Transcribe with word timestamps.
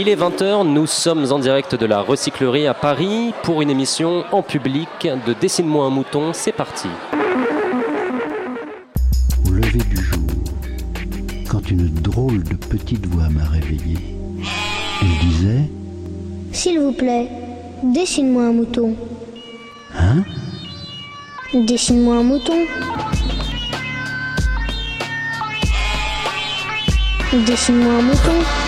Il 0.00 0.08
est 0.08 0.14
20h, 0.14 0.64
nous 0.64 0.86
sommes 0.86 1.32
en 1.32 1.40
direct 1.40 1.74
de 1.74 1.84
la 1.84 2.02
recyclerie 2.02 2.68
à 2.68 2.72
Paris 2.72 3.34
pour 3.42 3.62
une 3.62 3.68
émission 3.68 4.22
en 4.30 4.42
public 4.42 5.08
de 5.26 5.32
Dessine-moi 5.32 5.86
un 5.86 5.90
mouton, 5.90 6.30
c'est 6.32 6.52
parti. 6.52 6.86
Au 9.44 9.50
lever 9.50 9.80
du 9.80 9.96
jour, 9.96 10.20
quand 11.50 11.68
une 11.68 11.88
drôle 11.94 12.44
de 12.44 12.54
petite 12.54 13.06
voix 13.06 13.28
m'a 13.28 13.44
réveillé, 13.46 13.98
elle 15.02 15.28
disait 15.28 15.68
S'il 16.52 16.78
vous 16.78 16.92
plaît, 16.92 17.28
dessine-moi 17.82 18.44
un 18.44 18.52
mouton. 18.52 18.94
Hein? 19.98 20.22
Dessine-moi 21.52 22.18
un 22.18 22.22
mouton. 22.22 22.66
Dessine-moi 27.32 27.94
un 27.94 28.02
mouton. 28.02 28.67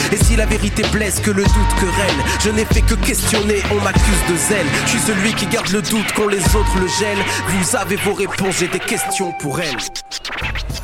Et 0.11 0.17
si 0.17 0.35
la 0.35 0.45
vérité 0.45 0.83
blesse, 0.91 1.19
que 1.19 1.31
le 1.31 1.43
doute 1.43 1.73
querelle, 1.79 2.15
je 2.39 2.49
n'ai 2.49 2.65
fait 2.65 2.81
que 2.81 2.95
questionner, 2.95 3.61
on 3.71 3.83
m'accuse 3.83 4.23
de 4.29 4.35
zèle. 4.35 4.67
Je 4.85 4.89
suis 4.91 4.99
celui 4.99 5.33
qui 5.33 5.45
garde 5.47 5.69
le 5.69 5.81
doute 5.81 6.11
quand 6.15 6.27
les 6.27 6.43
autres 6.55 6.79
le 6.79 6.87
gèlent. 6.87 7.23
Vous 7.47 7.75
avez 7.75 7.95
vos 7.97 8.13
réponses, 8.13 8.57
j'ai 8.59 8.67
des 8.67 8.79
questions 8.79 9.31
pour 9.33 9.59
elles. 9.59 9.77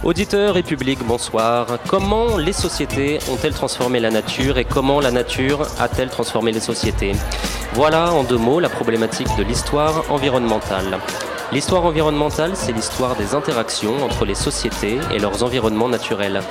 Auditeurs 0.03 0.57
et 0.57 0.63
public, 0.63 0.99
bonsoir. 1.05 1.79
Comment 1.87 2.37
les 2.37 2.53
sociétés 2.53 3.19
ont-elles 3.29 3.53
transformé 3.53 3.99
la 3.99 4.11
nature 4.11 4.57
et 4.57 4.65
comment 4.65 4.99
la 5.01 5.11
nature 5.11 5.67
a-t-elle 5.79 6.09
transformé 6.09 6.51
les 6.51 6.59
sociétés? 6.59 7.13
Voilà 7.73 8.13
en 8.13 8.23
deux 8.23 8.37
mots 8.37 8.59
la 8.59 8.69
problématique 8.69 9.27
de 9.37 9.43
l'histoire 9.43 10.03
environnementale. 10.09 10.99
L'histoire 11.53 11.85
environnementale, 11.85 12.51
c'est 12.55 12.73
l'histoire 12.73 13.15
des 13.15 13.33
interactions 13.33 14.03
entre 14.03 14.25
les 14.25 14.35
sociétés 14.35 14.99
et 15.13 15.17
leurs 15.17 15.43
environnements 15.43 15.87
naturels. 15.87 16.41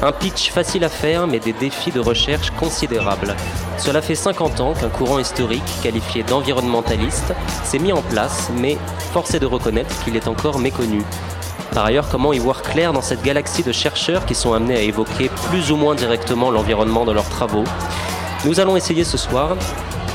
Un 0.00 0.12
pitch 0.12 0.52
facile 0.52 0.84
à 0.84 0.88
faire, 0.88 1.26
mais 1.26 1.40
des 1.40 1.52
défis 1.52 1.90
de 1.90 1.98
recherche 1.98 2.50
considérables. 2.52 3.34
Cela 3.78 4.00
fait 4.00 4.14
50 4.14 4.60
ans 4.60 4.74
qu'un 4.74 4.90
courant 4.90 5.18
historique, 5.18 5.64
qualifié 5.82 6.22
d'environnementaliste, 6.22 7.34
s'est 7.64 7.80
mis 7.80 7.92
en 7.92 8.00
place, 8.02 8.48
mais 8.56 8.78
force 9.12 9.34
est 9.34 9.40
de 9.40 9.46
reconnaître 9.46 10.04
qu'il 10.04 10.16
est 10.16 10.28
encore 10.28 10.60
méconnu. 10.60 11.02
Par 11.72 11.86
ailleurs, 11.86 12.08
comment 12.08 12.32
y 12.32 12.38
voir 12.38 12.62
clair 12.62 12.92
dans 12.92 13.02
cette 13.02 13.22
galaxie 13.22 13.64
de 13.64 13.72
chercheurs 13.72 14.24
qui 14.24 14.36
sont 14.36 14.52
amenés 14.52 14.76
à 14.76 14.82
évoquer 14.82 15.30
plus 15.50 15.72
ou 15.72 15.76
moins 15.76 15.96
directement 15.96 16.52
l'environnement 16.52 17.04
de 17.04 17.10
leurs 17.10 17.28
travaux? 17.28 17.64
Nous 18.44 18.60
allons 18.60 18.76
essayer 18.76 19.02
ce 19.02 19.16
soir 19.16 19.56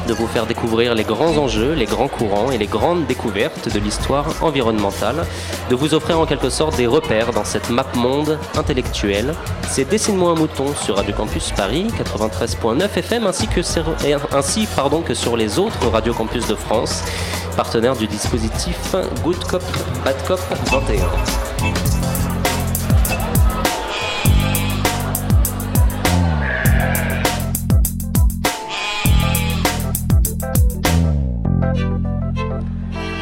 de 0.10 0.14
vous 0.16 0.26
faire 0.26 0.48
découvrir 0.48 0.96
les 0.96 1.04
grands 1.04 1.38
enjeux, 1.38 1.74
les 1.74 1.86
grands 1.86 2.08
courants 2.08 2.50
et 2.50 2.58
les 2.58 2.66
grandes 2.66 3.06
découvertes 3.06 3.72
de 3.72 3.80
l'histoire 3.80 4.26
environnementale, 4.42 5.24
de 5.70 5.76
vous 5.76 5.94
offrir 5.94 6.20
en 6.20 6.26
quelque 6.26 6.50
sorte 6.50 6.76
des 6.78 6.88
repères 6.88 7.32
dans 7.32 7.44
cette 7.44 7.70
map 7.70 7.86
monde 7.94 8.40
intellectuelle. 8.58 9.36
C'est 9.70 9.88
Dessine-moi 9.88 10.32
un 10.32 10.36
mouton 10.36 10.74
sur 10.74 10.96
Radio 10.96 11.14
Campus 11.14 11.52
Paris 11.52 11.88
93.9 11.96 12.90
FM 12.98 13.28
ainsi 13.28 13.48
que, 13.48 13.62
sur, 13.62 13.86
ainsi, 14.32 14.68
pardon, 14.76 15.02
que 15.02 15.14
sur 15.14 15.38
les 15.38 15.60
autres 15.60 15.88
Radio 15.90 16.14
Campus 16.14 16.48
de 16.48 16.56
France, 16.56 17.04
partenaires 17.56 17.96
du 17.96 18.08
dispositif 18.08 18.96
Good 19.24 19.44
Cop 19.46 19.64
Bad 20.04 20.16
Cop 20.28 20.40
21. 20.72 21.49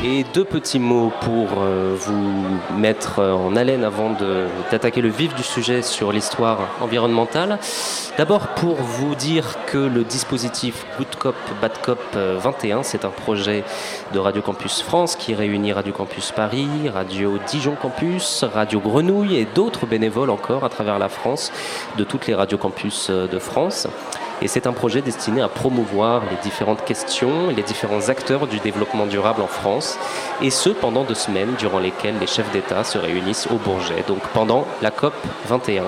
Et 0.09 0.23
deux 0.34 0.45
petits 0.45 0.79
mots 0.79 1.12
pour 1.19 1.50
euh, 1.57 1.94
vous 2.00 2.78
mettre 2.78 3.22
en 3.22 3.57
haleine 3.57 3.84
avant 3.84 4.16
d'attaquer 4.72 5.01
le 5.01 5.09
vif 5.09 5.35
du 5.35 5.44
sujet 5.44 5.81
sur 5.81 6.13
l'histoire 6.13 6.59
environnementale. 6.79 7.59
D'abord 8.18 8.47
pour 8.56 8.75
vous 8.75 9.16
dire 9.16 9.57
que 9.66 9.78
le 9.78 10.06
dispositif 10.06 10.85
Good 10.97 11.16
Cop 11.19 11.35
Bad 11.62 11.73
Cop 11.81 12.00
21, 12.16 12.84
c'est 12.84 13.03
un 13.03 13.09
projet 13.09 13.66
de 14.13 14.19
Radio 14.19 14.41
Campus 14.41 14.81
France 14.81 15.18
qui 15.18 15.35
réunit 15.35 15.73
Radio 15.73 15.91
Campus 15.91 16.31
Paris, 16.31 16.69
Radio 16.88 17.38
Dijon 17.45 17.75
Campus, 17.75 18.45
Radio 18.45 18.79
Grenouille 18.79 19.35
et 19.35 19.45
d'autres 19.56 19.85
bénévoles 19.85 20.29
encore 20.29 20.63
à 20.63 20.69
travers 20.69 21.00
la 21.00 21.09
France 21.09 21.51
de 21.97 22.06
toutes 22.06 22.28
les 22.28 22.34
Radio 22.34 22.57
Campus 22.57 23.09
de 23.09 23.39
France. 23.39 23.89
Et 24.42 24.48
c'est 24.48 24.68
un 24.68 24.74
projet 24.74 25.02
destiné 25.02 25.42
à 25.42 25.48
promouvoir 25.48 26.24
les 26.30 26.38
différentes 26.44 26.86
questions 26.86 27.48
les 27.56 27.64
différents 27.64 28.09
acteurs 28.09 28.48
du 28.48 28.59
développement 28.59 29.06
durable 29.06 29.42
en 29.42 29.48
France. 29.48 29.98
Et 30.42 30.50
ce, 30.50 30.70
pendant 30.70 31.03
deux 31.03 31.16
semaines 31.16 31.56
durant 31.58 31.80
lesquelles 31.80 32.20
les 32.20 32.28
chefs 32.28 32.52
d'État 32.52 32.84
se 32.84 32.98
réunissent 32.98 33.48
au 33.48 33.56
Bourget. 33.56 34.03
Donc 34.08 34.22
pendant 34.34 34.68
la 34.81 34.92
COP 34.92 35.14
21, 35.48 35.84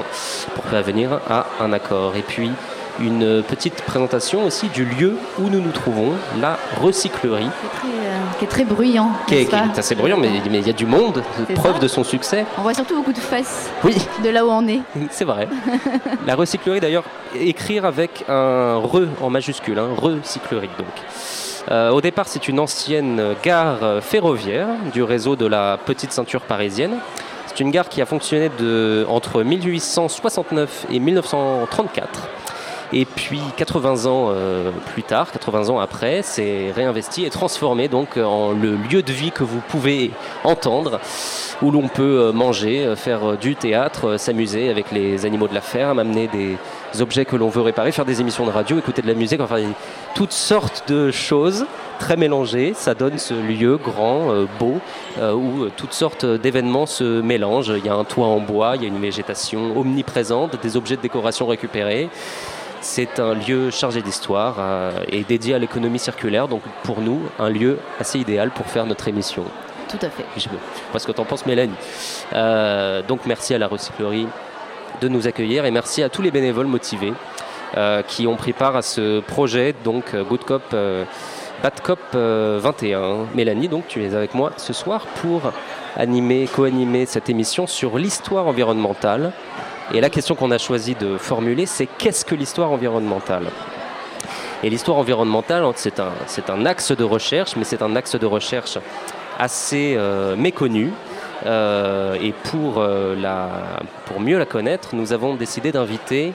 pour 0.55 0.63
parvenir 0.65 1.19
à 1.29 1.47
un 1.59 1.73
accord. 1.73 2.15
Et 2.15 2.21
puis, 2.21 2.51
une 2.99 3.43
petite 3.43 3.81
présentation 3.83 4.45
aussi 4.45 4.67
du 4.67 4.85
lieu 4.85 5.15
où 5.39 5.49
nous 5.49 5.61
nous 5.61 5.71
trouvons, 5.71 6.13
la 6.41 6.57
recyclerie. 6.81 7.49
Qui 8.39 8.45
est 8.45 8.47
très, 8.47 8.63
bruyant. 8.63 9.11
Qui 9.27 9.35
est, 9.35 9.45
qui 9.45 9.55
assez 9.55 9.95
bruyant, 9.95 10.17
mais 10.17 10.29
il 10.45 10.65
y 10.65 10.69
a 10.69 10.73
du 10.73 10.85
monde, 10.85 11.21
preuve 11.55 11.75
ça. 11.75 11.79
de 11.79 11.87
son 11.87 12.03
succès. 12.03 12.45
On 12.57 12.61
voit 12.61 12.73
surtout 12.73 12.95
beaucoup 12.95 13.11
de 13.11 13.17
fesses 13.17 13.69
Oui, 13.83 13.95
de 14.23 14.29
là 14.29 14.45
où 14.45 14.49
on 14.49 14.65
est. 14.67 14.79
c'est 15.11 15.25
vrai. 15.25 15.47
La 16.25 16.35
recyclerie, 16.35 16.79
d'ailleurs, 16.79 17.03
écrire 17.35 17.83
avec 17.85 18.23
un 18.29 18.77
re 18.77 19.07
en 19.21 19.29
majuscule, 19.29 19.77
hein, 19.77 19.89
recyclerie 19.97 20.69
donc. 20.77 20.87
Euh, 21.69 21.89
au 21.91 21.99
départ, 21.99 22.27
c'est 22.27 22.47
une 22.47 22.59
ancienne 22.59 23.35
gare 23.43 24.01
ferroviaire 24.01 24.67
du 24.93 25.03
réseau 25.03 25.35
de 25.35 25.45
la 25.45 25.77
petite 25.77 26.13
ceinture 26.13 26.41
parisienne. 26.41 26.97
C'est 27.47 27.59
une 27.59 27.71
gare 27.71 27.89
qui 27.89 28.01
a 28.01 28.05
fonctionné 28.05 28.49
de, 28.57 29.05
entre 29.09 29.43
1869 29.43 30.85
et 30.91 30.99
1934. 30.99 32.29
Et 32.91 33.05
puis 33.05 33.41
80 33.55 34.05
ans 34.05 34.29
euh, 34.31 34.71
plus 34.93 35.03
tard, 35.03 35.31
80 35.31 35.69
ans 35.69 35.79
après, 35.79 36.21
c'est 36.23 36.71
réinvesti 36.71 37.23
et 37.23 37.29
transformé 37.29 37.87
donc 37.87 38.17
en 38.17 38.51
le 38.51 38.75
lieu 38.75 39.03
de 39.03 39.11
vie 39.11 39.31
que 39.31 39.43
vous 39.43 39.61
pouvez 39.67 40.11
entendre, 40.43 40.99
où 41.61 41.69
l'on 41.69 41.87
peut 41.87 42.21
euh, 42.21 42.31
manger, 42.31 42.85
euh, 42.85 42.95
faire 42.95 43.31
euh, 43.31 43.35
du 43.35 43.55
théâtre, 43.55 44.09
euh, 44.09 44.17
s'amuser 44.17 44.69
avec 44.69 44.91
les 44.91 45.25
animaux 45.25 45.47
de 45.47 45.53
la 45.53 45.61
ferme, 45.61 45.99
amener 45.99 46.27
des 46.27 46.57
objets 46.99 47.25
que 47.25 47.35
l'on 47.35 47.49
veut 47.49 47.61
réparer, 47.61 47.91
faire 47.91 48.05
des 48.05 48.21
émissions 48.21 48.45
de 48.45 48.51
radio, 48.51 48.79
écouter 48.79 49.03
de 49.03 49.07
la 49.07 49.13
musique, 49.13 49.39
enfin 49.39 49.61
toutes 50.15 50.31
sortes 50.31 50.83
de 50.87 51.11
choses 51.11 51.65
très 51.99 52.15
mélangées. 52.15 52.73
Ça 52.73 52.95
donne 52.95 53.19
ce 53.19 53.33
lieu 53.33 53.77
grand, 53.77 54.31
euh, 54.31 54.45
beau, 54.57 54.79
euh, 55.19 55.33
où 55.33 55.65
euh, 55.65 55.71
toutes 55.75 55.93
sortes 55.93 56.25
d'événements 56.25 56.87
se 56.87 57.21
mélangent. 57.21 57.73
Il 57.77 57.85
y 57.85 57.89
a 57.89 57.93
un 57.93 58.05
toit 58.05 58.25
en 58.25 58.39
bois, 58.39 58.75
il 58.75 58.81
y 58.81 58.85
a 58.85 58.87
une 58.87 58.99
végétation 58.99 59.77
omniprésente, 59.77 60.59
des 60.61 60.77
objets 60.77 60.95
de 60.95 61.01
décoration 61.01 61.45
récupérés. 61.45 62.09
C'est 62.81 63.19
un 63.19 63.33
lieu 63.33 63.71
chargé 63.71 64.01
d'histoire 64.01 64.55
euh, 64.59 64.91
et 65.09 65.23
dédié 65.23 65.53
à 65.53 65.59
l'économie 65.59 65.99
circulaire, 65.99 66.47
donc 66.47 66.61
pour 66.83 67.01
nous, 67.01 67.21
un 67.37 67.49
lieu 67.49 67.77
assez 67.99 68.19
idéal 68.19 68.51
pour 68.51 68.67
faire 68.67 68.85
notre 68.85 69.07
émission. 69.07 69.43
Tout 69.89 69.97
à 70.01 70.09
fait. 70.09 70.25
Je 70.35 70.41
sais 70.41 70.49
pas 70.93 70.99
ce 70.99 71.07
que 71.07 71.11
t'en 71.11 71.25
penses, 71.25 71.45
Mélanie. 71.45 71.73
Euh, 72.33 73.01
donc 73.01 73.21
merci 73.25 73.53
à 73.53 73.57
la 73.57 73.67
recyclerie 73.67 74.27
de 75.01 75.07
nous 75.07 75.27
accueillir 75.27 75.65
et 75.65 75.71
merci 75.71 76.03
à 76.03 76.09
tous 76.09 76.21
les 76.21 76.31
bénévoles 76.31 76.67
motivés 76.67 77.13
euh, 77.77 78.01
qui 78.01 78.25
ont 78.27 78.35
pris 78.35 78.53
part 78.53 78.75
à 78.75 78.81
ce 78.81 79.19
projet, 79.19 79.75
donc 79.83 80.15
Good 80.15 80.43
Cop, 80.43 80.63
euh, 80.73 81.05
Bad 81.61 81.81
Cop 81.81 81.99
euh, 82.15 82.59
21. 82.61 83.27
Mélanie, 83.35 83.67
donc 83.67 83.87
tu 83.87 84.03
es 84.03 84.15
avec 84.15 84.33
moi 84.33 84.51
ce 84.57 84.73
soir 84.73 85.05
pour 85.21 85.41
animer, 85.95 86.47
co-animer 86.47 87.05
cette 87.05 87.29
émission 87.29 87.67
sur 87.67 87.97
l'histoire 87.97 88.47
environnementale. 88.47 89.33
Et 89.93 90.01
la 90.01 90.09
question 90.11 90.35
qu'on 90.35 90.51
a 90.51 90.59
choisi 90.59 90.93
de 90.93 91.17
formuler, 91.17 91.65
c'est 91.65 91.87
qu'est-ce 91.87 92.23
que 92.23 92.35
l'histoire 92.35 92.71
environnementale? 92.71 93.47
Et 94.61 94.69
l'histoire 94.69 94.97
environnementale, 94.97 95.65
c'est 95.75 95.99
un, 95.99 96.11
c'est 96.27 96.51
un 96.51 96.65
axe 96.65 96.91
de 96.91 97.03
recherche, 97.03 97.55
mais 97.55 97.63
c'est 97.63 97.81
un 97.81 97.95
axe 97.95 98.15
de 98.15 98.25
recherche 98.25 98.77
assez 99.39 99.95
euh, 99.97 100.35
méconnu. 100.35 100.91
Euh, 101.45 102.17
et 102.21 102.33
pour, 102.33 102.75
euh, 102.77 103.15
la, 103.15 103.49
pour 104.05 104.19
mieux 104.19 104.37
la 104.37 104.45
connaître, 104.45 104.89
nous 104.93 105.11
avons 105.11 105.35
décidé 105.35 105.71
d'inviter 105.71 106.33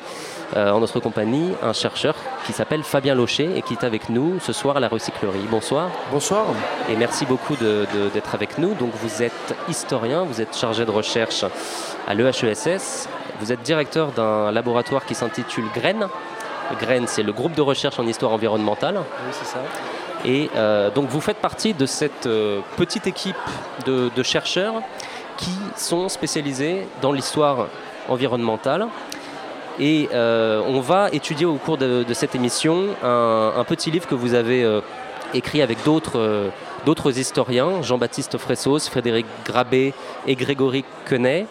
en 0.56 0.78
notre 0.78 1.00
compagnie 1.00 1.52
un 1.64 1.72
chercheur 1.72 2.14
qui 2.46 2.52
s'appelle 2.52 2.84
Fabien 2.84 3.16
Locher 3.16 3.56
et 3.56 3.62
qui 3.62 3.72
est 3.72 3.82
avec 3.82 4.08
nous 4.08 4.38
ce 4.38 4.52
soir 4.52 4.76
à 4.76 4.80
la 4.80 4.86
recyclerie. 4.86 5.48
Bonsoir 5.50 5.90
Bonsoir. 6.12 6.44
et 6.88 6.94
merci 6.94 7.26
beaucoup 7.26 7.56
d'être 7.56 8.34
avec 8.34 8.58
nous. 8.58 8.74
Donc 8.74 8.90
vous 9.02 9.22
êtes 9.22 9.56
historien, 9.68 10.22
vous 10.22 10.40
êtes 10.40 10.56
chargé 10.56 10.84
de 10.84 10.92
recherche 10.92 11.44
à 12.06 12.14
l'EHESS, 12.14 13.08
vous 13.40 13.52
êtes 13.52 13.62
directeur 13.62 14.12
d'un 14.12 14.50
laboratoire 14.52 15.04
qui 15.04 15.14
s'intitule 15.14 15.64
Graines 15.75 16.08
Graines, 16.81 17.06
c'est 17.06 17.22
le 17.22 17.32
groupe 17.32 17.54
de 17.54 17.62
recherche 17.62 17.98
en 17.98 18.06
histoire 18.06 18.32
environnementale. 18.32 18.96
Oui, 18.96 19.32
c'est 19.32 19.46
ça. 19.46 19.58
Et 20.25 20.48
euh, 20.56 20.90
donc 20.90 21.08
vous 21.08 21.20
faites 21.20 21.36
partie 21.36 21.75
de 21.75 21.84
cette 21.84 22.26
euh, 22.26 22.60
petite 22.76 23.06
équipe 23.06 23.36
de, 23.84 24.10
de 24.14 24.22
chercheurs 24.22 24.75
qui 25.36 25.52
sont 25.76 26.08
spécialisés 26.08 26.86
dans 27.02 27.12
l'histoire 27.12 27.66
environnementale. 28.08 28.86
Et 29.78 30.08
euh, 30.14 30.62
on 30.66 30.80
va 30.80 31.08
étudier 31.12 31.44
au 31.46 31.56
cours 31.56 31.76
de, 31.76 32.04
de 32.04 32.14
cette 32.14 32.34
émission 32.34 32.87
un, 33.02 33.52
un 33.56 33.64
petit 33.64 33.90
livre 33.90 34.06
que 34.06 34.14
vous 34.14 34.34
avez 34.34 34.80
écrit 35.34 35.62
avec 35.62 35.82
d'autres 35.84 36.50
d'autres 36.87 37.19
historiens, 37.19 37.82
Jean-Baptiste 37.82 38.37
Fressos, 38.38 38.88
Frédéric 38.90 39.26
Grabé 39.44 39.94
et 40.26 40.37
Grégory 40.37 40.84
Quenet, 41.06 41.46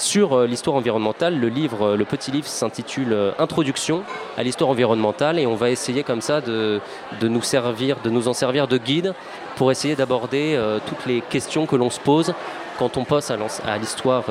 sur 0.00 0.32
euh, 0.32 0.46
l'histoire 0.46 0.76
environnementale. 0.76 1.34
Euh, 1.42 1.96
le 1.96 2.04
petit 2.04 2.30
livre 2.30 2.46
s'intitule 2.46 3.12
euh, 3.12 3.32
Introduction 3.38 4.02
à 4.36 4.42
l'histoire 4.42 4.70
environnementale 4.70 5.38
et 5.38 5.46
on 5.46 5.54
va 5.54 5.70
essayer 5.70 6.02
comme 6.02 6.20
ça 6.20 6.40
de, 6.40 6.80
nous 7.22 7.42
servir, 7.42 7.98
de 8.02 8.10
nous 8.10 8.28
en 8.28 8.32
servir 8.32 8.66
de 8.66 8.78
guide 8.78 9.14
pour 9.56 9.70
essayer 9.70 9.94
d'aborder 9.94 10.58
toutes 10.86 11.04
les 11.06 11.20
questions 11.20 11.66
que 11.66 11.76
l'on 11.76 11.90
se 11.90 12.00
pose 12.00 12.32
quand 12.78 12.96
on 12.96 13.04
passe 13.04 13.30
à 13.30 13.78
l'histoire 13.78 14.24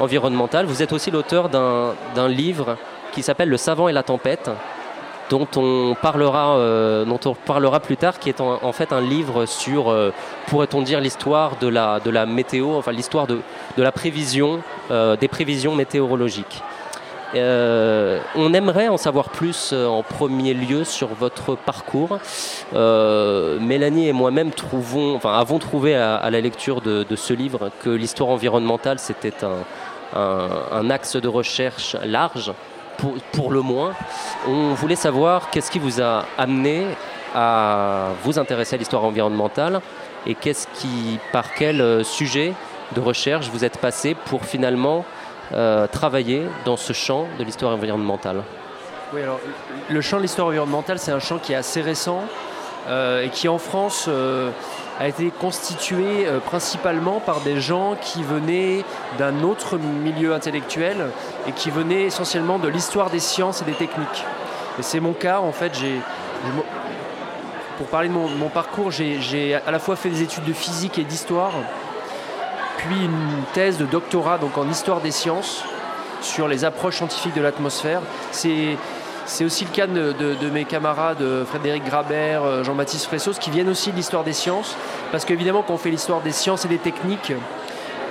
environnementale. 0.00 0.66
Vous 0.66 0.82
êtes 0.82 0.92
aussi 0.92 1.10
l'auteur 1.10 1.48
d'un 1.48 2.28
livre 2.28 2.76
qui 3.12 3.22
s'appelle 3.22 3.48
Le 3.48 3.56
savant 3.56 3.88
et 3.88 3.92
la 3.92 4.02
tempête, 4.02 4.50
dont 5.30 5.48
on 5.56 5.96
parlera, 6.00 6.56
euh, 6.56 7.04
dont 7.04 7.20
on 7.24 7.34
parlera 7.34 7.80
plus 7.80 7.96
tard, 7.96 8.18
qui 8.18 8.28
est 8.28 8.40
en, 8.40 8.72
fait 8.72 8.92
un 8.92 9.00
livre 9.00 9.46
sur, 9.46 9.90
euh, 9.90 10.12
pourrait-on 10.46 10.82
dire, 10.82 11.00
l'histoire 11.00 11.56
de 11.60 11.68
la, 11.68 12.26
météo, 12.26 12.74
enfin 12.76 12.92
l'histoire 12.92 13.26
de, 13.26 13.40
la 13.76 13.92
prévision, 13.92 14.60
euh, 14.90 15.16
des 15.16 15.28
prévisions 15.28 15.74
météorologiques. 15.74 16.62
On 17.34 18.54
aimerait 18.54 18.88
en 18.88 18.96
savoir 18.96 19.28
plus 19.28 19.74
en 19.74 20.02
premier 20.02 20.54
lieu 20.54 20.84
sur 20.84 21.08
votre 21.08 21.54
parcours. 21.54 22.18
Mélanie 22.72 24.08
et 24.08 24.12
moi-même 24.14 24.52
trouvons, 24.52 25.16
enfin, 25.16 25.38
avons 25.38 25.58
trouvé 25.58 25.94
à, 25.96 26.30
la 26.30 26.40
lecture 26.40 26.80
de, 26.80 27.04
ce 27.14 27.34
livre 27.34 27.70
que 27.82 27.90
l'histoire 27.90 28.30
environnementale 28.30 28.98
c'était 28.98 29.34
un 30.14 30.90
axe 30.90 31.16
de 31.16 31.28
recherche 31.28 31.94
large, 32.04 32.52
pour, 33.32 33.50
le 33.50 33.60
moins. 33.60 33.94
On 34.48 34.74
voulait 34.74 34.96
savoir 34.96 35.50
qu'est-ce 35.50 35.70
qui 35.70 35.78
vous 35.78 36.00
a 36.00 36.24
amené 36.38 36.86
à 37.34 38.08
vous 38.22 38.38
intéresser 38.38 38.76
à 38.76 38.78
l'histoire 38.78 39.04
environnementale 39.04 39.80
et 40.26 40.34
qu'est-ce 40.34 40.66
qui, 40.74 41.18
par 41.32 41.54
quel 41.54 41.80
euh, 41.80 42.02
sujet 42.02 42.52
de 42.94 43.00
recherche 43.00 43.48
vous 43.50 43.64
êtes 43.64 43.78
passé 43.78 44.14
pour 44.26 44.44
finalement 44.44 45.04
euh, 45.52 45.86
travailler 45.86 46.42
dans 46.64 46.76
ce 46.76 46.92
champ 46.92 47.26
de 47.38 47.44
l'histoire 47.44 47.72
environnementale? 47.74 48.42
Oui, 49.12 49.22
alors 49.22 49.38
le 49.88 50.00
champ 50.00 50.16
de 50.16 50.22
l'histoire 50.22 50.48
environnementale, 50.48 50.98
c'est 50.98 51.12
un 51.12 51.20
champ 51.20 51.38
qui 51.38 51.52
est 51.52 51.56
assez 51.56 51.80
récent 51.80 52.24
euh, 52.88 53.24
et 53.24 53.28
qui 53.28 53.48
en 53.48 53.58
France 53.58 54.08
a 54.98 55.08
été 55.08 55.30
constitué 55.30 56.26
euh, 56.26 56.40
principalement 56.40 57.20
par 57.20 57.40
des 57.40 57.60
gens 57.60 57.96
qui 58.00 58.22
venaient 58.22 58.84
d'un 59.18 59.42
autre 59.42 59.78
milieu 59.78 60.34
intellectuel 60.34 61.08
et 61.46 61.52
qui 61.52 61.70
venaient 61.70 62.04
essentiellement 62.04 62.58
de 62.58 62.68
l'histoire 62.68 63.10
des 63.10 63.20
sciences 63.20 63.62
et 63.62 63.64
des 63.64 63.74
techniques. 63.74 64.24
Et 64.78 64.82
c'est 64.82 65.00
mon 65.00 65.12
cas, 65.12 65.40
en 65.40 65.52
fait, 65.52 65.76
j'ai. 65.78 66.00
Pour 67.78 67.88
parler 67.88 68.08
de 68.08 68.14
mon, 68.14 68.28
mon 68.28 68.48
parcours, 68.48 68.90
j'ai 68.90 69.20
j'ai 69.20 69.54
à 69.54 69.70
la 69.70 69.78
fois 69.78 69.96
fait 69.96 70.08
des 70.08 70.22
études 70.22 70.44
de 70.44 70.54
physique 70.54 70.98
et 70.98 71.04
d'histoire, 71.04 71.52
puis 72.78 73.04
une 73.04 73.42
thèse 73.52 73.76
de 73.76 73.84
doctorat 73.84 74.38
donc 74.38 74.56
en 74.56 74.68
histoire 74.70 75.02
des 75.02 75.10
sciences 75.10 75.62
sur 76.22 76.48
les 76.48 76.64
approches 76.64 76.96
scientifiques 76.96 77.34
de 77.34 77.42
l'atmosphère. 77.42 78.00
C'est 78.32 78.76
c'est 79.26 79.44
aussi 79.44 79.64
le 79.64 79.70
cas 79.70 79.86
de, 79.86 80.50
mes 80.50 80.64
camarades 80.64 81.20
euh, 81.20 81.44
Frédéric 81.44 81.84
Grabert, 81.84 82.44
euh, 82.44 82.64
Jean-Baptiste 82.64 83.06
Fressos, 83.06 83.38
qui 83.38 83.50
viennent 83.50 83.68
aussi 83.68 83.90
de 83.90 83.96
l'histoire 83.96 84.24
des 84.24 84.32
sciences. 84.32 84.76
Parce 85.12 85.24
qu'évidemment, 85.24 85.62
quand 85.66 85.74
on 85.74 85.78
fait 85.78 85.90
l'histoire 85.90 86.20
des 86.20 86.32
sciences 86.32 86.64
et 86.64 86.68
des 86.68 86.78
techniques, 86.78 87.32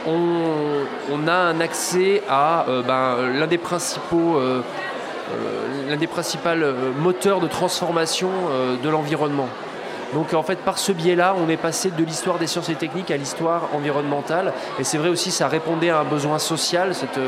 on, 0.07 1.27
a 1.27 1.33
un 1.33 1.59
accès 1.62 2.21
à 2.29 2.65
euh, 2.67 2.83
ben, 2.83 3.39
l'un 3.39 3.47
des 3.47 3.57
principaux, 3.57 4.39
l'un 5.89 5.97
des 5.97 6.06
principaux 6.06 6.50
moteurs 7.00 7.39
de 7.39 7.47
transformation 7.47 8.29
de 8.83 8.89
l'environnement. 8.89 9.50
Donc 10.13 10.33
en 10.35 10.44
fait, 10.44 10.59
par 10.59 10.77
ce 10.77 10.91
biais-là, 10.91 11.35
on 11.44 11.50
est 11.50 11.57
passé 11.57 11.89
de 11.89 12.03
l'histoire 12.03 12.38
des 12.38 12.45
sciences 12.45 12.69
et 12.69 12.75
techniques 12.75 13.09
à 13.09 13.17
l'histoire 13.17 13.69
environnementale. 13.73 14.53
Et 14.79 14.83
c'est 14.83 15.00
vrai 15.00 15.09
aussi, 15.09 15.31
ça 15.31 15.47
répondait 15.47 15.89
à 15.89 16.00
un 16.00 16.03
besoin 16.03 16.38
social, 16.38 16.94
cette, 16.94 17.19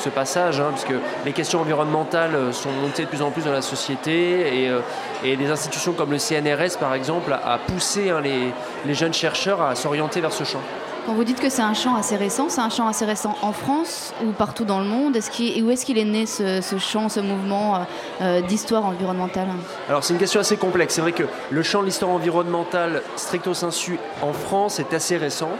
ce 0.00 0.08
passage, 0.08 0.60
hein, 0.60 0.68
parce 0.70 0.84
que 0.84 0.94
les 1.24 1.32
questions 1.32 1.60
environnementales 1.60 2.34
euh, 2.34 2.52
sont 2.52 2.70
montées 2.82 3.04
de 3.04 3.08
plus 3.08 3.22
en 3.22 3.30
plus 3.30 3.44
dans 3.44 3.52
la 3.52 3.62
société 3.62 4.62
et, 4.64 4.68
euh, 4.68 4.80
et 5.24 5.36
des 5.36 5.50
institutions 5.50 5.92
comme 5.92 6.10
le 6.10 6.18
CNRS, 6.18 6.78
par 6.78 6.94
exemple, 6.94 7.32
a, 7.32 7.54
a 7.54 7.58
poussé 7.58 8.10
hein, 8.10 8.20
les, 8.20 8.52
les 8.86 8.94
jeunes 8.94 9.14
chercheurs 9.14 9.60
à 9.62 9.74
s'orienter 9.74 10.20
vers 10.20 10.32
ce 10.32 10.44
champ. 10.44 10.60
Quand 11.06 11.14
vous 11.14 11.24
dites 11.24 11.40
que 11.40 11.48
c'est 11.48 11.62
un 11.62 11.72
champ 11.74 11.96
assez 11.96 12.16
récent, 12.16 12.46
c'est 12.50 12.60
un 12.60 12.68
champ 12.68 12.86
assez 12.86 13.06
récent 13.06 13.34
en 13.40 13.52
France 13.52 14.12
ou 14.22 14.32
partout 14.32 14.64
dans 14.66 14.78
le 14.80 14.84
monde? 14.84 15.16
Est-ce 15.16 15.30
qu'il- 15.30 15.64
Où 15.64 15.70
est-ce 15.70 15.86
qu'il 15.86 15.96
est 15.96 16.04
né 16.04 16.26
ce, 16.26 16.60
ce 16.60 16.76
champ, 16.78 17.08
ce 17.08 17.20
mouvement 17.20 17.76
euh, 17.76 17.78
euh, 18.20 18.40
d'histoire 18.42 18.84
environnementale? 18.84 19.48
Alors 19.88 20.04
c'est 20.04 20.12
une 20.12 20.18
question 20.20 20.40
assez 20.40 20.58
complexe. 20.58 20.94
C'est 20.94 21.00
vrai 21.00 21.12
que 21.12 21.24
le 21.50 21.62
champ 21.62 21.80
de 21.80 21.86
l'histoire 21.86 22.10
environnementale 22.12 23.02
stricto 23.16 23.54
sensu 23.54 23.98
en 24.20 24.34
France 24.34 24.78
est 24.78 24.92
assez 24.92 25.16
récent. 25.16 25.50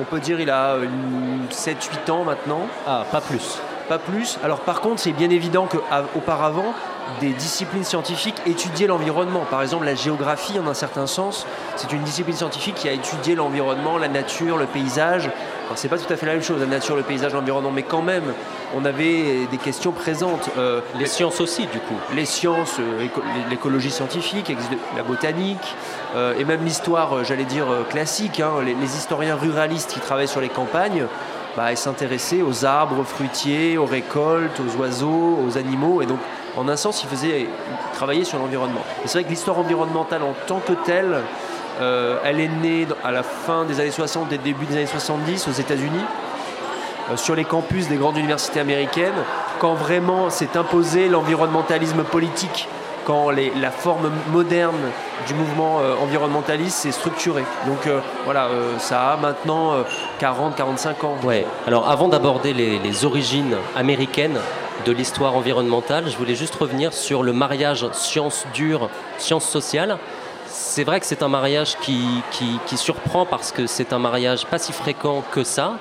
On 0.00 0.02
peut 0.02 0.18
dire 0.18 0.40
il 0.40 0.50
a 0.50 0.76
7-8 1.50 2.10
ans 2.10 2.24
maintenant. 2.24 2.62
Ah, 2.86 3.04
pas 3.10 3.20
plus. 3.20 3.58
Pas 3.90 3.98
plus. 3.98 4.38
Alors 4.44 4.60
par 4.60 4.80
contre, 4.80 5.00
c'est 5.00 5.10
bien 5.10 5.30
évident 5.30 5.66
qu'auparavant, 5.66 6.74
des 7.20 7.30
disciplines 7.30 7.82
scientifiques 7.82 8.36
étudiaient 8.46 8.86
l'environnement. 8.86 9.44
Par 9.50 9.62
exemple, 9.62 9.84
la 9.84 9.96
géographie, 9.96 10.60
en 10.60 10.68
un 10.68 10.74
certain 10.74 11.08
sens, 11.08 11.44
c'est 11.74 11.90
une 11.92 12.02
discipline 12.04 12.36
scientifique 12.36 12.76
qui 12.76 12.88
a 12.88 12.92
étudié 12.92 13.34
l'environnement, 13.34 13.98
la 13.98 14.06
nature, 14.06 14.58
le 14.58 14.66
paysage. 14.66 15.24
Alors 15.66 15.76
c'est 15.76 15.88
pas 15.88 15.98
tout 15.98 16.12
à 16.12 16.16
fait 16.16 16.26
la 16.26 16.34
même 16.34 16.42
chose, 16.42 16.60
la 16.60 16.66
nature, 16.66 16.94
le 16.94 17.02
paysage, 17.02 17.32
l'environnement, 17.34 17.72
mais 17.72 17.82
quand 17.82 18.00
même, 18.02 18.32
on 18.76 18.84
avait 18.84 19.46
des 19.50 19.56
questions 19.58 19.90
présentes. 19.90 20.50
Euh, 20.56 20.80
Les 20.96 21.06
sciences 21.06 21.40
aussi, 21.40 21.66
du 21.66 21.80
coup. 21.80 21.96
les 22.14 22.26
sciences, 22.26 22.76
euh, 22.78 23.04
éco- 23.04 23.22
l'écologie 23.50 23.90
scientifique, 23.90 24.52
la 24.96 25.02
botanique, 25.02 25.74
euh, 26.14 26.34
et 26.38 26.44
même 26.44 26.64
l'histoire, 26.64 27.24
j'allais 27.24 27.44
dire, 27.44 27.66
classique. 27.88 28.38
hein. 28.38 28.52
les, 28.64 28.74
les 28.74 28.96
historiens 28.96 29.34
ruralistes 29.34 29.90
qui 29.92 29.98
travaillent 30.00 30.28
sur 30.28 30.40
les 30.40 30.48
campagnes, 30.48 31.06
bah, 31.60 31.70
ils 31.72 31.76
s'intéressaient 31.76 32.40
aux 32.40 32.64
arbres 32.64 33.04
fruitiers, 33.04 33.76
aux 33.76 33.84
récoltes, 33.84 34.58
aux 34.60 34.80
oiseaux, 34.80 35.38
aux 35.46 35.58
animaux, 35.58 36.00
et 36.00 36.06
donc 36.06 36.18
en 36.56 36.66
un 36.70 36.76
sens, 36.76 37.02
ils 37.02 37.06
faisaient 37.06 37.40
ils 37.42 37.92
travailler 37.92 38.24
sur 38.24 38.38
l'environnement. 38.38 38.80
C'est 39.04 39.18
vrai 39.18 39.24
que 39.24 39.28
l'histoire 39.28 39.58
environnementale 39.58 40.22
en 40.22 40.32
tant 40.46 40.60
que 40.60 40.72
telle, 40.72 41.18
euh, 41.82 42.16
elle 42.24 42.40
est 42.40 42.48
née 42.48 42.86
à 43.04 43.10
la 43.10 43.22
fin 43.22 43.66
des 43.66 43.78
années 43.78 43.90
60 43.90 44.32
et 44.32 44.38
début 44.38 44.64
des 44.64 44.76
années 44.76 44.86
70 44.86 45.48
aux 45.48 45.52
États-Unis 45.52 46.04
euh, 47.10 47.18
sur 47.18 47.34
les 47.34 47.44
campus 47.44 47.88
des 47.88 47.96
grandes 47.96 48.16
universités 48.16 48.60
américaines, 48.60 49.12
quand 49.58 49.74
vraiment 49.74 50.30
s'est 50.30 50.56
imposé 50.56 51.10
l'environnementalisme 51.10 52.04
politique, 52.04 52.70
la 53.60 53.70
forme 53.70 54.10
moderne 54.32 54.90
du 55.26 55.34
mouvement 55.34 55.80
euh, 55.80 55.94
environnementaliste 56.00 56.78
s'est 56.78 56.92
structurée. 56.92 57.44
Donc 57.66 57.86
euh, 57.86 58.00
voilà, 58.24 58.46
euh, 58.46 58.78
ça 58.78 59.12
a 59.12 59.16
maintenant 59.16 59.74
40-45 60.20 61.06
ans. 61.06 61.16
Ouais. 61.24 61.44
Alors 61.66 61.88
avant 61.88 62.08
d'aborder 62.08 62.52
les, 62.52 63.04
origines 63.04 63.56
américaines 63.76 64.38
de 64.84 64.92
l'histoire 64.92 65.34
environnementale, 65.34 66.04
je 66.08 66.16
voulais 66.16 66.34
juste 66.34 66.54
revenir 66.54 66.92
sur 66.92 67.22
le 67.22 67.32
mariage 67.32 67.86
sciences 67.92 68.46
dures, 68.52 68.90
sciences 69.18 69.48
sociales. 69.48 69.98
C'est 70.46 70.84
vrai 70.84 71.00
que 71.00 71.06
c'est 71.06 71.22
un 71.22 71.28
mariage 71.28 71.76
qui 71.78 72.76
surprend 72.76 73.24
parce 73.24 73.52
que 73.52 73.66
c'est 73.66 73.92
un 73.92 73.98
mariage 73.98 74.46
pas 74.46 74.58
si 74.58 74.72
fréquent 74.72 75.22
que 75.32 75.44
ça. 75.44 75.78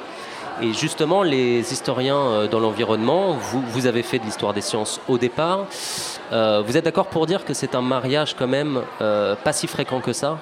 Et 0.62 0.74
justement, 0.74 1.24
les 1.24 1.72
historiens 1.72 2.18
euh, 2.18 2.48
dans 2.48 2.60
l'environnement, 2.60 3.34
vous, 3.34 3.62
vous 3.62 3.86
avez 3.88 4.04
fait 4.04 4.20
de 4.20 4.26
l'histoire 4.26 4.54
des 4.54 4.62
sciences 4.62 5.00
au 5.08 5.18
départ. 5.18 5.66
Euh, 6.34 6.62
vous 6.66 6.76
êtes 6.76 6.84
d'accord 6.86 7.08
pour 7.08 7.26
dire 7.26 7.46
que 7.46 7.54
c'est 7.54 7.76
un 7.76 7.82
mariage 7.82 8.36
quand 8.38 8.48
même 8.48 8.82
euh, 9.02 9.36
pas 9.36 9.54
si 9.54 9.68
fréquent 9.68 10.02
que 10.02 10.12
ça? 10.14 10.38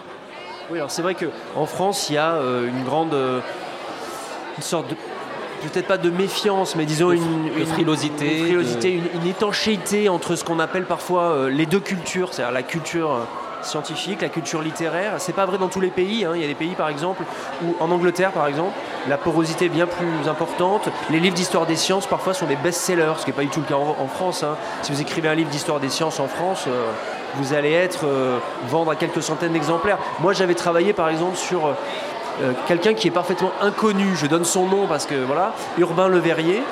Oui, 0.71 0.79
alors 0.79 0.91
c'est 0.91 1.01
vrai 1.03 1.15
qu'en 1.15 1.65
France, 1.65 2.09
il 2.09 2.15
y 2.15 2.17
a 2.17 2.33
euh, 2.33 2.67
une 2.67 2.83
grande. 2.83 3.13
une 3.13 4.63
sorte 4.63 4.89
de. 4.89 4.95
Peut-être 5.63 5.87
pas 5.87 5.97
de 5.97 6.09
méfiance, 6.11 6.75
mais 6.75 6.85
disons 6.85 7.09
De 7.09 7.15
une, 7.15 7.49
de 7.53 7.59
une- 7.59 7.65
frilosité, 7.65 8.37
une, 8.39 8.45
frilosité, 8.45 8.91
de- 8.91 8.97
une- 9.15 9.21
une 9.23 9.27
étanchéité 9.27 10.07
entre 10.07 10.35
ce 10.35 10.43
qu'on 10.43 10.59
appelle 10.59 10.85
parfois 10.85 11.49
les 11.49 11.65
deux 11.65 11.79
cultures, 11.79 12.31
c'est-à-dire 12.33 12.53
la 12.53 12.61
culture 12.63 13.09
scientifique, 13.61 14.21
la 14.21 14.29
culture 14.29 14.61
littéraire. 14.61 15.13
C'est 15.17 15.33
pas 15.33 15.45
vrai 15.45 15.57
dans 15.57 15.67
tous 15.67 15.79
les 15.79 15.89
pays. 15.89 16.25
hein. 16.25 16.31
Il 16.35 16.41
y 16.41 16.43
a 16.43 16.47
des 16.47 16.55
pays, 16.55 16.75
par 16.75 16.89
exemple, 16.89 17.23
où 17.63 17.75
en 17.79 17.91
Angleterre, 17.91 18.31
par 18.31 18.47
exemple, 18.47 18.73
la 19.07 19.17
porosité 19.17 19.65
est 19.65 19.69
bien 19.69 19.87
plus 19.87 20.29
importante. 20.29 20.89
Les 21.09 21.19
livres 21.19 21.35
d'histoire 21.35 21.65
des 21.65 21.75
sciences, 21.75 22.07
parfois, 22.07 22.33
sont 22.33 22.45
des 22.45 22.55
best-sellers, 22.55 23.13
ce 23.17 23.23
qui 23.25 23.31
n'est 23.31 23.35
pas 23.35 23.43
du 23.43 23.49
tout 23.49 23.61
le 23.61 23.65
cas 23.65 23.75
en, 23.75 24.07
France. 24.07 24.43
hein. 24.43 24.55
Si 24.81 24.91
vous 24.91 25.01
écrivez 25.01 25.27
un 25.29 25.35
livre 25.35 25.49
d'histoire 25.49 25.79
des 25.79 25.89
sciences 25.89 26.19
en 26.19 26.27
France, 26.27 26.65
euh, 26.67 26.91
vous 27.35 27.53
allez 27.53 27.71
être 27.71 28.05
euh, 28.05 28.39
vendre 28.67 28.91
à 28.91 28.95
quelques 28.95 29.21
centaines 29.23 29.53
d'exemplaires. 29.53 29.97
Moi, 30.19 30.33
j'avais 30.33 30.55
travaillé, 30.55 30.93
par 30.93 31.09
exemple, 31.09 31.35
sur 31.37 31.67
euh, 31.67 32.51
quelqu'un 32.67 32.93
qui 32.93 33.07
est 33.07 33.11
parfaitement 33.11 33.51
inconnu. 33.61 34.15
Je 34.15 34.27
donne 34.27 34.45
son 34.45 34.67
nom 34.67 34.87
parce 34.87 35.05
que 35.05 35.15
voilà, 35.15 35.53
Urbain 35.77 36.07
Le 36.07 36.19
Verrier. 36.19 36.63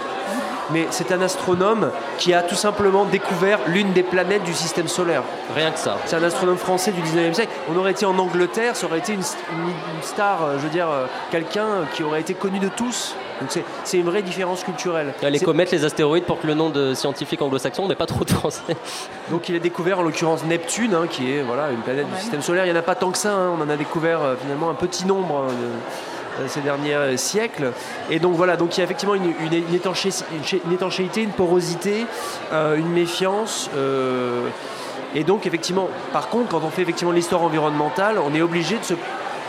Mais 0.72 0.88
c'est 0.92 1.12
un 1.12 1.22
astronome 1.22 1.92
qui 2.18 2.34
a 2.34 2.42
tout 2.42 2.56
simplement 2.56 3.06
découvert 3.06 3.60
l'une 3.68 3.94
des 3.94 4.04
planètes 4.04 4.44
du 4.44 4.54
système 4.54 4.88
solaire. 4.88 5.24
Rien 5.56 5.72
que 5.72 5.80
ça. 5.80 5.98
C'est 6.06 6.16
un 6.16 6.24
astronome 6.24 6.58
français 6.58 6.92
du 6.92 7.02
19e 7.02 7.34
siècle. 7.34 7.52
On 7.74 7.78
aurait 7.78 7.92
été 7.92 8.06
en 8.06 8.18
Angleterre, 8.18 8.76
ça 8.76 8.86
aurait 8.88 9.00
été 9.00 9.14
une, 9.14 9.20
une- 9.20 9.68
une 9.70 10.04
star, 10.04 10.44
euh, 10.44 10.54
je 10.58 10.64
veux 10.64 10.70
dire, 10.70 10.90
euh, 10.90 11.06
quelqu'un 11.32 11.66
qui 11.94 12.04
aurait 12.04 12.22
été 12.22 12.34
connu 12.34 12.60
de 12.60 12.70
tous. 12.70 13.16
Donc 13.42 13.50
c'est- 13.84 13.98
une 13.98 14.06
vraie 14.06 14.22
différence 14.22 14.64
culturelle. 14.64 15.14
Les 15.22 15.40
comètes, 15.40 15.72
les 15.72 15.84
astéroïdes 15.86 16.24
portent 16.26 16.44
le 16.46 16.54
nom 16.54 16.70
de 16.70 16.94
scientifiques 16.94 17.42
anglo-saxons, 17.42 17.86
mais 17.88 17.96
pas 17.96 18.06
trop 18.06 18.24
de 18.24 18.32
français. 18.32 18.62
Donc 19.32 19.50
il 19.50 19.56
a 19.56 19.60
découvert 19.60 20.00
en 20.00 20.04
l'occurrence 20.04 20.44
Neptune, 20.46 20.94
hein, 20.96 21.08
qui 21.10 21.32
est 21.34 21.42
voilà, 21.42 21.70
une 21.72 21.80
planète 21.82 22.08
du 22.14 22.20
système 22.22 22.42
solaire. 22.42 22.66
Il 22.66 22.72
n'y 22.72 22.78
en 22.78 22.80
a 22.80 22.84
pas 22.84 22.96
tant 22.96 23.12
que 23.12 23.18
ça, 23.18 23.34
hein. 23.34 23.52
on 23.58 23.62
en 23.62 23.70
a 23.70 23.76
découvert 23.76 24.22
euh, 24.22 24.36
finalement 24.42 24.70
un 24.70 24.74
petit 24.74 25.06
nombre 25.06 25.46
hein, 25.50 25.52
de- 25.52 26.15
ces 26.48 26.62
derniers 26.62 26.94
euh, 26.96 27.18
siècles. 27.18 27.72
Et 28.10 28.20
donc 28.20 28.34
voilà, 28.36 28.58
donc 28.58 28.76
il 28.76 28.80
y 28.80 28.82
a 28.82 28.86
effectivement 28.86 29.16
une, 29.16 29.34
une- 29.42 29.54
une 29.70 29.76
étanchéité, 29.76 30.24
une 30.66 30.74
étanchéité, 30.74 31.22
une 31.24 31.32
porosité, 31.32 32.06
euh, 32.54 32.76
une 32.78 32.90
méfiance. 32.90 33.70
euh, 33.76 34.48
et 35.16 35.24
donc 35.24 35.46
effectivement, 35.46 35.88
par 36.12 36.28
contre, 36.30 36.50
quand 36.50 36.62
on 36.66 36.70
fait 36.70 36.82
effectivement 36.82 37.14
l'histoire 37.14 37.42
environnementale, 37.42 38.18
on 38.20 38.34
est 38.36 38.42
obligé 38.42 38.78
de 38.78 38.84
se 38.84 38.94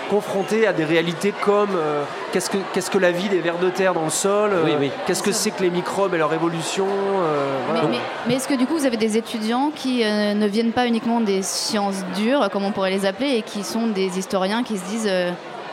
confronter 0.08 0.64
à 0.68 0.72
des 0.72 0.84
réalités 0.84 1.32
comme 1.44 1.70
euh, 1.74 2.04
qu'est-ce 2.32 2.48
que 2.50 2.58
qu'est-ce 2.72 2.92
que 2.92 2.98
la 2.98 3.10
vie 3.10 3.28
des 3.28 3.40
vers 3.40 3.58
de 3.58 3.68
terre 3.70 3.92
dans 3.92 4.04
le 4.04 4.10
sol, 4.10 4.50
euh, 4.52 4.62
Oui, 4.64 4.72
oui. 4.78 4.90
qu'est-ce 5.04 5.24
que 5.24 5.32
c'est 5.32 5.50
que 5.50 5.64
les 5.64 5.70
microbes 5.70 6.14
et 6.14 6.18
leur 6.18 6.32
évolution. 6.32 6.86
euh, 6.86 7.58
Mais, 7.66 7.72
voilà. 7.80 7.88
mais- 7.88 7.98
mais 8.28 8.34
est-ce 8.34 8.46
que 8.46 8.54
du 8.54 8.66
coup 8.66 8.76
vous 8.78 8.86
avez 8.86 8.96
des 8.96 9.16
étudiants 9.16 9.72
qui 9.74 10.04
euh, 10.04 10.34
ne 10.34 10.46
viennent 10.46 10.70
pas 10.70 10.86
uniquement 10.86 11.20
des 11.20 11.42
sciences 11.42 12.04
dures, 12.16 12.48
comme 12.52 12.64
on 12.64 12.70
pourrait 12.70 12.92
les 12.92 13.04
appeler, 13.04 13.30
et 13.30 13.42
qui 13.42 13.64
sont 13.64 13.88
des 13.88 14.16
historiens 14.20 14.62
qui 14.62 14.78
se 14.78 14.84
disent 14.84 15.08
euh, 15.10 15.32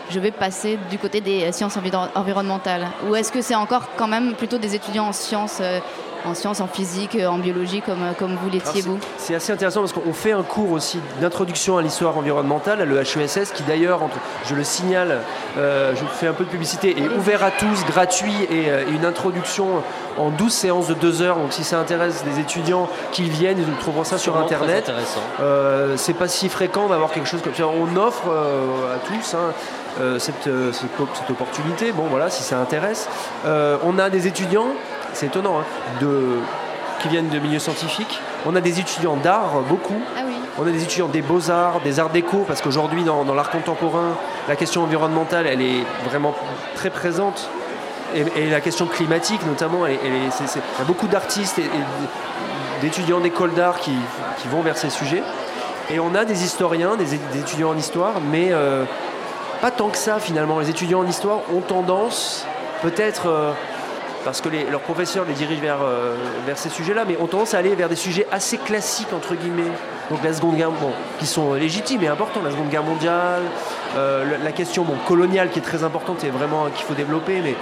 je 0.10 0.20
vais 0.20 0.32
passer 0.32 0.78
du 0.90 0.98
côté 0.98 1.22
des 1.22 1.52
sciences 1.52 1.78
environ- 1.78 2.10
environnementales. 2.16 2.88
Ou 3.08 3.16
est-ce 3.16 3.32
que 3.32 3.42
c'est 3.42 3.56
encore 3.56 3.84
quand 3.98 4.08
même 4.08 4.34
plutôt 4.36 4.58
des 4.58 4.76
étudiants 4.76 5.08
en 5.08 5.14
sciences, 5.14 5.60
euh, 5.62 5.80
en 6.25 6.34
sciences, 6.34 6.62
en 6.62 6.68
physique, 6.68 7.18
en 7.27 7.38
biologie, 7.38 7.82
comme, 7.82 8.00
comme 8.18 8.36
vous 8.36 8.50
l'étiez 8.50 8.82
vous 8.82 8.98
c'est- 9.18 9.36
assez 9.36 9.51
intéressant 9.51 9.82
parce 9.82 9.94
qu'on 9.94 10.13
fait 10.13 10.32
un 10.32 10.44
cours 10.44 10.72
aussi 10.72 11.00
d'introduction 11.22 11.77
à 11.77 11.82
l'histoire 11.82 12.18
environnementale 12.18 12.82
à 12.82 12.86
l'EHESS 12.86 13.51
qui 13.53 13.63
d'ailleurs, 13.63 14.01
je 14.46 14.56
le 14.56 14.63
signale, 14.63 15.20
euh, 15.58 15.94
je 15.96 16.03
fais 16.06 16.27
un 16.27 16.34
peu 16.34 16.44
de 16.44 16.50
publicité, 16.50 16.96
est 16.98 17.08
ouvert 17.18 17.44
à 17.44 17.51
tous, 17.51 17.86
gratuit 17.86 18.34
et, 18.50 18.70
euh, 18.70 18.84
et 18.88 18.92
une 18.92 19.06
introduction 19.06 19.84
en 20.18 20.30
12 20.30 20.53
séances 20.53 20.88
de 20.88 20.94
2 20.94 21.22
heures. 21.22 21.38
Donc 21.38 21.51
si 21.53 21.63
ça 21.63 21.80
intéresse 21.80 22.24
des 22.24 22.39
étudiants 22.39 22.88
qui 23.12 23.24
viennent, 23.30 23.58
ils 23.60 23.77
trouveront 23.80 24.03
ça 24.03 24.18
sur 24.18 24.38
Internet. 24.38 24.89
intéressant. 24.89 25.20
Euh, 25.42 25.96
c'est 25.98 26.13
pas 26.13 26.27
si 26.27 26.50
fréquent 26.50 26.88
d'avoir 26.88 27.12
quelque 27.12 27.27
chose 27.27 27.42
comme 27.42 27.56
ça. 27.56 27.63
On 27.68 27.96
offre 27.98 28.24
euh, 28.30 28.96
à 28.96 29.00
tous 29.00 29.34
hein, 29.36 29.53
cette, 30.18 30.44
cette, 30.44 30.89
cette 31.13 31.30
opportunité. 31.30 31.92
Bon, 31.92 32.03
voilà, 32.10 32.30
si 32.30 32.42
ça 32.44 32.58
intéresse. 32.60 33.08
Euh, 33.46 33.77
on 33.84 34.00
a 34.00 34.10
des 34.10 34.25
étudiants, 34.27 34.70
c'est 35.13 35.27
étonnant, 35.27 35.60
hein, 35.60 35.63
de, 36.01 36.38
qui 37.01 37.08
viennent 37.08 37.29
de 37.29 37.39
milieux 37.39 37.60
scientifiques. 37.60 38.20
On 38.46 38.55
a 38.55 38.62
des 38.62 38.79
étudiants 38.79 39.15
d'art, 39.15 39.62
beaucoup. 39.70 39.96
Ah 40.17 40.22
oui. 40.25 40.34
On 40.60 40.67
a 40.67 40.72
des 40.72 40.84
étudiants 40.84 41.08
des 41.08 41.22
beaux-arts, 41.22 41.79
des 41.84 42.00
arts 42.00 42.10
déco, 42.10 42.43
parce 42.48 42.62
qu'aujourd'hui, 42.62 43.03
dans, 43.03 43.24
dans 43.24 43.34
l'art 43.34 43.50
contemporain, 43.50 44.15
la 44.48 44.55
question 44.55 44.84
environnementale, 44.84 45.48
elle 45.48 45.62
est 45.62 45.84
vraiment 46.05 46.36
très 46.75 46.89
présente. 46.89 47.50
Et, 48.15 48.43
et 48.43 48.50
la 48.50 48.62
question 48.62 48.86
climatique, 48.86 49.41
notamment, 49.48 49.88
elle 49.88 49.93
est- 49.93 50.00
elle 50.05 50.13
est- 50.13 50.32
c'est- 50.32 50.48
c'est- 50.48 50.60
il 50.77 50.79
y 50.79 50.82
a 50.84 50.86
beaucoup 50.86 51.08
d'artistes 51.08 51.58
et, 51.58 51.63
et 51.63 52.82
d'étudiants 52.82 53.20
d'écoles 53.20 53.53
d'art 53.53 53.79
qui, 53.79 53.93
qui 54.38 54.48
vont 54.50 54.62
vers 54.62 54.77
ces 54.77 54.89
sujets. 54.91 55.24
Et 55.89 56.00
on 56.00 56.13
a 56.13 56.24
des 56.24 56.43
historiens, 56.43 56.96
des 56.96 57.15
étudiants 57.39 57.70
en 57.72 57.77
histoire, 57.77 58.13
mais 58.32 58.50
euh, 58.51 58.84
pas 59.62 59.72
tant 59.72 59.89
que 59.89 59.98
ça 59.98 60.20
finalement. 60.20 60.60
Les 60.60 60.70
étudiants 60.70 61.00
en 61.00 61.08
histoire 61.08 61.39
ont 61.55 61.62
tendance, 61.62 62.46
peut-être 62.84 63.27
euh, 63.27 63.51
parce 64.25 64.42
que 64.42 64.50
les- 64.50 64.65
leurs 64.65 64.82
professeurs 64.82 65.25
les 65.27 65.34
dirigent 65.34 65.62
vers, 65.62 65.82
euh, 65.84 66.15
vers 66.46 66.58
ces 66.58 66.70
sujets-là, 66.70 67.03
mais 67.08 67.18
ont 67.20 67.27
tendance 67.27 67.53
à 67.53 67.58
aller 67.58 67.75
vers 67.75 67.89
des 67.89 67.96
sujets 67.96 68.27
assez 68.32 68.58
classiques, 68.58 69.12
entre 69.13 69.36
guillemets. 69.36 69.72
Donc 70.10 70.24
la 70.24 70.34
Seconde 70.34 70.58
Guerre, 70.58 70.72
bon, 70.72 70.92
qui 71.20 71.25
sont 71.25 71.53
légitimes 71.53 72.03
et 72.03 72.08
importants, 72.08 72.42
la 72.44 72.51
Seconde 72.51 72.70
Guerre 72.70 72.84
mondiale, 72.84 73.42
euh, 73.98 74.24
la, 74.32 74.38
la 74.44 74.51
question 74.51 74.84
bon, 74.84 74.96
coloniale 75.08 75.50
qui 75.50 75.60
est 75.60 75.63
très 75.63 75.84
importante 75.84 76.24
et 76.24 76.30
vraiment 76.30 76.65
euh, 76.65 76.70
qu'il 76.75 76.86
faut 76.86 76.94
développer, 76.94 77.39
mais 77.44 77.56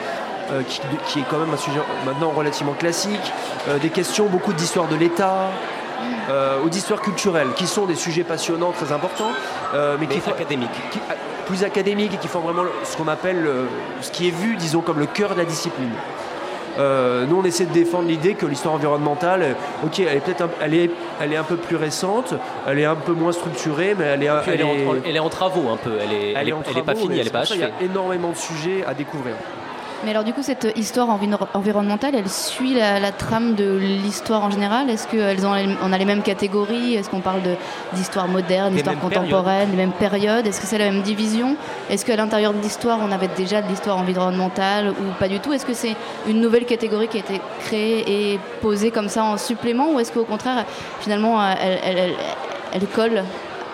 euh, 0.51 0.61
qui, 0.67 0.81
qui 1.07 1.19
est 1.19 1.25
quand 1.29 1.37
même 1.37 1.53
un 1.53 1.57
sujet 1.57 1.79
maintenant 2.05 2.29
relativement 2.31 2.73
classique, 2.73 3.31
Euh, 3.69 3.77
des 3.77 3.89
questions 3.89 4.25
beaucoup 4.25 4.53
d'histoire 4.53 4.87
de 4.87 4.95
l'État, 4.95 5.51
euh, 6.31 6.63
ou 6.63 6.69
d'histoire 6.69 6.99
culturelle, 7.01 7.49
qui 7.55 7.67
sont 7.67 7.85
des 7.85 7.93
sujets 7.95 8.23
passionnants, 8.23 8.71
très 8.71 8.91
importants, 8.91 9.31
euh, 9.75 9.97
mais, 9.99 10.07
Mais 10.07 10.15
qui 10.15 10.19
font- 10.19 10.31
académique. 10.31 10.69
qui- 10.91 10.97
euh, 11.09 11.13
plus 11.45 11.63
académiques 11.63 12.13
et 12.15 12.17
qui 12.17 12.27
font 12.27 12.39
vraiment 12.39 12.63
ce 12.83 12.97
qu'on 12.97 13.07
appelle 13.07 13.39
le- 13.43 13.67
ce 14.01 14.09
qui 14.09 14.27
est 14.27 14.31
vu, 14.31 14.55
disons, 14.55 14.81
comme 14.81 14.97
le 14.99 15.05
cœur 15.05 15.29
de 15.35 15.39
la 15.39 15.45
discipline. 15.45 15.91
Euh, 16.79 17.25
nous, 17.25 17.37
on 17.37 17.43
essaie 17.43 17.65
de 17.65 17.73
défendre 17.73 18.07
l'idée 18.07 18.33
que 18.33 18.45
l'histoire 18.45 18.75
environnementale, 18.75 19.41
euh, 19.43 19.85
ok, 19.85 19.99
elle 19.99 20.17
est 20.17 20.19
peut-être, 20.21 20.41
un, 20.41 20.49
elle 20.61 20.73
est, 20.73 20.89
elle 21.19 21.33
est 21.33 21.37
un 21.37 21.43
peu 21.43 21.57
plus 21.57 21.75
récente, 21.75 22.33
elle 22.67 22.79
est 22.79 22.85
un 22.85 22.95
peu 22.95 23.13
moins 23.13 23.31
structurée, 23.31 23.95
mais 23.97 24.05
elle 24.05 24.23
est, 24.23 24.29
elle, 24.47 24.61
est 24.61 24.63
en, 24.63 24.95
elle 25.05 25.15
est 25.15 25.19
en 25.19 25.29
travaux 25.29 25.69
un 25.69 25.77
peu. 25.77 25.93
Elle 26.01 26.13
est, 26.13 26.33
elle 26.33 26.49
est, 26.49 26.83
pas 26.83 26.95
finie, 26.95 27.19
elle 27.19 27.27
est 27.27 27.31
pas 27.31 27.39
achevée. 27.39 27.59
Il 27.79 27.83
y 27.83 27.87
a 27.87 27.91
énormément 27.91 28.29
de 28.29 28.37
sujets 28.37 28.83
à 28.85 28.93
découvrir. 28.93 29.35
Mais 30.03 30.09
alors 30.11 30.23
du 30.23 30.33
coup, 30.33 30.41
cette 30.41 30.67
histoire 30.75 31.09
enviro- 31.09 31.47
environnementale, 31.53 32.15
elle 32.15 32.27
suit 32.29 32.73
la, 32.73 32.99
la 32.99 33.11
trame 33.11 33.53
de 33.53 33.77
l'histoire 33.77 34.43
en 34.43 34.49
général? 34.49 34.89
Est-ce 34.89 35.05
qu'on 35.07 35.93
a 35.93 35.97
les 35.97 36.05
mêmes 36.05 36.23
catégories? 36.23 36.95
Est-ce 36.95 37.09
qu'on 37.09 37.19
parle 37.19 37.41
d'histoire 37.93 38.27
moderne, 38.27 38.73
d'histoire 38.73 38.95
contemporaine, 38.99 39.69
les 39.69 39.77
mêmes 39.77 39.91
périodes? 39.91 40.47
Est-ce 40.47 40.59
que 40.59 40.65
c'est 40.65 40.79
la 40.79 40.85
même 40.91 41.03
division? 41.03 41.55
Est-ce 41.89 42.03
qu'à 42.03 42.15
l'intérieur 42.15 42.53
de 42.53 42.59
l'histoire, 42.61 42.97
on 43.07 43.11
avait 43.11 43.29
déjà 43.37 43.61
de 43.61 43.67
l'histoire 43.67 43.97
environnementale 43.99 44.89
ou 44.89 45.19
pas 45.19 45.27
du 45.27 45.39
tout? 45.39 45.53
Est-ce 45.53 45.67
que 45.67 45.73
c'est 45.75 45.95
une 46.27 46.41
nouvelle 46.41 46.65
catégorie 46.65 47.07
qui 47.07 47.17
a 47.17 47.19
été 47.19 47.39
créée 47.59 48.33
et 48.33 48.39
posée 48.61 48.89
comme 48.89 49.07
ça 49.09 49.23
en 49.23 49.37
supplément? 49.37 49.91
Ou 49.93 49.99
est-ce 49.99 50.11
qu'au 50.11 50.23
contraire, 50.25 50.65
finalement, 50.99 51.39
euh, 51.39 51.53
elle, 51.61 51.79
elle- 51.83 51.97
elle- 51.99 52.15
elle 52.73 52.87
colle 52.87 53.23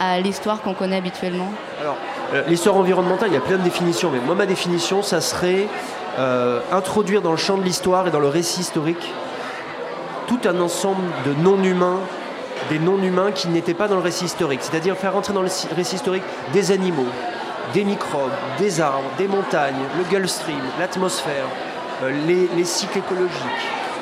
à 0.01 0.19
l'histoire 0.19 0.61
qu'on 0.61 0.73
connaît 0.73 0.97
habituellement? 0.97 1.49
Alors, 1.81 1.95
euh, 2.33 2.43
l'histoire 2.47 2.75
environnementale, 2.75 3.29
il 3.31 3.33
y 3.35 3.37
a 3.37 3.41
plein 3.41 3.57
de 3.57 3.63
définitions, 3.63 4.09
mais 4.11 4.19
moi, 4.19 4.35
ma 4.35 4.45
définition, 4.45 5.01
ça 5.01 5.21
serait 5.21 5.67
euh, 6.19 6.59
introduire 6.71 7.21
dans 7.21 7.31
le 7.31 7.37
champ 7.37 7.57
de 7.57 7.63
l'histoire 7.63 8.07
et 8.07 8.11
dans 8.11 8.19
le 8.19 8.27
récit 8.27 8.61
historique 8.61 9.13
tout 10.27 10.39
un 10.45 10.59
ensemble 10.59 11.03
de 11.25 11.33
non-humains, 11.41 11.99
des 12.69 12.79
non-humains 12.79 13.31
qui 13.31 13.47
n'étaient 13.47 13.73
pas 13.73 13.87
dans 13.87 13.95
le 13.95 14.01
récit 14.01 14.25
historique. 14.25 14.59
C'est-à-dire 14.61 14.95
faire 14.97 15.15
entrer 15.15 15.33
dans 15.33 15.41
le 15.41 15.49
récit 15.75 15.95
historique 15.95 16.23
des 16.53 16.71
animaux, 16.71 17.05
des 17.73 17.83
microbes, 17.83 18.31
des 18.59 18.81
arbres, 18.81 19.09
des 19.17 19.27
montagnes, 19.27 19.75
le 19.97 20.03
Gulf 20.03 20.29
Stream, 20.29 20.59
l'atmosphère, 20.79 21.45
euh, 22.03 22.11
les, 22.27 22.49
les 22.55 22.65
cycles 22.65 22.99
écologiques. 22.99 23.31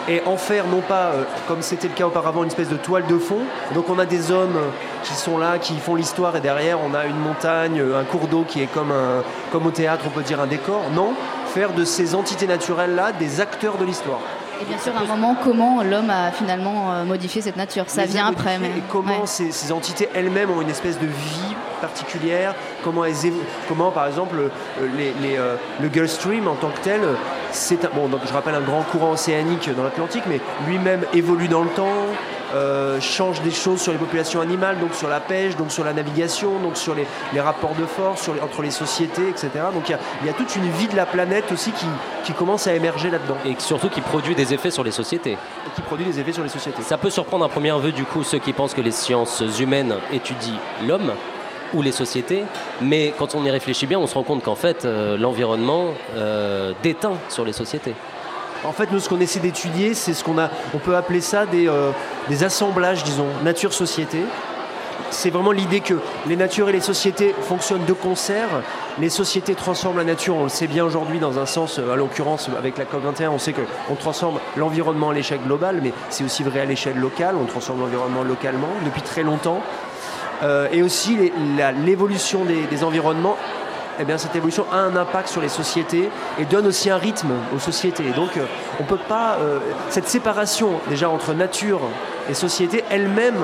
Et 0.07 0.21
en 0.27 0.37
faire, 0.37 0.67
non 0.67 0.81
pas, 0.81 1.11
euh, 1.13 1.23
comme 1.47 1.61
c'était 1.61 1.87
le 1.87 1.93
cas 1.93 2.05
auparavant, 2.05 2.43
une 2.43 2.49
espèce 2.49 2.69
de 2.69 2.77
toile 2.77 3.05
de 3.07 3.17
fond. 3.17 3.39
Donc 3.73 3.89
on 3.89 3.99
a 3.99 4.05
des 4.05 4.31
hommes 4.31 4.57
qui 5.03 5.13
sont 5.13 5.37
là, 5.37 5.57
qui 5.59 5.77
font 5.77 5.95
l'histoire, 5.95 6.35
et 6.35 6.41
derrière 6.41 6.79
on 6.83 6.93
a 6.93 7.05
une 7.05 7.19
montagne, 7.19 7.81
un 7.81 8.03
cours 8.03 8.27
d'eau 8.27 8.45
qui 8.47 8.61
est 8.61 8.67
comme, 8.67 8.93
comme 9.51 9.65
au 9.65 9.71
théâtre, 9.71 10.05
on 10.07 10.11
peut 10.11 10.23
dire 10.23 10.39
un 10.39 10.47
décor. 10.47 10.81
Non, 10.93 11.13
faire 11.55 11.71
de 11.73 11.85
ces 11.85 12.13
entités 12.15 12.47
naturelles-là 12.47 13.13
des 13.13 13.39
acteurs 13.39 13.77
de 13.77 13.85
l'histoire. 13.85 14.19
Et 14.61 14.65
bien 14.65 14.77
sûr, 14.77 14.91
à 14.95 15.01
un 15.01 15.05
moment, 15.05 15.35
comment 15.41 15.81
l'homme 15.83 16.09
a 16.09 16.31
finalement 16.31 16.91
euh, 16.91 17.03
modifié 17.05 17.41
cette 17.41 17.55
nature 17.55 17.85
Ça 17.87 18.01
les 18.03 18.11
vient 18.11 18.27
après. 18.27 18.57
Mais... 18.59 18.67
Et 18.67 18.83
comment 18.91 19.21
ouais. 19.21 19.25
ces, 19.27 19.51
ces 19.51 19.71
entités 19.71 20.09
elles-mêmes 20.13 20.49
ont 20.51 20.61
une 20.61 20.69
espèce 20.69 20.99
de 20.99 21.05
vie 21.07 21.55
particulière, 21.81 22.55
comment, 22.83 23.05
elles 23.05 23.13
comment 23.69 23.91
par 23.91 24.07
exemple 24.07 24.35
euh, 24.37 24.49
les- 24.97 25.13
les, 25.21 25.37
euh, 25.37 25.55
le 25.81 25.87
Gulf 25.89 26.09
Stream 26.11 26.47
en 26.47 26.55
tant 26.55 26.69
que 26.69 26.79
tel, 26.79 27.01
c'est 27.51 27.83
un, 27.85 27.89
bon, 27.93 28.07
donc, 28.07 28.21
je 28.27 28.33
rappelle 28.33 28.55
un 28.55 28.61
grand 28.61 28.81
courant 28.83 29.11
océanique 29.11 29.69
dans 29.75 29.83
l'Atlantique, 29.83 30.23
mais 30.27 30.39
lui-même 30.67 31.03
évolue 31.13 31.47
dans 31.47 31.63
le 31.63 31.69
temps, 31.69 31.93
euh, 32.53 32.99
change 33.01 33.41
des 33.41 33.51
choses 33.51 33.81
sur 33.81 33.91
les 33.91 33.97
populations 33.97 34.41
animales, 34.41 34.77
donc 34.79 34.93
sur 34.93 35.07
la 35.07 35.19
pêche, 35.19 35.55
donc 35.55 35.71
sur 35.71 35.83
la 35.83 35.93
navigation, 35.93 36.59
donc 36.59 36.77
sur 36.77 36.93
les, 36.95 37.07
les 37.33 37.41
rapports 37.41 37.73
de 37.75 37.85
force 37.85 38.21
sur 38.21 38.33
les- 38.33 38.41
entre 38.41 38.61
les 38.61 38.71
sociétés, 38.71 39.27
etc. 39.29 39.49
Donc 39.73 39.87
il 39.89 39.91
y 39.91 39.95
a, 39.95 39.99
il 40.21 40.27
y 40.27 40.29
a 40.29 40.33
toute 40.33 40.55
une 40.55 40.69
vie 40.71 40.87
de 40.87 40.95
la 40.95 41.05
planète 41.05 41.51
aussi 41.51 41.71
qui, 41.71 41.85
qui 42.23 42.33
commence 42.33 42.67
à 42.67 42.73
émerger 42.75 43.09
là-dedans 43.09 43.37
Et 43.45 43.55
surtout 43.59 43.89
qui 43.89 44.01
produit 44.01 44.35
des 44.35 44.53
effets 44.53 44.71
sur 44.71 44.83
les 44.83 44.91
sociétés. 44.91 45.33
et 45.33 45.75
qui 45.75 45.81
produit 45.81 46.05
des 46.05 46.19
effets 46.19 46.33
sur 46.33 46.43
les 46.43 46.49
sociétés. 46.49 46.81
Ça 46.83 46.97
peut 46.97 47.09
surprendre 47.09 47.45
à 47.45 47.49
première 47.49 47.79
vue 47.79 47.91
du 47.91 48.03
coup 48.03 48.23
ceux 48.23 48.39
qui 48.39 48.53
pensent 48.53 48.73
que 48.73 48.81
les 48.81 48.91
sciences 48.91 49.43
humaines 49.59 49.95
étudient 50.13 50.59
l'homme 50.87 51.11
ou 51.73 51.81
les 51.81 51.91
sociétés, 51.91 52.43
mais 52.81 53.13
quand 53.17 53.35
on 53.35 53.43
y 53.43 53.49
réfléchit 53.49 53.87
bien, 53.87 53.99
on 53.99 54.07
se 54.07 54.13
rend 54.13 54.23
compte 54.23 54.43
qu'en 54.43 54.55
fait 54.55 54.85
euh, 54.85 55.17
l'environnement 55.17 55.85
euh, 56.15 56.71
déteint 56.83 57.15
sur 57.27 57.43
les 57.43 57.53
sociétés. 57.53 57.93
En 58.65 58.71
fait, 58.71 58.91
nous, 58.91 58.99
ce 58.99 59.09
qu'on 59.09 59.19
essaie 59.19 59.39
d'étudier, 59.39 59.93
c'est 59.93 60.13
ce 60.13 60.23
qu'on 60.23 60.37
a, 60.37 60.49
on 60.73 60.79
peut 60.79 60.95
appeler 60.95 61.21
ça 61.21 61.45
des, 61.45 61.67
euh, 61.67 61.91
des 62.29 62.43
assemblages, 62.43 63.03
disons, 63.03 63.27
nature-société. 63.43 64.19
C'est 65.11 65.29
vraiment 65.29 65.51
l'idée 65.51 65.81
que 65.81 65.95
les 66.25 66.35
natures 66.35 66.67
et 66.69 66.71
les 66.71 66.81
sociétés 66.81 67.35
fonctionnent 67.41 67.85
de 67.85 67.93
concert. 67.93 68.49
Les 68.99 69.09
sociétés 69.09 69.53
transforment 69.53 69.97
la 69.97 70.03
nature, 70.03 70.35
on 70.35 70.43
le 70.43 70.49
sait 70.49 70.67
bien 70.67 70.83
aujourd'hui 70.83 71.19
dans 71.19 71.37
un 71.37 71.45
sens, 71.45 71.79
euh, 71.79 71.93
à 71.93 71.95
l'occurrence 71.95 72.49
avec 72.57 72.77
la 72.77 72.85
COP21, 72.85 73.29
on 73.29 73.39
sait 73.39 73.53
qu'on 73.53 73.95
transforme 73.95 74.39
l'environnement 74.57 75.11
à 75.11 75.13
l'échelle 75.13 75.41
globale, 75.45 75.79
mais 75.83 75.93
c'est 76.09 76.23
aussi 76.23 76.43
vrai 76.43 76.61
à 76.61 76.65
l'échelle 76.65 76.97
locale, 76.97 77.35
on 77.41 77.45
transforme 77.45 77.81
l'environnement 77.81 78.23
localement 78.23 78.69
depuis 78.83 79.01
très 79.01 79.23
longtemps. 79.23 79.61
Euh, 80.43 80.67
et 80.73 80.81
aussi 80.81 81.31
l'évolution 81.85 82.41
des 82.43 82.83
environnements 82.83 83.37
eh 83.99 84.17
cette 84.17 84.35
évolution 84.35 84.65
a 84.71 84.77
un 84.77 84.95
impact 84.95 85.29
sur 85.29 85.41
les 85.41 85.49
sociétés 85.49 86.09
et 86.39 86.45
donne 86.45 86.67
aussi 86.67 86.89
un 86.89 86.97
rythme 86.97 87.31
aux 87.55 87.59
sociétés. 87.59 88.11
Donc, 88.15 88.37
euh, 88.37 88.45
on 88.79 88.83
peut 88.83 88.97
pas. 88.97 89.37
euh, 89.39 89.59
cette 89.89 90.07
séparation 90.07 90.79
déjà 90.89 91.09
entre 91.09 91.33
nature 91.33 91.81
et 92.29 92.33
société 92.33 92.83
elle-même 92.89 93.37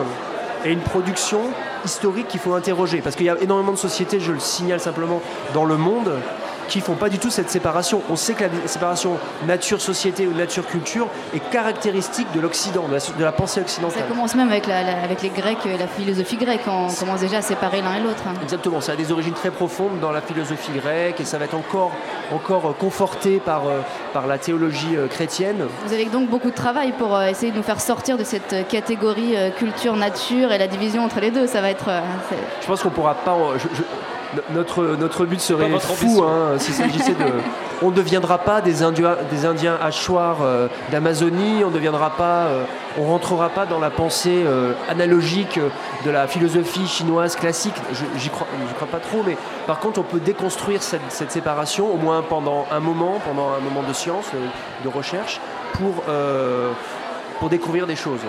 est 0.65 0.71
une 0.71 0.79
production 0.79 1.41
historique 1.85 2.27
qu'il 2.27 2.39
faut 2.39 2.53
interroger. 2.53 3.01
Parce 3.01 3.15
qu'il 3.15 3.25
y 3.25 3.29
a 3.29 3.37
énormément 3.41 3.71
de 3.71 3.77
sociétés, 3.77 4.19
je 4.19 4.31
le 4.31 4.39
signale 4.39 4.79
simplement, 4.79 5.21
dans 5.53 5.65
le 5.65 5.77
monde 5.77 6.11
qui 6.71 6.79
font 6.79 6.95
pas 6.95 7.09
du 7.09 7.19
tout 7.19 7.29
cette 7.29 7.49
séparation. 7.49 8.01
On 8.09 8.15
sait 8.15 8.33
que 8.33 8.45
la 8.45 8.49
séparation 8.65 9.17
nature-société 9.45 10.25
ou 10.25 10.33
nature-culture 10.33 11.07
est 11.35 11.39
caractéristique 11.51 12.27
de 12.33 12.39
l'Occident, 12.39 12.87
de 12.87 12.93
la, 12.93 12.99
de 12.99 13.23
la 13.23 13.31
pensée 13.33 13.55
Ça 13.59 13.61
occidentale. 13.65 14.03
commence 14.07 14.35
même 14.35 14.49
avec, 14.49 14.67
la- 14.67 14.81
la- 14.83 15.03
avec 15.03 15.21
les 15.21 15.29
Grecs 15.29 15.65
et 15.65 15.77
la 15.77 15.87
philosophie 15.87 16.37
grecque. 16.37 16.61
On 16.67 16.87
commence 16.93 17.19
déjà 17.19 17.37
à 17.37 17.41
séparer 17.41 17.81
l'un 17.81 17.95
et 17.95 17.99
l'autre. 18.01 18.23
hein. 18.25 18.33
Exactement, 18.41 18.79
ça 18.79 18.93
a 18.93 18.95
des 18.95 19.11
origines 19.11 19.33
très 19.33 19.51
profondes 19.51 19.99
dans 19.99 20.11
la 20.11 20.21
philosophie 20.21 20.71
grecque 20.71 21.19
et 21.19 21.25
ça 21.25 21.37
va 21.37 21.45
être 21.45 21.55
encore, 21.55 21.91
encore 22.33 22.67
euh, 22.69 22.73
conforté 22.73 23.39
par, 23.39 23.67
euh, 23.67 23.81
par 24.13 24.25
la 24.27 24.37
théologie 24.37 24.95
euh, 24.95 25.07
chrétienne. 25.07 25.67
Vous 25.85 25.93
avez 25.93 26.05
donc 26.05 26.29
beaucoup 26.29 26.49
de 26.51 26.55
travail 26.55 26.93
pour 26.97 27.21
essayer 27.21 27.51
de 27.51 27.57
nous 27.57 27.63
faire 27.63 27.81
sortir 27.81 28.17
de 28.17 28.23
cette 28.23 28.67
catégorie 28.69 29.35
culture-nature 29.57 30.51
et 30.53 30.57
la 30.57 30.67
division 30.67 31.03
entre 31.03 31.19
les 31.19 31.31
deux. 31.31 31.47
Ça 31.47 31.59
va 31.59 31.69
être. 31.69 31.89
Je 32.61 32.67
pense 32.67 32.81
qu'on 32.81 32.89
pourra 32.91 33.13
pas. 33.15 33.35
je- 33.57 33.67
je- 33.75 33.83
notre, 34.51 34.83
notre 34.97 35.25
but 35.25 35.39
serait 35.41 35.69
fou 35.79 36.23
hein, 36.23 36.57
s'il 36.57 36.73
s'agissait 36.73 37.13
de. 37.13 37.25
On 37.83 37.89
ne 37.89 37.95
deviendra 37.95 38.37
pas 38.37 38.61
des 38.61 38.83
Indiens, 38.83 39.15
des 39.31 39.43
Indiens 39.47 39.75
hachoirs 39.81 40.37
euh, 40.43 40.67
d'Amazonie, 40.91 41.63
on 41.65 41.69
ne 41.69 41.73
deviendra 41.73 42.11
pas. 42.11 42.43
euh, 42.45 42.63
on 42.99 43.05
rentrera 43.05 43.49
pas 43.49 43.65
dans 43.65 43.79
la 43.79 43.89
pensée 43.89 44.43
euh, 44.45 44.73
analogique 44.87 45.59
de 46.05 46.11
la 46.11 46.27
philosophie 46.27 46.85
chinoise 46.87 47.35
classique. 47.35 47.73
Je- 47.93 48.19
J'y 48.19 48.29
crois, 48.29 48.45
crois 48.75 48.87
pas 48.87 48.99
trop, 48.99 49.23
mais 49.25 49.35
par 49.65 49.79
contre, 49.79 49.99
on 49.99 50.03
peut 50.03 50.19
déconstruire 50.19 50.83
cette, 50.83 51.01
cette 51.09 51.31
séparation, 51.31 51.91
au 51.91 51.97
moins 51.97 52.21
pendant 52.21 52.67
un 52.71 52.79
moment, 52.79 53.19
pendant 53.25 53.47
un 53.49 53.59
moment 53.59 53.81
de 53.87 53.93
science, 53.93 54.25
de 54.83 54.87
recherche, 54.87 55.39
pour, 55.73 56.03
pour 57.39 57.49
découvrir 57.49 57.87
des 57.87 57.95
choses. 57.95 58.19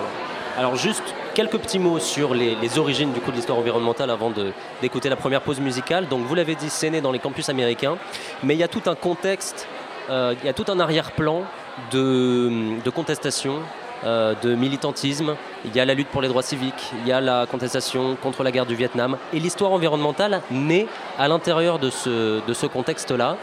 Alors 0.59 0.76
juste 0.76 1.14
quelques 1.35 1.59
petits 1.59 1.79
mots 1.79 1.99
sur 1.99 2.35
les, 2.35 2.79
origines 2.79 3.12
du 3.12 3.21
coup 3.21 3.31
de 3.31 3.37
l'histoire 3.37 3.59
environnementale 3.59 4.11
avant 4.11 4.33
d'écouter 4.81 5.09
la 5.09 5.17
première 5.17 5.43
pause 5.43 5.61
musicale. 5.61 6.09
Donc 6.09 6.25
vous 6.27 6.35
l'avez 6.35 6.55
dit, 6.55 6.71
c'est 6.71 6.91
né 6.91 7.01
dans 7.01 7.12
les 7.12 7.19
campus 7.19 7.49
américains, 7.49 7.97
mais 8.43 8.55
il 8.55 8.59
y 8.59 8.62
a 8.62 8.69
tout 8.69 8.83
un 8.87 8.95
contexte, 8.95 9.67
euh, 10.11 10.35
il 10.43 10.47
y 10.47 10.49
a 10.49 10.53
tout 10.53 10.67
un 10.69 10.81
arrière-plan 10.81 11.45
de 11.91 12.91
contestation, 12.91 13.61
euh, 14.04 14.35
de 14.42 14.54
militantisme. 14.54 15.37
Il 15.64 15.75
y 15.75 15.80
a 15.80 15.85
la 15.85 15.94
lutte 15.94 16.09
pour 16.09 16.23
les 16.23 16.28
droits 16.28 16.42
civiques, 16.42 16.92
il 17.02 17.09
y 17.09 17.12
a 17.12 17.21
la 17.21 17.47
contestation 17.47 18.16
contre 18.21 18.42
la 18.42 18.50
guerre 18.50 18.66
du 18.66 18.75
Vietnam, 18.75 19.16
et 19.32 19.38
l'histoire 19.38 19.71
environnementale 19.73 20.42
naît 20.50 20.87
à 21.18 21.28
l'intérieur 21.28 21.78
de 21.78 21.90
ce, 21.90 22.44
de 22.47 22.52
ce 22.52 22.66
contexte-là. 22.66 23.37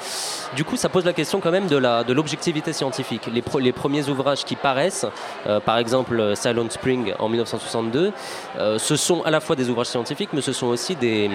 Du 0.55 0.63
coup, 0.63 0.75
ça 0.75 0.89
pose 0.89 1.05
la 1.05 1.13
question 1.13 1.39
quand 1.39 1.51
même 1.51 1.67
de 1.67 1.77
la 1.77 2.03
de 2.03 2.13
l'objectivité 2.13 2.73
scientifique. 2.73 3.29
Les, 3.31 3.71
premiers 3.71 4.09
ouvrages 4.09 4.43
qui 4.43 4.55
paraissent, 4.55 5.05
euh, 5.47 5.59
par 5.59 5.77
exemple 5.77 6.35
Silent 6.35 6.69
Spring 6.69 7.13
en 7.19 7.29
1962, 7.29 8.11
euh, 8.57 8.77
ce 8.79 8.95
sont 8.95 9.21
à 9.23 9.31
la 9.31 9.39
fois 9.39 9.55
des 9.55 9.69
ouvrages 9.69 9.87
scientifiques, 9.87 10.31
mais 10.33 10.41
ce 10.41 10.53
sont 10.53 10.67
aussi 10.67 10.95
des, 10.95 11.29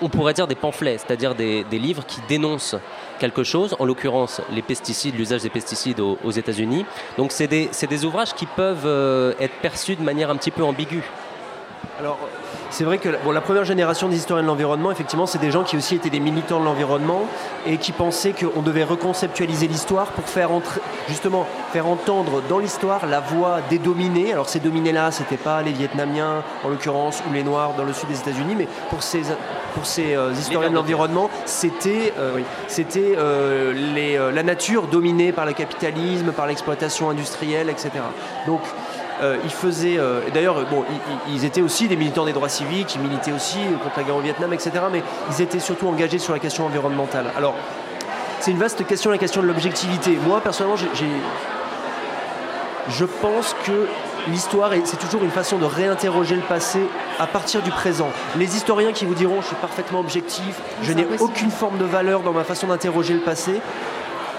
on 0.00 0.08
pourrait 0.08 0.34
dire 0.34 0.46
des 0.46 0.54
pamphlets, 0.54 0.98
c'est-à-dire 0.98 1.34
des, 1.34 1.64
des 1.64 1.78
livres 1.78 2.04
qui 2.06 2.20
dénoncent 2.28 2.76
quelque 3.18 3.44
chose, 3.44 3.76
en 3.78 3.84
l'occurrence 3.84 4.40
les 4.50 4.62
pesticides, 4.62 5.16
l'usage 5.16 5.42
des 5.42 5.50
pesticides 5.50 6.00
aux, 6.00 6.18
aux 6.24 6.30
États-Unis. 6.30 6.84
Donc 7.16 7.32
c'est 7.32 7.46
des, 7.46 7.70
des 7.88 8.04
ouvrages 8.04 8.34
qui 8.34 8.46
peuvent 8.46 8.86
euh, 8.86 9.34
être 9.40 9.54
perçus 9.60 9.96
de 9.96 10.02
manière 10.02 10.30
un 10.30 10.36
petit 10.36 10.50
peu 10.50 10.62
ambiguë. 10.62 11.04
Alors, 11.98 12.18
c'est 12.70 12.84
vrai 12.84 12.98
que 12.98 13.08
bon, 13.24 13.30
la 13.30 13.40
première 13.40 13.64
génération 13.64 14.08
des 14.08 14.16
historiens 14.16 14.42
de 14.42 14.48
l'environnement, 14.48 14.90
effectivement, 14.90 15.26
c'est 15.26 15.38
des 15.38 15.50
gens 15.50 15.64
qui 15.64 15.76
aussi 15.76 15.96
étaient 15.96 16.10
des 16.10 16.20
militants 16.20 16.60
de 16.60 16.64
l'environnement 16.64 17.22
et 17.66 17.78
qui 17.78 17.92
pensaient 17.92 18.32
qu'on 18.32 18.62
devait 18.62 18.84
reconceptualiser 18.84 19.68
l'histoire 19.68 20.06
pour 20.08 20.24
faire 20.24 20.52
entrer, 20.52 20.80
justement 21.08 21.46
faire 21.72 21.86
entendre 21.86 22.42
dans 22.48 22.58
l'histoire 22.58 23.06
la 23.06 23.20
voix 23.20 23.60
des 23.70 23.78
dominés. 23.78 24.32
Alors 24.32 24.48
ces 24.48 24.60
dominés-là, 24.60 25.10
c'était 25.10 25.36
pas 25.36 25.62
les 25.62 25.72
Vietnamiens 25.72 26.42
en 26.64 26.68
l'occurrence 26.68 27.22
ou 27.28 27.32
les 27.32 27.42
Noirs 27.42 27.74
dans 27.76 27.84
le 27.84 27.92
sud 27.92 28.08
des 28.08 28.18
États-Unis, 28.18 28.54
mais 28.56 28.68
pour 28.90 29.02
ces 29.02 29.22
pour 29.74 29.86
ces 29.86 30.14
euh, 30.14 30.32
historiens 30.32 30.70
de 30.70 30.74
l'environnement, 30.74 31.28
c'était 31.44 32.12
euh, 32.18 32.32
oui, 32.36 32.44
c'était 32.68 33.16
les, 33.94 34.16
euh, 34.16 34.30
la 34.30 34.42
nature 34.42 34.86
dominée 34.86 35.32
par 35.32 35.46
le 35.46 35.52
capitalisme, 35.52 36.32
par 36.32 36.46
l'exploitation 36.46 37.10
industrielle, 37.10 37.68
etc. 37.68 37.90
Donc 38.46 38.60
euh, 39.22 39.36
ils 39.44 39.50
faisaient, 39.50 39.96
euh, 39.98 40.20
d'ailleurs, 40.32 40.64
bon, 40.70 40.84
ils, 41.28 41.34
ils- 41.36 41.44
étaient 41.44 41.62
aussi 41.62 41.86
des 41.88 41.96
militants 41.96 42.24
des 42.24 42.32
droits 42.32 42.48
civiques, 42.48 42.94
ils 42.94 43.00
militaient 43.00 43.32
aussi 43.32 43.58
contre 43.82 43.96
la 43.96 44.02
guerre 44.02 44.16
au 44.16 44.20
Vietnam, 44.20 44.52
etc. 44.52 44.72
Mais 44.92 45.02
ils 45.30 45.42
étaient 45.42 45.60
surtout 45.60 45.86
engagés 45.88 46.18
sur 46.18 46.32
la 46.32 46.38
question 46.38 46.66
environnementale. 46.66 47.26
Alors, 47.36 47.54
c'est 48.40 48.50
une 48.50 48.58
vaste 48.58 48.84
question, 48.86 49.10
la 49.10 49.18
question 49.18 49.40
de 49.42 49.46
l'objectivité. 49.46 50.18
Moi, 50.26 50.40
personnellement, 50.40 50.76
j'ai- 50.76 51.06
je 52.90 53.04
pense 53.06 53.54
que 53.64 53.86
l'histoire, 54.28 54.72
est- 54.74 54.84
c'est 54.86 54.98
toujours 54.98 55.22
une 55.24 55.30
façon 55.30 55.56
de 55.58 55.64
réinterroger 55.64 56.34
le 56.34 56.42
passé 56.42 56.80
à 57.18 57.26
partir 57.26 57.62
du 57.62 57.70
présent. 57.70 58.10
Les 58.36 58.56
historiens 58.56 58.92
qui 58.92 59.06
vous 59.06 59.14
diront, 59.14 59.40
je 59.40 59.46
suis 59.46 59.56
parfaitement 59.56 60.00
objectif, 60.00 60.60
je 60.82 60.92
n'ai 60.92 61.06
aucune 61.20 61.50
forme 61.50 61.78
de 61.78 61.84
valeur 61.84 62.20
dans 62.20 62.32
ma 62.32 62.44
façon 62.44 62.66
d'interroger 62.66 63.14
le 63.14 63.20
passé. 63.20 63.60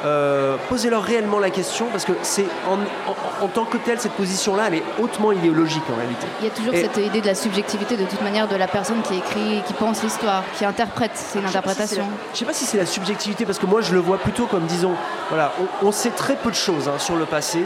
Euh, 0.05 0.57
posez-leur 0.69 1.01
réellement 1.01 1.39
la 1.39 1.49
question 1.49 1.87
parce 1.91 2.05
que 2.05 2.11
c'est 2.21 2.45
en, 2.67 2.75
en- 3.09 3.45
en 3.45 3.47
tant 3.47 3.65
que 3.65 3.77
telle 3.77 3.99
cette 3.99 4.11
position-là, 4.11 4.65
elle 4.67 4.75
est 4.75 4.83
hautement 5.01 5.31
idéologique 5.31 5.81
en 5.91 5.97
réalité. 5.97 6.27
Il 6.41 6.45
y 6.45 6.47
a 6.47 6.53
toujours 6.53 6.73
Et- 6.75 6.81
cette 6.83 6.97
idée 6.97 7.21
de 7.21 7.25
la 7.25 7.33
subjectivité 7.33 7.97
de 7.97 8.05
toute 8.05 8.21
manière 8.21 8.47
de 8.47 8.55
la 8.55 8.67
personne 8.67 9.01
qui 9.01 9.15
écrit, 9.17 9.63
qui 9.65 9.73
pense 9.73 10.03
l'histoire, 10.03 10.43
qui 10.57 10.63
interprète. 10.65 11.11
C'est 11.15 11.39
une 11.39 11.47
Je 11.47 11.51
sais 11.51 11.61
pas 11.61 11.69
si 11.69 11.75
c'est 11.75 11.83
interprétation. 11.97 12.03
la- 12.03 12.33
Je 12.33 12.37
sais 12.39 12.45
pas 12.45 12.53
si 12.53 12.65
c'est 12.65 12.77
la 12.77 12.85
subjectivité 12.85 13.45
parce 13.45 13.57
que 13.57 13.65
moi 13.65 13.81
je 13.81 13.93
le 13.93 13.99
vois 13.99 14.17
plutôt 14.19 14.45
comme 14.45 14.65
disons, 14.65 14.91
voilà, 15.29 15.53
on, 15.81 15.87
on 15.87 15.91
sait 15.91 16.11
très 16.11 16.35
peu 16.35 16.51
de 16.51 16.55
choses 16.55 16.87
hein, 16.87 16.99
sur 16.99 17.15
le 17.15 17.25
passé, 17.25 17.63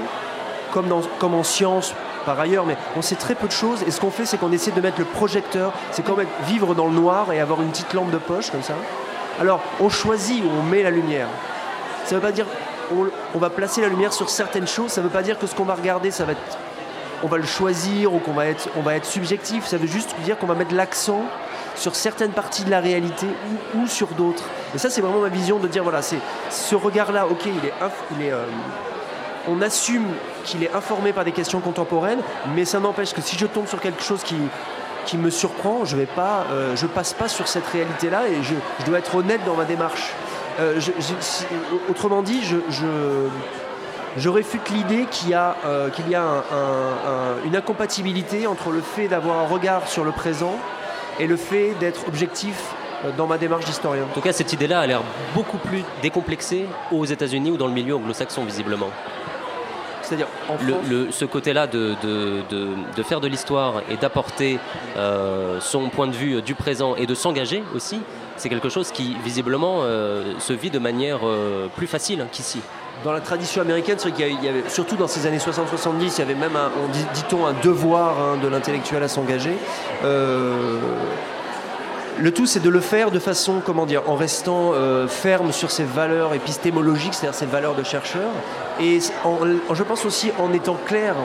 comme, 0.71 0.87
dans, 0.87 1.01
comme 1.19 1.33
en 1.35 1.43
science 1.43 1.93
par 2.25 2.39
ailleurs, 2.39 2.65
mais 2.65 2.77
on 2.95 3.01
sait 3.01 3.15
très 3.15 3.35
peu 3.35 3.47
de 3.47 3.51
choses 3.51 3.83
et 3.85 3.91
ce 3.91 3.99
qu'on 3.99 4.11
fait 4.11 4.25
c'est 4.25 4.37
qu'on 4.37 4.51
essaie 4.53 4.71
de 4.71 4.79
mettre 4.79 4.99
le 4.99 5.05
projecteur, 5.05 5.73
c'est 5.91 6.05
comme 6.05 6.23
vivre 6.47 6.73
dans 6.73 6.85
le 6.87 6.93
noir 6.93 7.33
et 7.33 7.39
avoir 7.41 7.61
une 7.61 7.69
petite 7.69 7.93
lampe 7.93 8.11
de 8.11 8.17
poche 8.17 8.49
comme 8.49 8.63
ça. 8.63 8.75
Alors 9.41 9.59
on 9.81 9.89
choisit 9.89 10.41
où 10.41 10.47
on 10.57 10.63
met 10.63 10.83
la 10.83 10.91
lumière. 10.91 11.27
Ça 12.05 12.15
veut 12.15 12.21
pas 12.21 12.31
dire 12.31 12.45
on, 13.35 13.39
va 13.39 13.49
placer 13.49 13.81
la 13.81 13.87
lumière 13.87 14.13
sur 14.13 14.29
certaines 14.29 14.67
choses, 14.67 14.91
ça 14.91 15.01
veut 15.01 15.09
pas 15.09 15.21
dire 15.21 15.37
que 15.37 15.47
ce 15.47 15.55
qu'on 15.55 15.63
va 15.63 15.75
regarder 15.75 16.11
on 17.21 17.27
va 17.27 17.37
le 17.37 17.45
choisir 17.45 18.13
ou 18.13 18.19
qu'on 18.19 18.31
va 18.31 18.47
être, 18.47 18.69
on 18.77 18.81
va 18.81 18.95
être 18.95 19.05
subjectif. 19.05 19.65
Ça 19.65 19.77
veut 19.77 19.87
juste 19.87 20.15
dire 20.23 20.37
qu'on 20.37 20.47
va 20.47 20.55
mettre 20.55 20.73
l'accent 20.73 21.23
sur 21.75 21.95
certaines 21.95 22.31
parties 22.31 22.63
de 22.63 22.69
la 22.69 22.79
réalité 22.79 23.27
ou, 23.75 23.87
sur 23.87 24.07
d'autres. 24.09 24.43
Et 24.73 24.77
ça, 24.77 24.89
c'est 24.89 25.01
vraiment 25.01 25.19
ma 25.19 25.29
vision 25.29 25.59
de 25.59 25.67
dire 25.67 25.83
voilà, 25.83 26.01
c'est 26.01 26.19
ce 26.49 26.75
regard-là. 26.75 27.27
Ok, 27.27 27.45
il 27.45 28.23
est, 28.25 28.31
euh, 28.31 28.45
on 29.47 29.61
assume 29.61 30.05
qu'il 30.45 30.63
est 30.63 30.73
informé 30.73 31.11
par 31.11 31.25
des 31.25 31.31
questions 31.33 31.59
contemporaines, 31.59 32.21
mais 32.55 32.63
ça 32.63 32.79
n'empêche 32.79 33.13
que 33.13 33.21
si 33.21 33.37
je 33.37 33.45
tombe 33.45 33.67
sur 33.67 33.81
quelque 33.81 34.01
chose 34.01 34.23
qui 34.23 35.17
me 35.17 35.29
surprend, 35.29 35.83
je 35.85 35.97
pas, 35.97 36.45
euh, 36.51 36.75
passe 36.93 37.13
pas 37.13 37.27
sur 37.27 37.47
cette 37.47 37.67
réalité-là 37.67 38.29
et 38.29 38.43
je 38.43 38.85
dois 38.85 38.99
être 38.99 39.15
honnête 39.15 39.41
dans 39.45 39.55
ma 39.55 39.65
démarche. 39.65 40.13
Euh, 40.59 40.73
je- 40.79 40.91
je- 40.99 41.13
si- 41.19 41.45
autrement 41.89 42.21
dit, 42.21 42.41
je, 42.43 44.29
réfute 44.29 44.69
l'idée 44.69 45.05
qu'il 45.09 45.29
y 45.29 45.33
a, 45.33 45.55
euh, 45.65 45.89
qu'il 45.89 46.09
y 46.09 46.15
a 46.15 46.21
un- 46.23 46.37
un- 46.37 46.41
un- 46.41 47.45
une 47.45 47.55
incompatibilité 47.55 48.45
entre 48.47 48.69
le 48.71 48.81
fait 48.81 49.07
d'avoir 49.07 49.39
un 49.39 49.47
regard 49.47 49.87
sur 49.87 50.03
le 50.03 50.11
présent 50.11 50.55
et 51.19 51.27
le 51.27 51.37
fait 51.37 51.73
d'être 51.79 52.07
objectif 52.07 52.55
euh, 53.05 53.11
dans 53.17 53.27
ma 53.27 53.37
démarche 53.37 53.63
d'historien. 53.65 54.03
En 54.03 54.13
tout 54.13 54.19
cas, 54.21 54.33
cette 54.33 54.51
idée-là 54.51 54.81
a 54.81 54.87
l'air 54.87 55.01
beaucoup 55.33 55.57
plus 55.57 55.83
décomplexée 56.01 56.65
aux 56.91 57.05
États-Unis 57.05 57.51
ou 57.51 57.57
dans 57.57 57.67
le 57.67 57.73
milieu 57.73 57.95
anglo-saxon, 57.95 58.43
visiblement. 58.43 58.89
C'est-à-dire 60.01 60.27
en 60.49 60.53
Le- 60.65 60.73
France, 60.73 60.85
le- 60.89 61.11
ce 61.11 61.25
côté-là 61.25 61.67
de, 61.67 61.93
de- 62.01 62.41
de- 62.49 62.67
de 62.97 63.03
faire 63.03 63.21
de 63.21 63.27
l'histoire 63.27 63.75
et 63.91 63.95
d'apporter 63.95 64.59
euh, 64.97 65.59
son 65.61 65.87
point 65.89 66.07
de 66.07 66.13
vue 66.15 66.41
du 66.41 66.55
présent 66.55 66.95
et 66.95 67.05
de 67.05 67.13
s'engager 67.13 67.63
aussi, 67.75 68.01
c'est 68.39 68.49
quelque 68.49 68.69
chose 68.69 68.91
qui, 68.91 69.15
visiblement, 69.23 69.79
euh, 69.81 70.33
se 70.39 70.53
vit 70.53 70.69
de 70.69 70.79
manière 70.79 71.19
euh, 71.23 71.67
plus 71.75 71.87
facile 71.87 72.25
qu'ici. 72.31 72.61
dans 73.03 73.11
la 73.11 73.21
tradition 73.21 73.61
américaine, 73.61 73.97
qu'il 73.97 74.43
y 74.43 74.47
avait, 74.47 74.63
surtout 74.69 74.95
dans 74.95 75.07
ces 75.07 75.27
années 75.27 75.37
60-70, 75.37 75.93
il 75.99 76.19
y 76.19 76.21
avait 76.21 76.35
même, 76.35 76.55
un, 76.55 76.71
on 76.83 76.87
dit, 76.87 77.05
dit-on, 77.13 77.45
un 77.45 77.53
devoir 77.61 78.17
hein, 78.19 78.37
de 78.41 78.47
l'intellectuel 78.47 79.03
à 79.03 79.07
s'engager. 79.07 79.57
Euh, 80.03 80.79
le 82.17 82.33
tout, 82.33 82.45
c'est 82.45 82.59
de 82.61 82.69
le 82.69 82.81
faire 82.81 83.11
de 83.11 83.19
façon, 83.19 83.61
comment 83.65 83.85
dire, 83.85 84.09
en 84.09 84.15
restant 84.15 84.73
ferme 85.07 85.53
sur 85.53 85.71
ses 85.71 85.85
valeurs 85.85 86.33
épistémologiques, 86.33 87.13
c'est-à-dire 87.13 87.37
ses 87.37 87.45
valeurs 87.45 87.75
de 87.75 87.83
chercheur, 87.83 88.29
et 88.81 88.99
je 88.99 89.83
pense 89.83 90.03
aussi 90.03 90.31
en 90.37 90.51
étant 90.51 90.77
clair, 90.85 91.15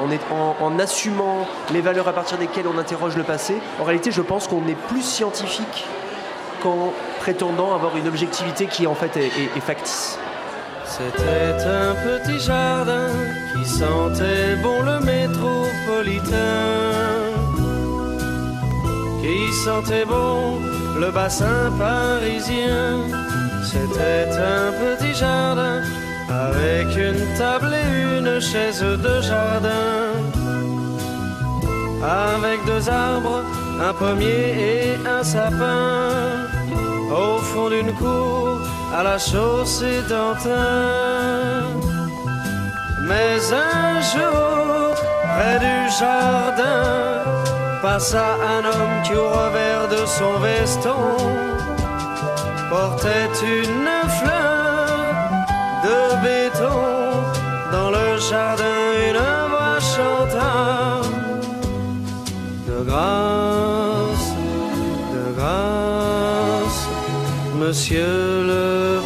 en 0.61 0.79
assumant 0.79 1.48
les 1.72 1.81
valeurs 1.81 2.07
à 2.07 2.12
partir 2.12 2.38
desquelles 2.38 2.66
on 2.72 2.79
interroge 2.79 3.16
le 3.16 3.24
passé. 3.24 3.57
En 3.81 3.85
réalité, 3.85 4.12
je 4.12 4.22
pense 4.22 4.46
qu'on 4.46 4.68
est 4.68 4.79
plus 4.88 5.03
scientifique 5.03 5.85
qu'en 6.64 6.92
prétendant 7.20 7.74
avoir 7.74 7.96
une 7.96 8.09
objectivité 8.09 8.66
qui 8.66 8.87
en 8.87 8.94
fait 8.94 9.14
est- 9.18 9.61
factice. 9.61 10.18
C'était 10.87 11.62
un 11.83 11.94
petit 12.07 12.38
jardin 12.40 13.09
qui 13.53 13.64
sentait 13.68 14.57
bon 14.62 14.79
le 14.90 14.98
métropolitain. 15.00 16.35
Qui 19.22 19.53
sentait 19.64 20.05
bon 20.05 20.61
le 20.98 21.11
bassin 21.11 21.70
parisien. 21.79 22.88
C'était 23.70 24.29
un 24.57 24.68
petit 24.83 25.14
jardin 25.14 25.81
avec 26.31 26.87
une 26.96 27.22
table 27.38 27.70
et 27.83 28.18
une 28.18 28.40
chaise 28.40 28.83
de 29.07 29.14
jardin. 29.20 30.03
Avec 32.03 32.59
deux 32.66 32.88
arbres, 32.90 33.42
un 33.80 33.92
pommier 33.92 34.94
et 34.94 35.08
un 35.08 35.22
sapin. 35.22 36.48
Au 37.10 37.38
fond 37.38 37.68
d'une 37.68 37.92
cour, 37.94 38.58
à 38.96 39.02
la 39.02 39.18
chaussée 39.18 40.02
d'Antin. 40.08 41.64
Mais 43.08 43.37
un 43.52 44.00
jour, 44.00 44.94
près 45.34 45.58
du 45.58 45.76
jardin, 45.98 47.22
passa 47.82 48.37
un 48.54 48.64
homme 48.64 49.02
qui 49.04 49.14
au 49.14 49.28
revers 49.28 49.88
de 49.88 50.06
son 50.06 50.38
veston 50.40 51.44
portait 52.70 53.34
une 53.42 53.90
fleur 54.18 54.84
de 55.84 55.98
béton. 56.24 56.80
Dans 57.70 57.90
le 57.90 58.18
jardin, 58.18 58.63
monsieur 67.74 68.46
le 68.46 69.03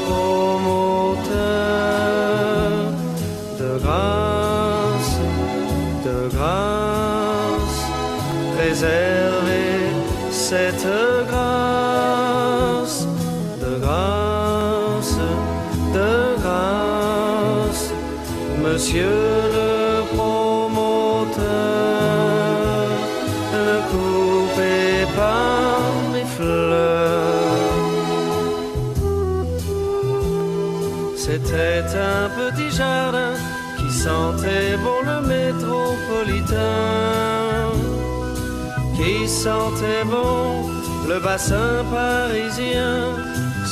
sentait 39.45 40.05
bon 40.05 40.69
le 41.09 41.21
bassin 41.21 41.85
parisien. 41.93 42.95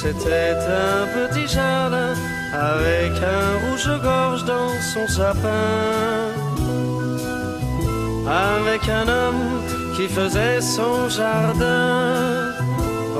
C'était 0.01 0.55
un 0.91 1.03
petit 1.17 1.49
jardin 1.49 2.13
avec 2.53 3.13
un 3.37 3.49
rouge-gorge 3.63 4.45
dans 4.45 4.75
son 4.93 5.07
sapin, 5.09 6.21
avec 8.53 8.83
un 9.01 9.09
homme 9.09 9.47
qui 9.97 10.07
faisait 10.07 10.61
son 10.61 11.09
jardin 11.09 12.53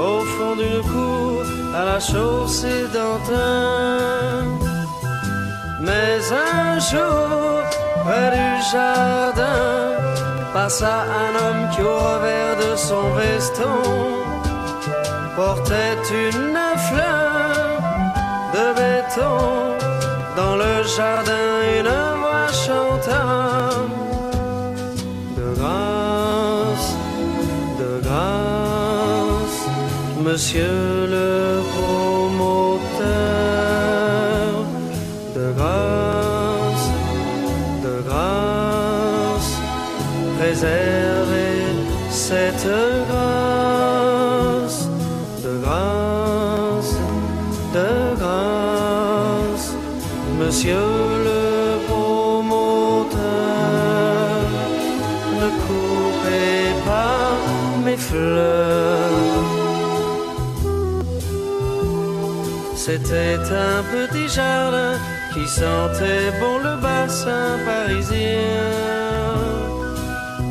au 0.09 0.21
fond 0.35 0.55
d'une 0.61 0.83
cour 0.93 1.43
à 1.75 1.85
la 1.91 1.99
chaussée 1.99 2.85
d'Antin. 2.95 4.45
Mais 5.81 6.19
un 6.55 6.79
jour, 6.79 7.63
près 8.05 8.31
du 8.39 8.51
jardin, 8.73 9.96
passa 10.57 10.95
un 11.25 11.33
homme 11.41 11.65
qui 11.73 11.83
au 11.83 11.99
revers 12.09 12.57
de 12.65 12.71
son 12.89 13.05
veston 13.19 13.79
portait 15.41 16.01
une 16.29 16.61
fleur 16.89 17.57
de 18.57 18.67
béton. 18.79 19.39
Dans 20.41 20.57
le 20.65 20.75
jardin, 20.97 21.49
une 21.79 21.95
voix 22.21 22.51
chanta 22.65 23.25
de 25.39 25.47
grâce, 25.59 26.91
de 27.81 27.91
grâce, 28.07 29.61
monsieur 30.27 30.85
le 31.17 31.29
promoteur, 31.75 32.76
C'était 62.87 63.41
un 63.51 63.83
petit 63.83 64.29
jardin 64.29 64.95
qui 65.35 65.45
sentait 65.49 66.31
bon 66.39 66.59
le 66.59 66.77
bassin 66.81 67.59
parisien. 67.67 68.63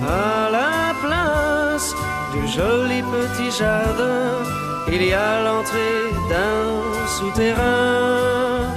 À 0.05 0.49
la 0.51 0.93
place 1.01 1.93
du 2.33 2.45
joli 2.45 3.01
petit 3.03 3.51
jardin, 3.57 4.43
il 4.91 5.01
y 5.01 5.13
a 5.13 5.43
l'entrée 5.45 6.11
d'un 6.29 7.07
souterrain 7.07 8.67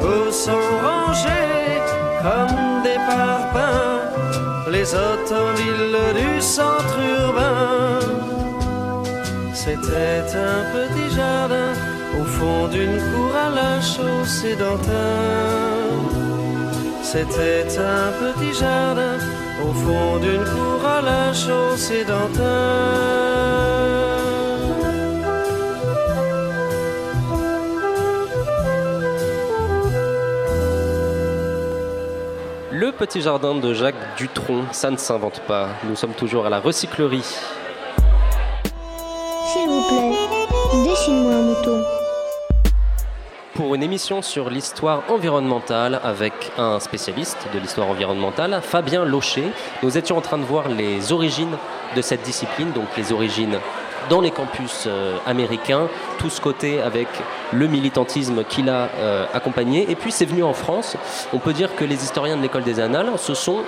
où 0.00 0.30
sont 0.30 0.68
rangés 0.86 1.80
comme 2.22 2.84
des 2.84 3.00
parpaings 3.10 4.70
les 4.70 4.94
automobiles 4.94 5.98
du 6.14 6.40
centre 6.40 6.96
urbain. 7.24 7.98
C'était 9.52 10.30
un 10.38 10.62
petit 10.72 11.16
jardin 11.16 11.89
au 12.18 12.24
fond 12.24 12.68
d'une 12.68 12.98
cour 12.98 13.34
à 13.36 13.50
la 13.50 13.80
chaussée 13.80 14.56
d'Antin. 14.56 15.50
C'était 17.02 17.66
un 17.78 18.12
petit 18.22 18.54
jardin 18.58 19.18
au 19.62 19.72
fond 19.72 20.16
d'une 20.18 20.44
cour 20.44 20.86
à 20.86 21.02
la 21.02 21.32
chaussée 21.32 22.04
d'Antin. 22.04 23.50
Le 32.72 32.92
petit 32.92 33.20
jardin 33.20 33.54
de 33.54 33.74
Jacques 33.74 34.16
Dutronc, 34.16 34.64
ça 34.72 34.90
ne 34.90 34.96
s'invente 34.96 35.40
pas. 35.40 35.68
Nous 35.84 35.96
sommes 35.96 36.14
toujours 36.14 36.46
à 36.46 36.50
la 36.50 36.60
recyclerie. 36.60 37.24
Une 43.72 43.84
émission 43.84 44.20
sur 44.20 44.50
l'histoire 44.50 45.04
environnementale 45.08 46.00
avec 46.02 46.32
un 46.58 46.80
spécialiste 46.80 47.38
de 47.54 47.58
l'histoire 47.60 47.88
environnementale, 47.88 48.60
Fabien 48.62 49.04
Locher. 49.04 49.44
Nous 49.84 49.96
étions 49.96 50.16
en 50.16 50.20
train 50.20 50.38
de 50.38 50.42
voir 50.42 50.68
les 50.68 51.12
origines 51.12 51.56
de 51.94 52.02
cette 52.02 52.22
discipline, 52.22 52.72
donc 52.72 52.86
les 52.96 53.12
origines 53.12 53.60
dans 54.08 54.20
les 54.20 54.32
campus 54.32 54.84
euh, 54.88 55.16
américains, 55.24 55.88
tout 56.18 56.30
ce 56.30 56.40
côté 56.40 56.82
avec 56.82 57.06
le 57.52 57.68
militantisme 57.68 58.42
qui 58.42 58.62
l'a 58.62 58.88
euh, 58.96 59.26
accompagné. 59.32 59.88
Et 59.88 59.94
puis 59.94 60.10
c'est 60.10 60.24
venu 60.24 60.42
en 60.42 60.52
France. 60.52 60.96
On 61.32 61.38
peut 61.38 61.52
dire 61.52 61.76
que 61.76 61.84
les 61.84 62.02
historiens 62.02 62.36
de 62.36 62.42
l'école 62.42 62.64
des 62.64 62.80
annales 62.80 63.10
se 63.18 63.34
sont 63.34 63.60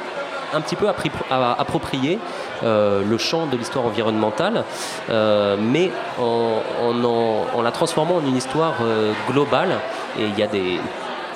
un 0.55 0.61
petit 0.61 0.77
peu 0.77 0.87
approprié 0.89 2.19
euh, 2.63 3.03
le 3.09 3.19
champ 3.19 3.47
de 3.47 3.57
l'histoire 3.57 3.85
environnementale, 3.87 4.65
euh, 5.11 5.57
mais 5.59 5.91
en, 6.21 6.61
en, 6.83 7.05
en- 7.05 7.63
la 7.63 7.71
transformant 7.71 8.17
en 8.17 8.21
une 8.27 8.37
histoire 8.37 8.75
euh, 8.83 9.13
globale. 9.31 9.71
Et 10.19 10.25
il 10.25 10.39
y 10.39 10.43
a 10.43 10.47
des 10.47 10.79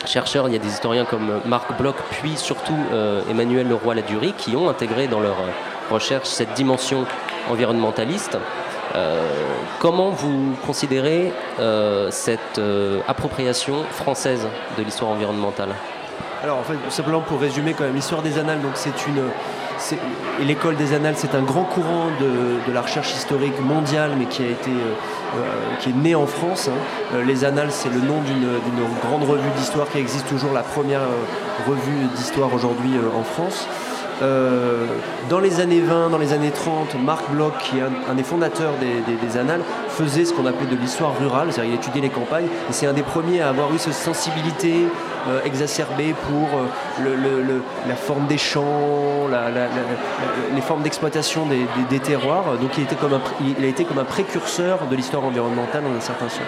chercheurs, 0.05 0.49
il 0.49 0.53
y 0.53 0.57
a 0.57 0.61
des 0.61 0.69
historiens 0.69 1.05
comme 1.05 1.41
Marc 1.47 1.77
Bloch, 1.79 1.97
puis 2.11 2.37
surtout 2.37 2.77
euh, 2.93 3.23
Emmanuel 3.31 3.69
Leroy-Ladurie, 3.69 4.35
qui 4.37 4.55
ont 4.57 4.69
intégré 4.69 5.07
dans 5.09 5.21
leur 5.21 5.37
recherche 5.91 6.29
cette 6.29 6.53
dimension 6.55 7.05
environnementaliste. 7.51 8.39
Comment 9.79 10.09
vous 10.11 10.55
considérez 10.67 11.31
cette 12.11 12.61
appropriation 13.07 13.85
française 13.91 14.47
de 14.79 14.83
l'histoire 14.83 15.11
environnementale? 15.11 15.75
Alors 16.43 16.59
en 16.59 16.63
fait, 16.63 16.77
simplement 16.91 17.21
pour 17.21 17.41
résumer 17.41 17.75
quand 17.75 17.85
même, 17.85 17.95
l'histoire 17.95 18.23
des 18.23 18.39
annales, 18.39 18.61
donc 18.61 18.73
c'est 18.75 19.07
une, 19.07 19.23
l'école 20.45 20.77
des 20.77 20.93
annales, 20.93 21.15
c'est 21.17 21.35
un 21.35 21.43
grand 21.43 21.65
courant 21.65 22.07
de, 22.21 22.73
la 22.73 22.83
recherche 22.83 23.15
historique 23.15 23.59
mondiale, 23.61 24.13
mais 24.19 24.27
qui 24.27 24.43
a 24.43 24.47
été, 24.47 24.71
euh, 24.71 24.93
euh, 25.37 25.77
qui 25.81 25.91
est 25.91 25.93
né 25.93 26.15
en 26.15 26.27
France. 26.27 26.69
hein. 26.69 26.77
Euh, 27.15 27.25
les 27.25 27.45
annales, 27.45 27.71
c'est 27.71 27.89
le 27.89 28.01
nom 28.01 28.21
d'une 28.23 28.47
grande 29.03 29.25
revue 29.29 29.51
d'histoire 29.57 29.89
qui 29.89 29.99
existe 29.99 30.29
toujours, 30.29 30.53
la 30.53 30.63
première 30.63 31.03
revue 31.67 32.07
d'histoire 32.15 32.53
aujourd'hui 32.53 32.93
en 33.17 33.23
France. 33.23 33.67
Euh, 34.23 34.87
dans 35.29 35.41
les 35.41 35.61
années 35.61 35.81
20, 35.81 36.09
dans 36.09 36.19
les 36.19 36.33
années 36.33 36.51
30, 36.51 36.95
Marc 37.03 37.29
Bloch, 37.31 37.53
qui 37.59 37.79
est 37.79 37.83
un, 37.83 38.15
des 38.15 38.23
fondateurs 38.23 38.73
des, 38.81 39.39
Annales, 39.39 39.61
faisait 39.91 40.25
ce 40.25 40.33
qu'on 40.33 40.47
appelait 40.47 40.71
de 40.71 40.81
l'histoire 40.81 41.19
rurale, 41.19 41.53
c'est-à-dire 41.53 41.75
il 41.75 41.77
étudiait 41.77 42.01
les 42.01 42.09
campagnes, 42.09 42.47
et 42.47 42.73
c'est 42.73 42.87
un 42.87 42.95
des 42.95 43.03
premiers 43.03 43.43
à 43.43 43.49
avoir 43.49 43.75
eu 43.75 43.79
cette 43.79 43.95
sensibilité 43.95 44.87
euh, 45.29 45.41
exacerbée 45.45 46.15
pour 46.29 46.49
euh, 47.05 47.61
la 47.87 47.97
forme 47.97 48.27
des 48.27 48.39
champs, 48.39 49.29
les 50.55 50.61
formes 50.63 50.83
d'exploitation 50.83 51.47
des, 51.91 51.99
terroirs. 51.99 52.57
Donc 52.61 52.71
il, 52.79 52.85
a 53.65 53.69
été 53.69 53.85
comme 53.85 53.99
un 53.99 54.05
précurseur 54.05 54.87
de 54.91 54.97
l'histoire 54.97 55.25
environnementale 55.25 55.83
dans 55.83 55.97
un 55.97 56.01
certain 56.01 56.29
sens. 56.29 56.41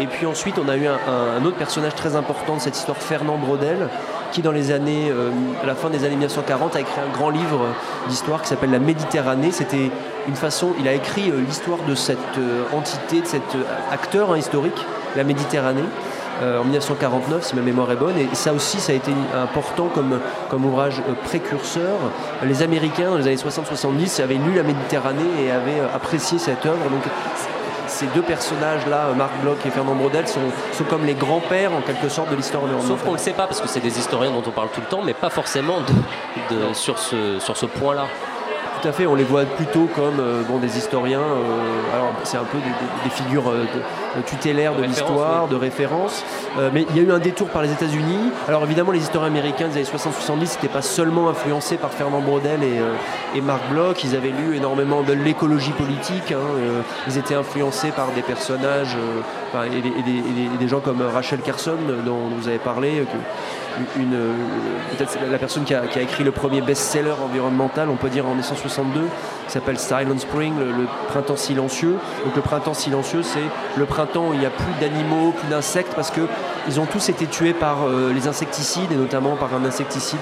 Et 0.00 0.06
puis 0.06 0.26
ensuite, 0.26 0.56
on 0.64 0.68
a 0.68 0.76
eu 0.76 0.86
un, 0.86 1.44
autre 1.44 1.56
personnage 1.56 1.94
très 1.94 2.16
important 2.16 2.56
de 2.56 2.60
cette 2.60 2.76
histoire, 2.76 2.96
Fernand 2.96 3.36
Brodel, 3.36 3.88
qui 4.32 4.42
dans 4.42 4.52
les 4.52 4.70
années, 4.70 5.10
euh, 5.10 5.30
à 5.62 5.66
la 5.66 5.74
fin 5.74 5.90
des 5.90 6.04
années 6.04 6.16
1940, 6.16 6.76
a 6.76 6.80
écrit 6.80 7.00
un 7.00 7.12
grand 7.12 7.30
livre 7.30 7.66
d'histoire 8.08 8.42
qui 8.42 8.48
s'appelle 8.48 8.70
La 8.70 8.78
Méditerranée. 8.78 9.50
C'était 9.52 9.90
une 10.26 10.36
façon, 10.36 10.72
il 10.78 10.88
a 10.88 10.92
écrit 10.92 11.30
euh, 11.30 11.40
l'histoire 11.40 11.78
de 11.88 11.94
cette 11.94 12.18
euh, 12.38 12.64
entité, 12.72 13.20
de 13.20 13.26
cet 13.26 13.56
acteur 13.90 14.32
hein, 14.32 14.38
historique, 14.38 14.84
la 15.16 15.24
Méditerranée. 15.24 15.84
en 16.40 16.62
1949, 16.62 17.42
si 17.42 17.56
ma 17.56 17.62
mémoire 17.62 17.90
est 17.90 17.96
bonne. 17.96 18.16
Et 18.16 18.28
ça 18.32 18.52
aussi, 18.52 18.78
ça 18.78 18.92
a 18.92 18.94
été 18.94 19.10
important 19.34 19.88
comme, 19.92 20.20
comme 20.50 20.64
ouvrage 20.66 21.02
précurseur. 21.24 21.98
Les 22.44 22.62
Américains, 22.62 23.10
dans 23.10 23.16
les 23.16 23.26
années 23.26 23.34
60-70, 23.34 24.22
avaient 24.22 24.34
lu 24.34 24.54
La 24.54 24.62
Méditerranée 24.62 25.32
et 25.42 25.50
avaient 25.50 25.80
apprécié 25.92 26.38
cette 26.38 26.64
œuvre. 26.64 26.78
Ces 27.88 28.06
deux 28.06 28.22
personnages-là, 28.22 29.12
Marc 29.16 29.32
Bloch 29.42 29.58
et 29.64 29.70
Fernand 29.70 29.94
Brodel, 29.94 30.26
sont, 30.28 30.40
comme 30.88 31.04
les 31.04 31.14
grands-pères 31.14 31.72
en 31.72 31.80
quelque 31.80 32.08
sorte 32.08 32.30
de 32.30 32.36
l'histoire 32.36 32.62
environnementale. 32.62 32.96
Sauf 32.96 33.04
qu'on 33.04 33.12
ne 33.12 33.18
le 33.18 33.22
sait 33.22 33.32
pas 33.32 33.46
parce 33.46 33.60
que 33.60 33.68
c'est 33.68 33.80
des 33.80 33.98
historiens 33.98 34.30
dont 34.30 34.42
on 34.46 34.50
parle 34.50 34.68
tout 34.70 34.80
le 34.80 34.86
temps, 34.86 35.02
mais 35.02 35.14
pas 35.14 35.30
forcément 35.30 35.78
sur 36.72 36.98
ce, 36.98 37.38
sur 37.38 37.56
ce 37.56 37.66
point-là. 37.66 38.06
Tout 38.80 38.88
à 38.88 38.92
fait, 38.92 39.06
on 39.06 39.14
les 39.14 39.24
voit 39.24 39.44
plutôt 39.44 39.88
comme 39.96 40.20
euh, 40.20 40.42
bon, 40.42 40.58
des 40.58 40.78
historiens. 40.78 41.20
Euh, 41.20 41.94
alors, 41.94 42.12
c'est 42.22 42.36
un 42.36 42.44
peu 42.44 42.58
des, 42.58 43.10
figures 43.10 43.50
euh, 43.50 43.64
tutélaires 44.26 44.74
de 44.74 44.84
l'histoire, 44.84 45.48
de 45.48 45.56
référence. 45.56 46.24
mais 46.72 46.86
il 46.90 46.96
y 46.96 47.00
a 47.00 47.02
eu 47.02 47.10
un 47.10 47.18
détour 47.18 47.48
par 47.48 47.62
les 47.62 47.72
États-Unis. 47.72 48.30
Alors, 48.46 48.62
évidemment, 48.64 48.92
les 48.92 49.00
historiens 49.00 49.28
américains 49.28 49.68
des 49.68 49.78
années 49.78 49.84
60-70 49.84 50.40
n'étaient 50.40 50.68
pas 50.68 50.82
seulement 50.82 51.28
influencés 51.28 51.76
par 51.76 51.90
Fernand 51.90 52.20
Brodel 52.20 52.60
et, 52.62 53.40
Marc 53.40 53.68
Bloch. 53.70 54.04
Ils 54.04 54.14
avaient 54.14 54.30
lu 54.30 54.56
énormément 54.56 55.02
de 55.02 55.12
l'écologie 55.12 55.72
politique. 55.72 56.32
Hein, 56.32 56.82
ils 57.06 57.18
étaient 57.18 57.34
influencés 57.34 57.90
par 57.90 58.08
des 58.12 58.22
personnages 58.22 58.96
et, 59.54 60.58
des, 60.58 60.68
gens 60.68 60.80
comme 60.80 61.02
Rachel 61.02 61.40
Carson, 61.40 61.78
dont 62.04 62.28
vous 62.38 62.48
avez 62.48 62.58
parlé 62.58 63.04
peut-être 64.96 65.18
la 65.30 65.38
personne 65.38 65.64
qui 65.64 65.74
a, 65.74 65.84
écrit 66.00 66.24
le 66.24 66.32
premier 66.32 66.60
best-seller 66.60 67.14
environnemental, 67.24 67.88
on 67.88 67.96
peut 67.96 68.08
dire 68.08 68.26
en 68.26 68.30
1962, 68.30 69.00
qui 69.46 69.52
s'appelle 69.52 69.78
Silent 69.78 70.18
Spring, 70.18 70.54
le, 70.58 70.86
printemps 71.08 71.36
silencieux. 71.36 71.96
Donc 72.24 72.36
le 72.36 72.42
printemps 72.42 72.74
silencieux, 72.74 73.22
c'est 73.22 73.38
le 73.76 73.84
printemps 73.86 74.28
où 74.28 74.34
il 74.34 74.40
n'y 74.40 74.46
a 74.46 74.50
plus 74.50 74.72
d'animaux, 74.80 75.32
plus 75.32 75.48
d'insectes, 75.48 75.94
parce 75.94 76.10
qu'ils 76.10 76.80
ont 76.80 76.86
tous 76.86 77.08
été 77.08 77.26
tués 77.26 77.54
par 77.54 77.84
euh, 77.84 78.12
les 78.12 78.28
insecticides, 78.28 78.92
et 78.92 78.96
notamment 78.96 79.36
par 79.36 79.54
un 79.54 79.64
insecticide 79.64 80.18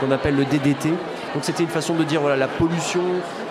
qu'on 0.00 0.10
appelle 0.10 0.36
le 0.36 0.44
DDT. 0.44 0.92
Donc 1.34 1.44
c'était 1.44 1.62
une 1.62 1.68
façon 1.68 1.94
de 1.94 2.04
dire 2.04 2.20
voilà 2.20 2.36
la 2.36 2.48
pollution 2.48 3.02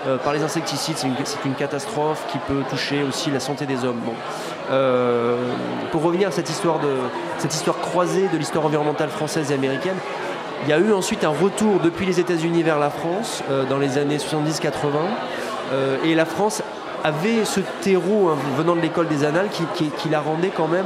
euh, 0.07 0.17
par 0.17 0.33
les 0.33 0.41
insecticides, 0.43 0.95
c'est 0.97 1.45
une, 1.45 1.53
catastrophe 1.55 2.25
qui 2.31 2.37
peut 2.39 2.63
toucher 2.69 3.03
aussi 3.03 3.29
la 3.31 3.39
santé 3.39 3.65
des 3.65 3.83
hommes. 3.83 4.01
Euh, 4.71 5.35
pour 5.91 6.03
revenir 6.03 6.29
à 6.29 6.31
cette 6.31 6.49
histoire, 6.49 6.79
croisée 7.81 8.27
de 8.31 8.37
l'histoire 8.37 8.65
environnementale 8.65 9.09
française 9.09 9.51
et 9.51 9.53
américaine, 9.53 9.95
il 10.63 10.69
y 10.69 10.73
a 10.73 10.79
eu 10.79 10.91
ensuite 10.91 11.23
un 11.23 11.29
retour 11.29 11.79
depuis 11.83 12.05
les 12.05 12.19
États-Unis 12.19 12.63
vers 12.63 12.79
la 12.79 12.89
France 12.89 13.43
euh, 13.49 13.65
dans 13.65 13.77
les 13.77 13.97
années 13.97 14.17
70-80. 14.17 14.71
et 16.05 16.15
la 16.15 16.25
France 16.25 16.63
avait 17.03 17.45
ce 17.45 17.59
terreau 17.81 18.29
hein, 18.29 18.37
venant 18.57 18.75
de 18.75 18.81
l'école 18.81 19.07
des 19.07 19.23
annales 19.23 19.49
qui, 19.49 20.09
la 20.09 20.21
rendait 20.21 20.51
quand 20.55 20.67
même. 20.67 20.85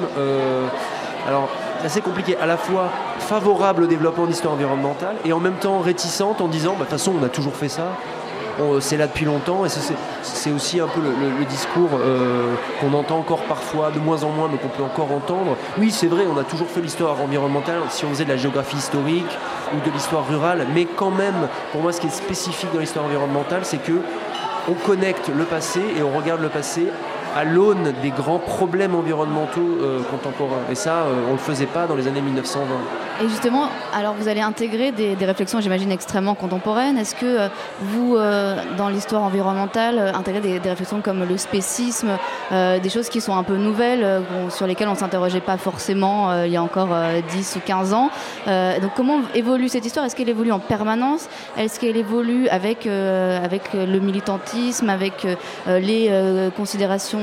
Assez 1.85 2.01
compliqué, 2.01 2.37
à 2.41 2.45
la 2.45 2.57
fois 2.57 2.89
favorable 3.19 3.83
au 3.83 3.87
développement 3.87 4.25
d'histoire 4.25 4.53
environnementale 4.53 5.15
et 5.25 5.33
en 5.33 5.39
même 5.39 5.55
temps 5.55 5.79
réticente 5.79 6.41
en 6.41 6.47
disant, 6.47 6.71
bah, 6.73 6.79
de 6.79 6.83
toute 6.83 6.91
façon, 6.91 7.13
on 7.19 7.23
a 7.23 7.29
toujours 7.29 7.55
fait 7.55 7.69
ça, 7.69 7.93
c'est 8.79 8.97
là 8.97 9.07
depuis 9.07 9.25
longtemps 9.25 9.65
et 9.65 9.69
c'est 10.21 10.51
aussi 10.51 10.79
un 10.79 10.87
peu 10.87 11.01
le, 11.01 11.45
discours 11.45 11.89
euh, 11.93 12.53
qu'on 12.79 12.93
entend 12.93 13.17
encore 13.17 13.41
parfois, 13.43 13.91
de 13.91 13.99
moins 13.99 14.23
en 14.23 14.29
moins, 14.29 14.49
mais 14.51 14.57
qu'on 14.57 14.67
peut 14.67 14.83
encore 14.83 15.11
entendre. 15.11 15.57
Oui, 15.79 15.91
c'est 15.91 16.07
vrai, 16.07 16.25
on 16.31 16.37
a 16.37 16.43
toujours 16.43 16.67
fait 16.67 16.81
l'histoire 16.81 17.19
environnementale 17.21 17.81
si 17.89 18.05
on 18.05 18.09
faisait 18.09 18.25
de 18.25 18.29
la 18.29 18.37
géographie 18.37 18.77
historique 18.77 19.37
ou 19.73 19.85
de 19.85 19.91
l'histoire 19.91 20.27
rurale, 20.27 20.67
mais 20.73 20.85
quand 20.85 21.11
même, 21.11 21.47
pour 21.71 21.81
moi, 21.81 21.91
ce 21.91 22.01
qui 22.01 22.07
est 22.07 22.11
spécifique 22.11 22.71
dans 22.73 22.79
l'histoire 22.79 23.05
environnementale, 23.05 23.61
c'est 23.63 23.81
que 23.81 24.01
on 24.69 24.73
connecte 24.73 25.31
le 25.35 25.43
passé 25.45 25.81
et 25.97 26.03
on 26.03 26.15
regarde 26.15 26.41
le 26.41 26.49
passé 26.49 26.87
à 27.35 27.43
l'aune 27.43 27.93
des 28.01 28.09
grands 28.09 28.39
problèmes 28.39 28.95
environnementaux 28.95 29.77
euh, 29.81 30.01
contemporains. 30.09 30.61
Et 30.69 30.75
ça, 30.75 31.03
euh, 31.03 31.23
on 31.25 31.27
ne 31.27 31.31
le 31.33 31.37
faisait 31.37 31.65
pas 31.65 31.87
dans 31.87 31.95
les 31.95 32.07
années 32.07 32.21
1920. 32.21 32.65
Et 33.23 33.29
justement, 33.29 33.67
alors 33.93 34.15
vous 34.15 34.27
allez 34.27 34.41
intégrer 34.41 34.91
des, 34.91 35.15
réflexions, 35.25 35.61
j'imagine, 35.61 35.91
extrêmement 35.91 36.35
contemporaines. 36.35 36.97
Est-ce 36.97 37.15
que 37.15 37.25
euh, 37.25 37.47
vous, 37.81 38.17
dans 38.77 38.89
l'histoire 38.89 39.23
environnementale, 39.23 40.11
intégrez 40.15 40.59
des, 40.59 40.69
réflexions 40.69 41.01
comme 41.01 41.23
le 41.27 41.37
spécisme, 41.37 42.17
des 42.51 42.89
choses 42.89 43.09
qui 43.09 43.21
sont 43.21 43.35
un 43.35 43.43
peu 43.43 43.55
nouvelles, 43.55 44.21
sur 44.49 44.67
lesquelles 44.67 44.87
on 44.87 44.93
ne 44.93 44.97
s'interrogeait 44.97 45.41
pas 45.41 45.57
forcément 45.57 46.43
il 46.43 46.51
y 46.51 46.57
a 46.57 46.63
encore 46.63 46.89
10 47.31 47.55
ou 47.55 47.59
15 47.65 47.93
ans? 47.93 48.09
Donc 48.45 48.91
comment 48.95 49.19
évolue 49.33 49.69
cette 49.69 49.85
histoire? 49.85 50.05
Est-ce 50.05 50.15
qu'elle 50.15 50.29
évolue 50.29 50.51
en 50.51 50.59
permanence? 50.59 51.27
Est-ce 51.57 51.79
qu'elle 51.79 51.97
évolue 51.97 52.47
avec, 52.49 52.87
avec 52.87 53.73
le 53.73 53.99
militantisme, 53.99 54.89
avec 54.89 55.27
les 55.67 56.51
considérations 56.55 57.20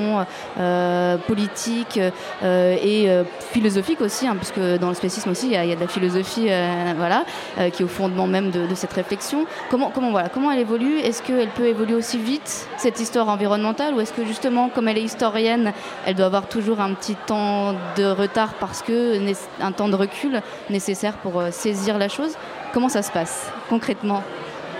euh, 0.58 1.16
politique 1.18 1.98
euh, 2.42 2.76
et 2.82 3.08
euh, 3.08 3.24
philosophique 3.52 4.00
aussi, 4.00 4.26
hein, 4.26 4.36
puisque 4.36 4.60
dans 4.80 4.88
le 4.88 4.94
spécisme 4.94 5.30
aussi, 5.30 5.46
il 5.46 5.52
y, 5.52 5.56
a, 5.56 5.74
de 5.74 5.80
la 5.80 5.88
philosophie 5.88 6.48
voilà, 6.96 7.24
qui 7.72 7.82
est 7.82 7.84
au 7.84 7.88
fondement 7.88 8.26
même 8.26 8.50
de, 8.50 8.74
cette 8.74 8.92
réflexion. 8.92 9.46
Comment, 9.70 9.90
comment, 9.90 10.10
voilà, 10.10 10.28
comment 10.28 10.50
elle 10.50 10.60
évolue? 10.60 10.98
Est-ce 10.98 11.22
qu'elle 11.22 11.48
peut 11.48 11.66
évoluer 11.66 11.94
aussi 11.94 12.18
vite, 12.18 12.68
cette 12.76 13.00
histoire 13.00 13.28
environnementale, 13.28 13.94
ou 13.94 14.00
est-ce 14.00 14.12
que 14.12 14.24
justement, 14.24 14.68
comme 14.68 14.88
elle 14.88 14.98
est 14.98 15.02
historienne, 15.02 15.72
elle 16.06 16.14
doit 16.14 16.26
avoir 16.26 16.48
toujours 16.48 16.80
un 16.80 16.94
petit 16.94 17.14
temps 17.14 17.74
de 17.96 18.04
retard 18.04 18.54
parce 18.54 18.82
que 18.82 19.18
un 19.60 19.72
temps 19.72 19.88
de 19.88 19.96
recul 19.96 20.40
nécessaire 20.70 21.14
pour 21.14 21.42
saisir 21.50 21.98
la 21.98 22.08
chose? 22.08 22.34
Comment 22.72 22.88
ça 22.88 23.02
se 23.02 23.10
passe 23.10 23.50
concrètement? 23.68 24.22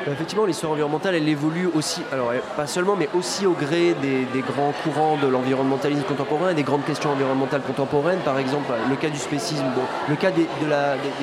Bah, 0.06 0.12
effectivement, 0.12 0.46
l'histoire 0.46 0.72
environnementale, 0.72 1.14
elle 1.16 1.28
évolue 1.28 1.68
aussi, 1.74 2.02
alors 2.12 2.32
pas 2.56 2.66
seulement, 2.66 2.96
mais 2.96 3.08
aussi 3.14 3.46
au 3.46 3.52
gré 3.52 3.94
des, 4.00 4.40
grands 4.40 4.72
courants 4.84 5.16
de 5.16 5.26
l'environnementalisme 5.26 6.02
contemporain 6.02 6.50
et 6.50 6.54
des 6.54 6.62
grandes 6.62 6.84
questions 6.84 7.10
environnementales 7.10 7.62
contemporaines. 7.62 8.20
Par 8.20 8.38
exemple, 8.38 8.72
le 8.88 8.96
cas 8.96 9.10
du 9.10 9.18
spécisme, 9.18 9.64
le 10.08 10.16
cas 10.16 10.30
des, 10.30 10.46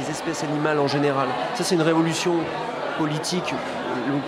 espèces 0.09 0.43
animales 0.43 0.79
en 0.79 0.87
général. 0.87 1.27
Ça, 1.55 1.63
c'est 1.63 1.75
une 1.75 1.81
révolution 1.81 2.35
politique, 2.97 3.53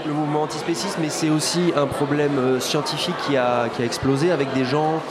le, 0.05 0.13
mouvement 0.13 0.43
antispécisme, 0.43 0.99
mais 1.01 1.09
c'est 1.09 1.29
aussi 1.29 1.73
un 1.75 1.85
problème 1.85 2.37
euh, 2.39 2.59
scientifique 2.59 3.15
qui 3.27 3.37
a, 3.37 3.69
explosé 3.79 4.31
avec 4.31 4.51
des 4.53 4.65
gens 4.65 5.01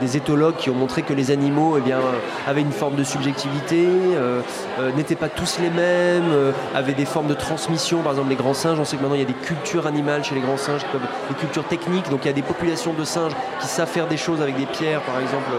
des 0.00 0.16
éthologues 0.16 0.56
qui 0.56 0.70
ont 0.70 0.74
montré 0.74 1.02
que 1.02 1.12
les 1.12 1.30
animaux 1.30 1.76
eh 1.78 1.80
bien, 1.80 1.98
avaient 2.46 2.60
une 2.60 2.72
forme 2.72 2.96
de 2.96 3.04
subjectivité, 3.04 3.86
euh, 3.86 4.40
euh, 4.78 4.92
n'étaient 4.92 5.16
pas 5.16 5.28
tous 5.28 5.58
les 5.60 5.70
mêmes, 5.70 6.52
avaient 6.74 6.94
des 6.94 7.04
formes 7.04 7.26
de 7.26 7.34
transmission. 7.34 8.02
Par 8.02 8.12
exemple, 8.12 8.30
les 8.30 8.36
grands 8.36 8.54
singes, 8.54 8.78
on 8.78 8.84
sait 8.84 8.96
que 8.96 9.02
maintenant 9.02 9.16
il 9.16 9.20
y 9.20 9.24
a 9.24 9.26
des 9.26 9.32
cultures 9.32 9.86
animales 9.86 10.24
chez 10.24 10.34
les 10.34 10.40
grands 10.40 10.56
singes, 10.56 10.82
des 11.28 11.34
cultures 11.34 11.64
techniques. 11.64 12.08
Donc 12.10 12.20
il 12.24 12.28
y 12.28 12.30
a 12.30 12.34
des 12.34 12.42
populations 12.42 12.92
de 12.92 13.04
singes 13.04 13.32
qui 13.60 13.66
savent 13.66 13.88
faire 13.88 14.06
des 14.06 14.16
choses 14.16 14.40
avec 14.40 14.56
des 14.56 14.66
pierres, 14.66 15.02
par 15.02 15.20
exemple, 15.20 15.50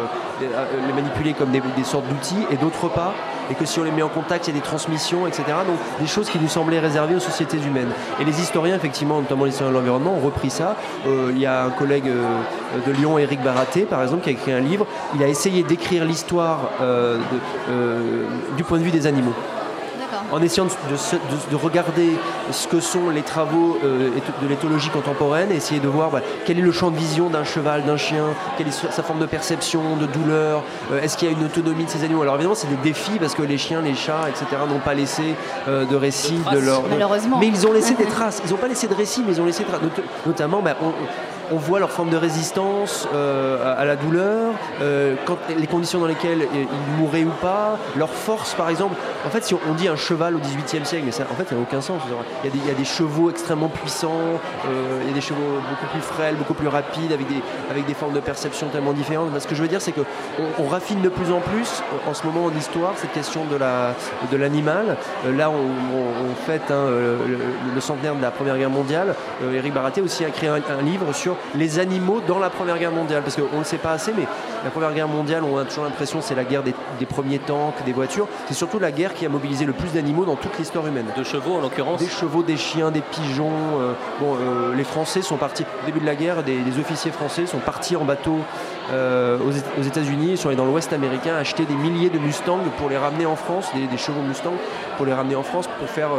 les 0.87 0.93
manipuler 0.93 1.33
comme 1.33 1.51
des, 1.51 1.61
sortes 1.83 2.07
d'outils, 2.07 2.45
et 2.51 2.57
d'autres 2.57 2.89
pas 2.89 3.13
et 3.51 3.55
que 3.55 3.65
si 3.65 3.79
on 3.79 3.83
les 3.83 3.91
met 3.91 4.01
en 4.01 4.09
contact, 4.09 4.47
il 4.47 4.53
y 4.53 4.57
a 4.57 4.59
des 4.59 4.65
transmissions, 4.65 5.27
etc. 5.27 5.43
Donc 5.67 5.77
des 5.99 6.07
choses 6.07 6.29
qui 6.29 6.39
nous 6.39 6.47
semblaient 6.47 6.79
réservées 6.79 7.15
aux 7.15 7.19
sociétés 7.19 7.57
humaines. 7.57 7.91
Et 8.19 8.25
les 8.25 8.39
historiens, 8.41 8.75
effectivement, 8.75 9.19
notamment 9.19 9.45
les 9.45 9.51
historiens 9.51 9.71
de 9.73 9.77
l'environnement, 9.77 10.13
ont 10.13 10.25
repris 10.25 10.49
ça. 10.49 10.75
Euh, 11.07 11.31
il 11.31 11.39
y 11.39 11.45
a 11.45 11.65
un 11.65 11.69
collègue 11.69 12.07
euh, 12.07 12.23
de 12.85 12.91
Lyon, 12.91 13.17
Éric 13.17 13.41
Baraté, 13.41 13.81
par 13.81 14.01
exemple, 14.01 14.23
qui 14.23 14.29
a 14.29 14.33
écrit 14.33 14.51
un 14.51 14.59
livre. 14.59 14.85
Il 15.15 15.23
a 15.23 15.27
essayé 15.27 15.63
d'écrire 15.63 16.05
l'histoire 16.05 16.71
euh, 16.81 17.17
du 18.55 18.63
point 18.63 18.79
de 18.79 18.83
vue 18.83 18.91
des 18.91 19.07
animaux 19.07 19.33
en 20.31 20.41
essayant 20.41 20.65
de, 20.65 21.55
regarder 21.55 22.09
ce 22.51 22.67
que 22.67 22.79
sont 22.79 23.09
les 23.09 23.21
travaux 23.21 23.77
euh, 23.83 24.09
de 24.41 24.47
l'éthologie 24.47 24.89
contemporaine 24.89 25.51
et 25.51 25.55
essayer 25.55 25.79
de 25.79 25.87
voir 25.87 26.09
bah, 26.09 26.21
quel 26.45 26.57
est 26.57 26.61
le 26.63 26.71
champ 26.71 26.91
de 26.91 26.97
vision 26.97 27.29
d'un 27.29 27.43
cheval, 27.43 27.83
d'un 27.85 27.97
chien, 27.97 28.25
quelle 28.57 28.67
est 28.67 28.71
sa 28.71 29.03
forme 29.03 29.19
de 29.19 29.25
perception, 29.25 29.95
de 29.95 30.05
douleur, 30.05 30.63
euh, 30.91 31.01
est-ce 31.01 31.17
qu'il 31.17 31.29
y 31.29 31.33
a 31.33 31.37
une 31.37 31.45
autonomie 31.45 31.85
de 31.85 31.89
ces 31.89 32.03
animaux? 32.03 32.21
Alors 32.21 32.35
évidemment, 32.35 32.55
c'est 32.55 32.67
des 32.67 32.75
défis 32.77 33.19
parce 33.19 33.35
que 33.35 33.43
les 33.43 33.57
chiens, 33.57 33.81
les 33.81 33.95
chats, 33.95 34.27
etc., 34.29 34.45
n'ont 34.67 34.79
pas 34.79 34.93
laissé 34.93 35.35
euh, 35.67 35.85
de 35.85 35.95
récits 35.95 36.41
de, 36.51 36.59
leur. 36.59 36.83
Malheureusement. 36.87 37.37
Mais 37.39 37.47
ils 37.47 37.67
ont 37.67 37.73
laissé 37.73 37.93
des 37.93 38.05
traces. 38.15 38.41
Ils 38.45 38.51
n'ont 38.51 38.57
pas 38.57 38.67
laissé 38.67 38.87
de 38.87 38.93
récits, 38.93 39.23
mais 39.25 39.33
ils 39.33 39.41
ont 39.41 39.45
laissé 39.45 39.63
des 39.63 39.69
traces. 39.69 39.81
notamment, 40.25 40.61
bah, 40.61 40.75
on 40.81 40.91
voit 41.51 41.79
leur 41.79 41.91
forme 41.91 42.09
de 42.09 42.17
résistance 42.17 43.07
euh, 43.13 43.75
à, 43.77 43.85
la 43.85 43.95
douleur, 43.95 44.53
euh, 44.81 45.15
les 45.57 45.67
conditions 45.67 45.99
dans 45.99 46.07
lesquelles 46.07 46.47
ils 46.53 47.01
mourraient 47.01 47.23
ou 47.23 47.31
pas, 47.41 47.77
leur 47.95 48.09
force 48.09 48.53
par 48.53 48.69
exemple. 48.69 48.95
En 49.25 49.29
fait, 49.29 49.43
si 49.43 49.53
on 49.53 49.73
dit 49.73 49.87
un 49.87 49.95
cheval 49.95 50.35
au 50.35 50.39
XVIIIe 50.39 50.85
siècle, 50.85 51.03
mais 51.05 51.11
ça, 51.11 51.23
en 51.31 51.35
fait, 51.35 51.51
n'a 51.51 51.61
aucun 51.61 51.81
sens. 51.81 52.01
Il 52.43 52.49
y, 52.49 52.69
a 52.69 52.73
des, 52.73 52.85
chevaux 52.85 53.29
extrêmement 53.29 53.69
puissants, 53.69 54.39
euh, 54.67 54.99
il 55.03 55.07
y 55.07 55.11
a 55.11 55.13
des 55.13 55.21
chevaux 55.21 55.39
beaucoup 55.69 55.85
plus 55.91 56.01
frêles, 56.01 56.35
beaucoup 56.35 56.53
plus 56.53 56.67
rapides, 56.67 57.11
avec 57.11 57.27
des, 57.87 57.93
formes 57.93 58.13
de 58.13 58.19
perception 58.19 58.67
tellement 58.67 58.93
différentes. 58.93 59.37
ce 59.39 59.47
que 59.47 59.55
je 59.55 59.61
veux 59.61 59.67
dire, 59.67 59.81
c'est 59.81 59.91
qu'on 59.91 60.03
on 60.59 60.67
raffine 60.67 61.01
de 61.01 61.09
plus 61.09 61.31
en 61.31 61.39
plus 61.39 61.83
en 62.07 62.13
ce 62.13 62.25
moment 62.25 62.45
en 62.45 62.57
histoire 62.57 62.93
cette 62.97 63.13
question 63.13 63.41
de 63.45 64.37
l'animal. 64.37 64.97
Là, 65.31 65.49
on, 65.49 65.55
on, 65.55 66.35
fête 66.45 66.71
hein, 66.71 66.87
le, 66.87 67.81
centenaire 67.81 68.15
de 68.15 68.21
la 68.21 68.31
Première 68.31 68.57
Guerre 68.57 68.69
mondiale. 68.69 69.15
Eric 69.53 69.73
Baraté 69.73 70.01
aussi 70.01 70.25
a 70.25 70.29
créé 70.29 70.49
un 70.49 70.81
livre 70.81 71.13
sur 71.13 71.32
les 71.55 71.79
animaux 71.79 72.21
dans 72.27 72.39
la 72.39 72.49
Première 72.49 72.77
Guerre 72.79 72.91
mondiale. 72.91 73.23
Parce 73.23 73.35
qu'on 73.35 73.53
ne 73.53 73.59
le 73.59 73.63
sait 73.63 73.77
pas 73.77 73.91
assez, 73.91 74.13
mais 74.15 74.25
la 74.63 74.69
Première 74.69 74.93
Guerre 74.93 75.07
mondiale, 75.07 75.43
on 75.43 75.57
a 75.57 75.65
toujours 75.65 75.83
l'impression 75.83 76.19
que 76.19 76.25
c'est 76.25 76.35
la 76.35 76.43
guerre 76.43 76.63
des, 76.63 76.73
premiers 77.05 77.39
tanks, 77.39 77.83
des 77.85 77.93
voitures. 77.93 78.27
C'est 78.47 78.53
surtout 78.53 78.79
la 78.79 78.91
guerre 78.91 79.13
qui 79.13 79.25
a 79.25 79.29
mobilisé 79.29 79.65
le 79.65 79.73
plus 79.73 79.89
d'animaux 79.93 80.25
dans 80.25 80.35
toute 80.35 80.57
l'histoire 80.57 80.87
humaine. 80.87 81.07
De 81.17 81.23
chevaux 81.23 81.55
en 81.55 81.61
l'occurrence 81.61 81.99
Des 81.99 82.07
chevaux, 82.07 82.43
des 82.43 82.57
chiens, 82.57 82.91
des 82.91 83.01
pigeons. 83.01 83.51
Euh, 83.79 83.93
bon, 84.19 84.35
euh, 84.35 84.75
les 84.75 84.83
Français 84.83 85.21
sont 85.21 85.37
partis, 85.37 85.63
au 85.63 85.85
début 85.85 85.99
de 85.99 86.05
la 86.05 86.15
guerre, 86.15 86.43
des, 86.43 86.59
officiers 86.79 87.11
français 87.11 87.45
sont 87.45 87.59
partis 87.59 87.95
en 87.95 88.03
bateau 88.03 88.39
euh, 88.91 89.37
aux, 89.37 89.83
États-Unis, 89.83 90.31
ils 90.31 90.37
sont 90.37 90.47
allés 90.47 90.57
dans 90.57 90.65
l'Ouest 90.65 90.91
américain 90.91 91.35
acheter 91.35 91.65
des 91.65 91.75
milliers 91.75 92.09
de 92.09 92.17
Mustangs 92.17 92.63
pour 92.77 92.89
les 92.89 92.97
ramener 92.97 93.25
en 93.25 93.35
France, 93.35 93.69
des, 93.73 93.97
chevaux 93.97 94.21
Mustang 94.21 94.53
pour 94.97 95.05
les 95.05 95.13
ramener 95.13 95.35
en 95.35 95.43
France 95.43 95.69
pour 95.79 95.89
faire. 95.89 96.09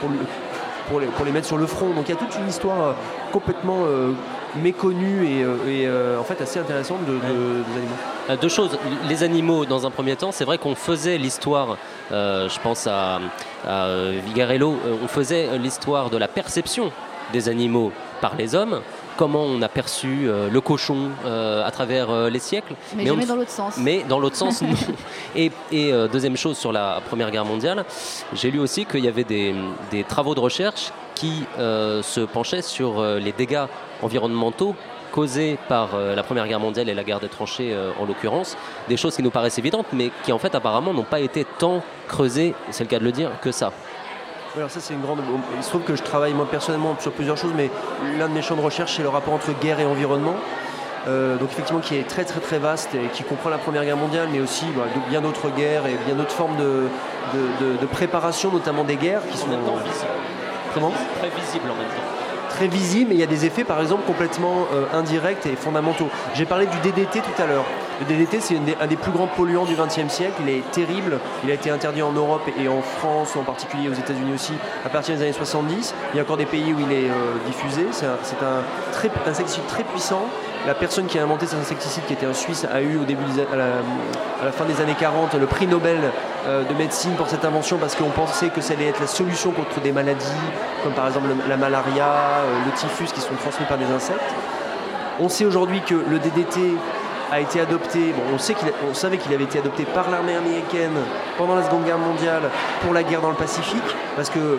pour, 0.00 0.10
les, 1.00 1.06
pour, 1.06 1.24
les, 1.24 1.32
mettre 1.32 1.46
sur 1.46 1.58
le 1.58 1.66
front. 1.66 1.90
Donc 1.90 2.08
il 2.08 2.10
y 2.10 2.14
a 2.14 2.16
toute 2.16 2.34
une 2.36 2.48
histoire 2.48 2.94
complètement 3.32 3.84
méconnue 4.56 5.26
et, 5.26 5.42
euh, 5.42 5.56
euh, 5.66 6.18
en 6.18 6.24
fait 6.24 6.40
assez 6.40 6.58
intéressante 6.58 7.04
de, 7.06 7.12
des 7.12 7.26
animaux. 7.26 7.96
Euh, 8.30 8.36
deux 8.36 8.48
choses. 8.48 8.78
Les 9.08 9.22
animaux, 9.22 9.64
dans 9.64 9.86
un 9.86 9.90
premier 9.90 10.16
temps, 10.16 10.32
c'est 10.32 10.44
vrai 10.44 10.58
qu'on 10.58 10.74
faisait 10.74 11.18
l'histoire, 11.18 11.76
je 12.10 12.60
pense 12.60 12.86
à, 12.86 13.20
Vigarello, 14.26 14.76
on 15.02 15.08
faisait 15.08 15.58
l'histoire 15.58 16.10
de 16.10 16.16
la 16.16 16.28
perception 16.28 16.90
des 17.32 17.48
animaux 17.48 17.92
par 18.20 18.36
les 18.36 18.54
hommes 18.54 18.80
comment 19.16 19.42
on 19.42 19.62
a 19.62 19.68
perçu 19.68 20.28
le 20.50 20.60
cochon 20.60 21.10
à 21.24 21.70
travers 21.70 22.30
les 22.30 22.38
siècles. 22.38 22.74
Mais, 22.94 23.06
jamais 23.06 23.26
dans 23.26 23.36
l'autre 23.36 23.50
sens. 23.50 23.76
Mais 23.78 24.04
dans 24.08 24.18
l'autre 24.18 24.36
sens, 24.36 24.62
non. 24.62 24.68
Et, 25.34 25.50
deuxième 26.12 26.36
chose 26.36 26.56
sur 26.56 26.72
la 26.72 27.00
Première 27.06 27.30
Guerre 27.30 27.44
mondiale, 27.44 27.84
j'ai 28.32 28.50
lu 28.50 28.58
aussi 28.58 28.84
qu'il 28.84 29.04
y 29.04 29.08
avait 29.08 29.24
des, 29.24 29.54
des, 29.90 30.04
travaux 30.04 30.34
de 30.34 30.40
recherche 30.40 30.92
qui 31.14 31.44
se 31.58 32.24
penchaient 32.24 32.62
sur 32.62 33.02
les 33.02 33.32
dégâts 33.32 33.66
environnementaux 34.02 34.74
causés 35.16 35.58
par 35.66 35.94
euh, 35.94 36.14
la 36.14 36.22
Première 36.22 36.46
Guerre 36.46 36.60
mondiale 36.60 36.90
et 36.90 36.94
la 36.94 37.02
guerre 37.02 37.20
des 37.20 37.28
tranchées 37.28 37.72
euh, 37.72 37.90
en 37.98 38.04
l'occurrence, 38.04 38.54
des 38.86 38.98
choses 38.98 39.16
qui 39.16 39.22
nous 39.22 39.30
paraissent 39.30 39.58
évidentes 39.58 39.86
mais 39.94 40.10
qui 40.24 40.30
en 40.30 40.38
fait 40.38 40.54
apparemment 40.54 40.92
n'ont 40.92 41.04
pas 41.04 41.20
été 41.20 41.46
tant 41.58 41.82
creusées, 42.06 42.54
c'est 42.70 42.84
le 42.84 42.90
cas 42.90 42.98
de 42.98 43.04
le 43.04 43.12
dire, 43.12 43.30
que 43.40 43.50
ça. 43.50 43.72
Alors 44.56 44.70
ça 44.70 44.80
c'est 44.80 44.94
une 44.94 45.02
grande. 45.02 45.20
Il 45.56 45.62
se 45.62 45.68
trouve 45.68 45.82
que 45.82 45.96
je 45.96 46.02
travaille 46.02 46.32
moi 46.32 46.46
personnellement 46.50 46.96
sur 46.98 47.12
plusieurs 47.12 47.36
choses, 47.36 47.52
mais 47.54 47.70
l'un 48.18 48.28
de 48.28 48.32
mes 48.32 48.42
champs 48.42 48.56
de 48.56 48.60
recherche 48.60 48.96
c'est 48.96 49.02
le 49.02 49.08
rapport 49.08 49.34
entre 49.34 49.52
guerre 49.60 49.80
et 49.80 49.84
environnement. 49.84 50.36
Euh, 51.08 51.36
donc 51.36 51.50
effectivement 51.52 51.80
qui 51.80 51.96
est 51.96 52.08
très 52.08 52.24
très 52.24 52.40
très 52.40 52.58
vaste 52.58 52.94
et 52.94 53.08
qui 53.12 53.22
comprend 53.22 53.48
la 53.48 53.58
Première 53.58 53.84
Guerre 53.84 53.96
mondiale, 53.96 54.28
mais 54.32 54.40
aussi 54.40 54.64
bah, 54.76 54.84
bien 55.08 55.20
d'autres 55.20 55.50
guerres 55.50 55.86
et 55.86 55.96
bien 56.06 56.14
d'autres 56.14 56.32
formes 56.32 56.56
de, 56.56 56.88
de, 57.80 57.86
préparation, 57.86 58.50
notamment 58.50 58.82
des 58.82 58.96
guerres 58.96 59.22
qui 59.30 59.36
sont. 59.36 59.46
Comment? 60.74 60.92
Très 61.20 61.30
visibles 61.30 61.70
en 61.70 61.74
même 61.74 61.88
temps 61.88 62.15
très 62.56 62.68
visible, 62.68 63.10
mais 63.10 63.16
il 63.16 63.20
y 63.20 63.24
a 63.24 63.26
des 63.26 63.44
effets 63.44 63.64
par 63.64 63.82
exemple 63.82 64.04
complètement 64.06 64.66
euh, 64.72 64.86
indirects 64.98 65.44
et 65.44 65.56
fondamentaux. 65.56 66.08
J'ai 66.34 66.46
parlé 66.46 66.64
du 66.66 66.78
DDT 66.78 67.20
tout 67.20 67.42
à 67.42 67.46
l'heure. 67.46 67.66
Le 68.00 68.06
DDT, 68.06 68.40
c'est 68.40 68.56
un 68.80 68.86
des 68.86 68.96
plus 68.96 69.12
grands 69.12 69.26
polluants 69.26 69.66
du 69.66 69.74
XXe 69.74 70.12
siècle. 70.12 70.34
Il 70.42 70.48
est 70.48 70.70
terrible. 70.70 71.18
Il 71.44 71.50
a 71.50 71.54
été 71.54 71.70
interdit 71.70 72.02
en 72.02 72.12
Europe 72.12 72.42
et 72.58 72.68
en 72.68 72.80
France, 72.80 73.36
en 73.36 73.42
particulier 73.42 73.88
aux 73.88 73.94
États-Unis 73.94 74.32
aussi, 74.34 74.52
à 74.84 74.88
partir 74.88 75.14
des 75.14 75.22
années 75.22 75.32
70. 75.32 75.94
Il 76.12 76.16
y 76.16 76.20
a 76.20 76.22
encore 76.22 76.36
des 76.36 76.46
pays 76.46 76.72
où 76.72 76.80
il 76.80 76.92
est 76.92 77.10
euh, 77.10 77.34
diffusé. 77.46 77.86
C'est 77.92 78.06
un, 78.06 78.16
un, 78.46 79.30
insecticide 79.30 79.66
très 79.66 79.84
puissant. 79.84 80.26
La 80.66 80.74
personne 80.74 81.06
qui 81.06 81.16
a 81.16 81.22
inventé 81.22 81.46
cet 81.46 81.60
insecticide, 81.60 82.02
qui 82.06 82.14
était 82.14 82.26
un 82.26 82.34
Suisse, 82.34 82.66
a 82.68 82.82
eu 82.82 82.98
à, 82.98 83.56
la, 84.44 84.50
fin 84.50 84.64
des 84.64 84.80
années 84.80 84.96
40 84.98 85.34
le 85.34 85.46
prix 85.46 85.68
Nobel 85.68 85.98
euh, 86.44 86.64
de 86.64 86.74
médecine 86.74 87.12
pour 87.12 87.28
cette 87.28 87.44
invention 87.44 87.78
parce 87.78 87.94
qu'on 87.94 88.10
pensait 88.10 88.48
que 88.48 88.60
ça 88.60 88.74
allait 88.74 88.88
être 88.88 88.98
la 88.98 89.06
solution 89.06 89.52
contre 89.52 89.80
des 89.80 89.92
maladies 89.92 90.26
comme 90.82 90.92
par 90.92 91.06
exemple 91.06 91.28
la 91.48 91.56
malaria, 91.56 92.08
euh, 92.08 92.64
le 92.66 92.72
typhus 92.72 93.12
qui 93.14 93.20
sont 93.20 93.34
transmis 93.34 93.64
par 93.66 93.78
des 93.78 93.84
insectes. 93.84 94.18
On 95.20 95.28
sait 95.28 95.44
aujourd'hui 95.44 95.82
que 95.82 95.94
le 95.94 96.18
DDT 96.18 96.74
a 97.30 97.40
été 97.40 97.60
adopté, 97.60 98.12
on 98.34 98.94
savait 98.94 99.18
qu'il 99.18 99.32
avait 99.32 99.44
été 99.44 99.60
adopté 99.60 99.84
par 99.84 100.10
l'armée 100.10 100.34
américaine 100.34 100.94
pendant 101.38 101.54
la 101.54 101.62
Seconde 101.62 101.84
Guerre 101.84 101.98
mondiale 101.98 102.42
pour 102.82 102.92
la 102.92 103.02
guerre 103.02 103.20
dans 103.20 103.30
le 103.30 103.36
Pacifique, 103.36 103.96
parce 104.14 104.30
que, 104.30 104.58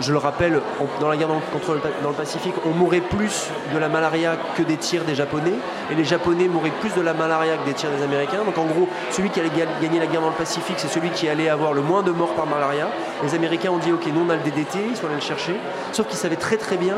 je 0.00 0.12
le 0.12 0.18
rappelle, 0.18 0.60
dans 1.00 1.08
la 1.08 1.16
guerre 1.16 1.28
contre 1.52 1.74
le, 1.74 1.80
dans 2.02 2.10
le 2.10 2.14
Pacifique, 2.14 2.54
on 2.66 2.70
mourait 2.70 3.00
plus 3.00 3.48
de 3.72 3.78
la 3.78 3.88
malaria 3.88 4.36
que 4.56 4.62
des 4.62 4.76
tirs 4.76 5.04
des 5.04 5.14
Japonais, 5.14 5.52
et 5.90 5.94
les 5.94 6.04
Japonais 6.04 6.48
mouraient 6.48 6.72
plus 6.80 6.94
de 6.94 7.00
la 7.00 7.14
malaria 7.14 7.56
que 7.56 7.66
des 7.66 7.74
tirs 7.74 7.90
des 7.90 8.02
Américains. 8.02 8.44
Donc 8.44 8.58
en 8.58 8.64
gros, 8.64 8.88
celui 9.10 9.30
qui 9.30 9.40
allait 9.40 9.50
gagner 9.80 9.98
la 9.98 10.06
guerre 10.06 10.22
dans 10.22 10.28
le 10.28 10.34
Pacifique, 10.34 10.76
c'est 10.78 10.88
celui 10.88 11.10
qui 11.10 11.28
allait 11.28 11.48
avoir 11.48 11.72
le 11.72 11.82
moins 11.82 12.02
de 12.02 12.10
morts 12.10 12.34
par 12.34 12.46
malaria. 12.46 12.88
Les 13.22 13.34
Américains 13.34 13.70
ont 13.70 13.78
dit, 13.78 13.92
ok, 13.92 14.06
nous 14.12 14.24
on 14.26 14.30
a 14.30 14.36
le 14.36 14.42
DDT, 14.42 14.78
ils 14.90 14.96
sont 14.96 15.06
allés 15.06 15.16
le 15.16 15.20
chercher, 15.20 15.54
sauf 15.92 16.06
qu'ils 16.06 16.18
savaient 16.18 16.36
très 16.36 16.56
très 16.56 16.76
bien 16.76 16.94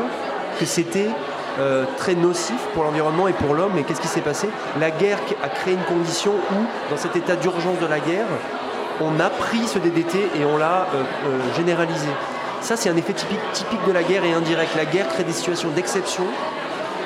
que 0.59 0.65
c'était 0.65 1.09
euh, 1.59 1.85
très 1.97 2.15
nocif 2.15 2.59
pour 2.73 2.83
l'environnement 2.83 3.27
et 3.27 3.33
pour 3.33 3.53
l'homme. 3.53 3.77
Et 3.77 3.83
qu'est-ce 3.83 4.01
qui 4.01 4.07
s'est 4.07 4.21
passé? 4.21 4.47
La 4.79 4.91
guerre 4.91 5.19
a 5.43 5.49
créé 5.49 5.73
une 5.73 5.83
condition 5.83 6.31
où, 6.31 6.91
dans 6.91 6.97
cet 6.97 7.15
état 7.15 7.35
d'urgence 7.35 7.79
de 7.79 7.87
la 7.87 7.99
guerre, 7.99 8.25
on 9.01 9.19
a 9.19 9.29
pris 9.29 9.67
ce 9.67 9.79
DDT 9.79 10.17
et 10.39 10.45
on 10.45 10.57
l'a 10.57 10.87
euh, 10.93 11.03
euh, 11.27 11.39
généralisé. 11.55 12.07
Ça, 12.63 12.77
c'est 12.77 12.89
un 12.89 12.95
effet 12.95 13.11
typique, 13.11 13.39
typique 13.51 13.85
de 13.85 13.91
la 13.91 14.03
guerre 14.03 14.23
et 14.23 14.31
indirect. 14.31 14.73
La 14.77 14.85
guerre 14.85 15.09
crée 15.09 15.25
des 15.25 15.33
situations 15.33 15.69
d'exception 15.71 16.23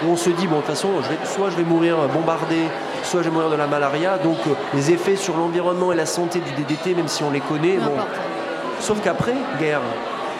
où 0.06 0.12
on 0.12 0.16
se 0.16 0.30
dit, 0.30 0.46
bon, 0.46 0.58
de 0.58 0.62
toute 0.62 0.70
façon, 0.70 0.90
soit 1.26 1.50
je 1.50 1.56
vais 1.56 1.64
mourir 1.64 1.98
bombardé, 2.14 2.58
soit 3.02 3.24
je 3.24 3.30
vais 3.30 3.34
mourir 3.34 3.50
de 3.50 3.56
la 3.56 3.66
malaria. 3.66 4.20
Donc, 4.20 4.38
les 4.76 4.92
effets 4.92 5.16
sur 5.16 5.36
l'environnement 5.36 5.92
et 5.92 5.96
la 5.96 6.06
santé 6.06 6.42
du 6.42 6.52
DDT, 6.52 6.94
même 6.94 7.08
si 7.08 7.24
on 7.24 7.32
les 7.32 7.40
connaît, 7.40 7.78
bon. 7.78 7.94
Sauf 8.80 9.02
qu'après, 9.02 9.34
guerre, 9.60 9.82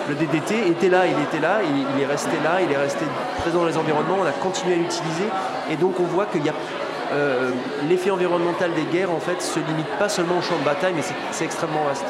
le 0.08 0.14
DDT 0.14 0.68
était 0.70 0.90
là, 0.90 1.08
il 1.08 1.20
était 1.24 1.40
là, 1.40 1.62
il, 1.64 2.00
est 2.00 2.06
resté 2.06 2.38
là, 2.44 2.62
il 2.62 2.72
est 2.72 2.78
resté 2.78 3.04
présent 3.40 3.62
dans 3.62 3.66
les 3.66 3.78
environnements, 3.78 4.18
on 4.22 4.26
a 4.28 4.32
continué 4.32 4.76
à 4.76 4.78
l'utiliser. 4.78 5.26
Et 5.72 5.78
donc 5.78 6.00
on 6.00 6.04
voit 6.04 6.28
qu'il 6.28 6.46
y 6.46 6.50
a 6.50 6.54
euh, 7.12 7.50
l'effet 7.90 8.12
environnemental 8.12 8.72
des 8.74 8.84
guerres 8.84 9.12
en 9.12 9.20
fait 9.20 9.42
se 9.42 9.60
limite 9.60 9.88
pas 9.98 10.10
seulement 10.10 10.38
au 10.38 10.42
champ 10.42 10.58
de 10.60 10.64
bataille, 10.64 10.94
mais 10.96 11.02
c'est 11.32 11.46
extrêmement 11.46 11.84
vaste. 11.86 12.06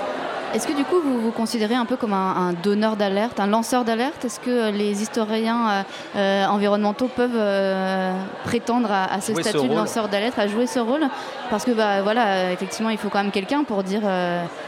Est-ce 0.54 0.66
que 0.66 0.74
du 0.74 0.86
coup 0.86 1.02
vous 1.02 1.20
vous 1.20 1.32
considérez 1.32 1.76
un 1.76 1.86
peu 1.86 1.98
comme 1.98 2.14
un, 2.14 2.54
donneur 2.64 2.96
d'alerte, 2.96 3.40
un 3.40 3.48
lanceur 3.48 3.84
d'alerte? 3.84 4.24
Est-ce 4.24 4.40
que 4.40 4.72
les 4.72 5.02
historiens 5.02 5.70
euh, 5.70 5.84
euh, 6.16 6.46
environnementaux 6.46 7.10
peuvent 7.14 7.32
euh, 7.36 8.14
prétendre 8.46 8.90
à, 8.92 9.20
ce 9.20 9.34
statut 9.34 9.68
de 9.68 9.76
lanceur 9.76 10.08
d'alerte, 10.08 10.40
à 10.40 10.48
jouer 10.48 10.66
ce 10.66 10.80
rôle? 10.80 11.02
Parce 11.50 11.66
que 11.66 11.72
bah, 11.72 12.02
voilà, 12.02 12.54
effectivement, 12.54 12.90
il 12.90 12.98
faut 12.98 13.10
quand 13.10 13.22
même 13.22 13.32
quelqu'un 13.32 13.66
pour 13.66 13.84
dire 13.84 14.02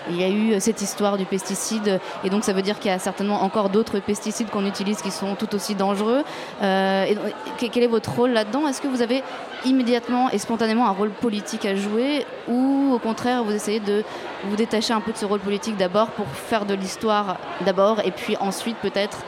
il 0.09 0.19
y 0.19 0.23
a 0.23 0.29
eu 0.29 0.59
cette 0.59 0.81
histoire 0.81 1.17
du 1.17 1.25
pesticide 1.25 1.99
et 2.23 2.29
donc 2.29 2.43
ça 2.43 2.53
veut 2.53 2.61
dire 2.61 2.79
qu'il 2.79 2.91
y 2.91 2.93
a 2.93 2.99
certainement 2.99 3.41
encore 3.43 3.69
d'autres 3.69 3.99
pesticides 3.99 4.49
qu'on 4.49 4.65
utilise 4.65 5.01
qui 5.01 5.11
sont 5.11 5.35
tout 5.35 5.55
aussi 5.55 5.75
dangereux. 5.75 6.23
et, 6.61 7.17
quel 7.57 7.83
est 7.83 7.87
votre 7.87 8.11
rôle 8.11 8.31
là-dedans? 8.31 8.67
Est-ce 8.67 8.81
que 8.81 8.87
vous 8.87 9.01
avez 9.01 9.23
immédiatement 9.65 10.29
et 10.29 10.37
spontanément 10.37 10.87
un 10.87 10.91
rôle 10.91 11.09
politique 11.09 11.65
à 11.65 11.75
jouer 11.75 12.25
ou 12.47 12.91
au 12.93 12.99
contraire 12.99 13.43
vous 13.43 13.51
essayez 13.51 13.79
de 13.79 14.03
vous 14.45 14.55
détacher 14.55 14.93
un 14.93 15.01
peu 15.01 15.11
de 15.11 15.17
ce 15.17 15.25
rôle 15.25 15.39
politique 15.39 15.77
d'abord 15.77 16.07
pour 16.07 16.27
faire 16.27 16.65
de 16.65 16.73
l'histoire 16.73 17.37
d'abord 17.65 17.99
et 18.05 18.11
puis 18.11 18.37
ensuite 18.39 18.77
peut-être 18.77 19.19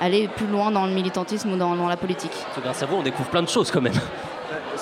aller 0.00 0.28
plus 0.28 0.46
loin 0.46 0.70
dans 0.70 0.86
le 0.86 0.92
militantisme 0.92 1.52
ou 1.52 1.56
dans, 1.56 1.86
la 1.86 1.96
politique? 1.96 2.32
Grâce 2.62 2.82
à 2.82 2.86
vous, 2.86 2.96
on 2.96 3.02
découvre 3.02 3.28
plein 3.28 3.42
de 3.42 3.48
choses 3.48 3.70
quand 3.70 3.82
même. 3.82 3.92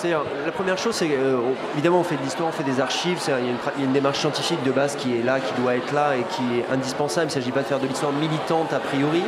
la 0.04 0.52
première 0.52 0.78
chose, 0.78 0.94
c'est 0.94 1.10
euh, 1.10 1.40
évidemment 1.74 2.00
on 2.00 2.04
fait 2.04 2.16
de 2.16 2.22
l'histoire, 2.22 2.48
on 2.48 2.52
fait 2.52 2.62
des 2.62 2.80
archives, 2.80 3.18
il 3.26 3.30
y, 3.30 3.82
a 3.82 3.84
une, 3.84 3.92
démarche 3.92 4.20
scientifique 4.20 4.62
de 4.62 4.70
base 4.70 4.94
qui 4.96 5.16
est 5.18 5.22
là, 5.22 5.40
qui 5.40 5.60
doit 5.60 5.74
être 5.74 5.92
là 5.92 6.16
et 6.16 6.22
qui 6.22 6.60
est 6.60 6.72
indispensable. 6.72 7.26
Il 7.26 7.36
ne 7.36 7.40
s'agit 7.40 7.50
pas 7.50 7.62
de 7.62 7.66
faire 7.66 7.80
de 7.80 7.86
l'histoire 7.86 8.12
militante 8.12 8.72
a 8.72 8.78
priori. 8.78 9.22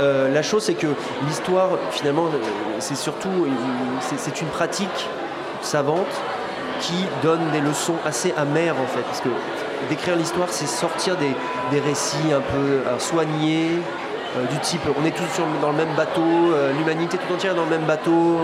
Euh, 0.00 0.32
la 0.32 0.42
chose, 0.42 0.64
c'est 0.64 0.74
que 0.74 0.86
l'histoire, 1.26 1.70
finalement, 1.90 2.26
euh, 2.26 2.38
c'est 2.78 2.96
surtout 2.96 3.46
c'est 4.00 4.40
une 4.40 4.48
pratique 4.48 5.08
savante 5.62 6.06
qui 6.80 7.04
donne 7.22 7.50
des 7.52 7.60
leçons 7.60 7.96
assez 8.04 8.32
amères 8.36 8.76
en 8.80 8.86
fait. 8.86 9.02
Parce 9.02 9.20
que 9.20 9.28
d'écrire 9.88 10.16
l'histoire, 10.16 10.48
c'est 10.50 10.66
sortir 10.66 11.16
des, 11.16 11.80
récits 11.80 12.32
un 12.32 12.40
peu 12.40 12.98
soignés, 12.98 13.70
euh, 14.36 14.46
du 14.46 14.58
type 14.60 14.82
on 14.96 15.04
est 15.04 15.10
tous 15.10 15.24
dans 15.60 15.70
le 15.70 15.76
même 15.76 15.94
bateau, 15.96 16.22
euh, 16.22 16.72
l'humanité 16.78 17.18
tout 17.18 17.34
entière 17.34 17.52
est 17.52 17.56
dans 17.56 17.64
le 17.64 17.70
même 17.70 17.84
bateau, 17.84 18.38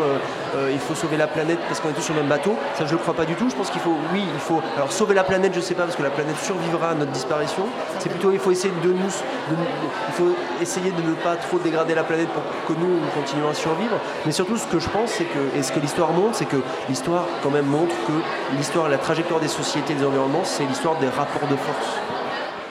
euh, 0.56 0.70
il 0.72 0.80
faut 0.80 0.94
sauver 0.94 1.16
la 1.16 1.28
planète 1.28 1.58
parce 1.68 1.78
qu'on 1.78 1.90
est 1.90 1.92
tous 1.92 2.02
sur 2.02 2.14
le 2.14 2.20
même 2.20 2.28
bateau. 2.28 2.56
Ça, 2.74 2.86
je 2.86 2.92
ne 2.92 2.98
crois 2.98 3.14
pas 3.14 3.24
du 3.24 3.34
tout. 3.34 3.48
Je 3.48 3.54
pense 3.54 3.70
qu'il 3.70 3.80
faut, 3.80 3.94
oui, 4.12 4.24
il 4.32 4.40
faut. 4.40 4.60
Alors, 4.76 4.90
sauver 4.90 5.14
la 5.14 5.22
planète, 5.22 5.52
je 5.52 5.60
ne 5.60 5.64
sais 5.64 5.74
pas, 5.74 5.84
parce 5.84 5.96
que 5.96 6.02
la 6.02 6.10
planète 6.10 6.38
survivra 6.38 6.90
à 6.90 6.94
notre 6.94 7.12
disparition. 7.12 7.64
C'est 7.98 8.08
plutôt, 8.08 8.32
il 8.32 8.38
faut 8.38 8.50
essayer 8.50 8.72
de 8.82 8.88
nous. 8.92 9.10
il 9.50 10.14
faut 10.14 10.34
essayer 10.60 10.90
de 10.90 11.02
ne 11.02 11.14
pas 11.14 11.36
trop 11.36 11.58
dégrader 11.58 11.94
la 11.94 12.04
planète 12.04 12.28
pour 12.28 12.42
que 12.66 12.80
nous, 12.80 12.88
nous 12.88 13.10
continuions 13.14 13.48
à 13.48 13.54
survivre. 13.54 13.98
Mais 14.24 14.32
surtout, 14.32 14.56
ce 14.56 14.66
que 14.66 14.80
je 14.80 14.88
pense, 14.88 15.10
c'est 15.10 15.24
que, 15.24 15.56
et 15.56 15.62
ce 15.62 15.72
que 15.72 15.80
l'histoire 15.80 16.10
montre, 16.10 16.34
c'est 16.36 16.46
que 16.46 16.62
l'histoire, 16.88 17.26
quand 17.42 17.50
même, 17.50 17.66
montre 17.66 17.94
que 18.06 18.56
l'histoire, 18.56 18.88
la 18.88 18.98
trajectoire 18.98 19.40
des 19.40 19.48
sociétés 19.48 19.94
des 19.94 20.04
environnements, 20.04 20.44
c'est 20.44 20.64
l'histoire 20.64 20.96
des 20.96 21.08
rapports 21.08 21.48
de 21.48 21.56
force. 21.56 22.00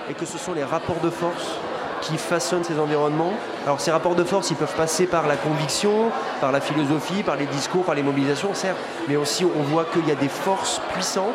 Et 0.09 0.13
que 0.13 0.25
ce 0.25 0.37
sont 0.37 0.53
les 0.53 0.63
rapports 0.63 0.99
de 1.01 1.09
force 1.09 1.59
qui 2.05 2.17
façonnent 2.17 2.63
ces 2.63 2.79
environnements. 2.79 3.33
Alors 3.65 3.81
ces 3.81 3.91
rapports 3.91 4.15
de 4.15 4.23
force, 4.23 4.51
ils 4.51 4.57
peuvent 4.57 4.75
passer 4.75 5.07
par 5.07 5.27
la 5.27 5.35
conviction, 5.35 6.11
par 6.39 6.51
la 6.51 6.61
philosophie, 6.61 7.23
par 7.23 7.35
les 7.35 7.47
discours, 7.47 7.83
par 7.83 7.95
les 7.95 8.03
mobilisations, 8.03 8.53
certes, 8.53 8.77
mais 9.07 9.15
aussi 9.15 9.45
on 9.45 9.63
voit 9.63 9.85
qu'il 9.85 10.07
y 10.07 10.11
a 10.11 10.15
des 10.15 10.29
forces 10.29 10.81
puissantes 10.93 11.33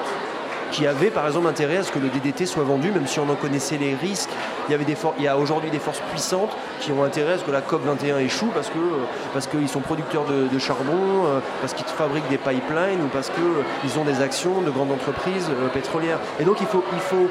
qui 0.71 0.87
avaient 0.87 1.11
par 1.11 1.27
exemple 1.27 1.49
intérêt 1.49 1.79
à 1.79 1.83
ce 1.83 1.91
que 1.91 1.99
le 1.99 2.09
DDT 2.09 2.47
soit 2.47 2.63
vendu, 2.63 2.93
même 2.93 3.09
si 3.09 3.19
on 3.19 3.29
en 3.29 3.35
connaissait 3.35 3.77
les 3.77 3.95
risques. 3.95 4.31
Il 4.69 4.73
y, 4.73 4.75
avait 4.75 4.85
des 4.85 4.97
il 5.19 5.25
y 5.25 5.29
a 5.29 5.37
aujourd'hui 5.37 5.71
des 5.71 5.81
forces 5.81 6.01
puissantes 6.13 6.57
qui 6.79 6.93
ont 6.93 7.03
intérêt 7.03 7.33
à 7.33 7.39
ce 7.39 7.45
que 7.45 7.51
la 7.51 7.61
COP 7.61 7.85
21 7.85 8.19
échoue 8.19 8.51
parce 8.55 8.69
que 8.69 8.79
euh, 8.79 9.05
parce 9.33 9.49
qu'ils 9.49 9.69
sont 9.69 9.81
producteurs 9.81 10.25
de, 10.25 10.59
charbon, 10.59 11.27
euh, 11.27 11.41
parce 11.61 11.75
qu'ils 11.75 11.87
fabriquent 11.87 12.29
des 12.29 12.39
pipelines 12.39 13.03
ou 13.05 13.09
parce 13.13 13.31
qu'ils 13.31 13.99
ont 13.99 14.05
des 14.05 14.23
actions 14.23 14.61
de 14.61 14.71
grandes 14.71 14.93
entreprises 14.93 15.49
euh, 15.51 15.69
pétrolières. 15.69 16.21
Et 16.39 16.45
donc 16.45 16.59
il 16.61 16.69
faut, 16.69 16.85
il 16.93 17.01
faut 17.01 17.29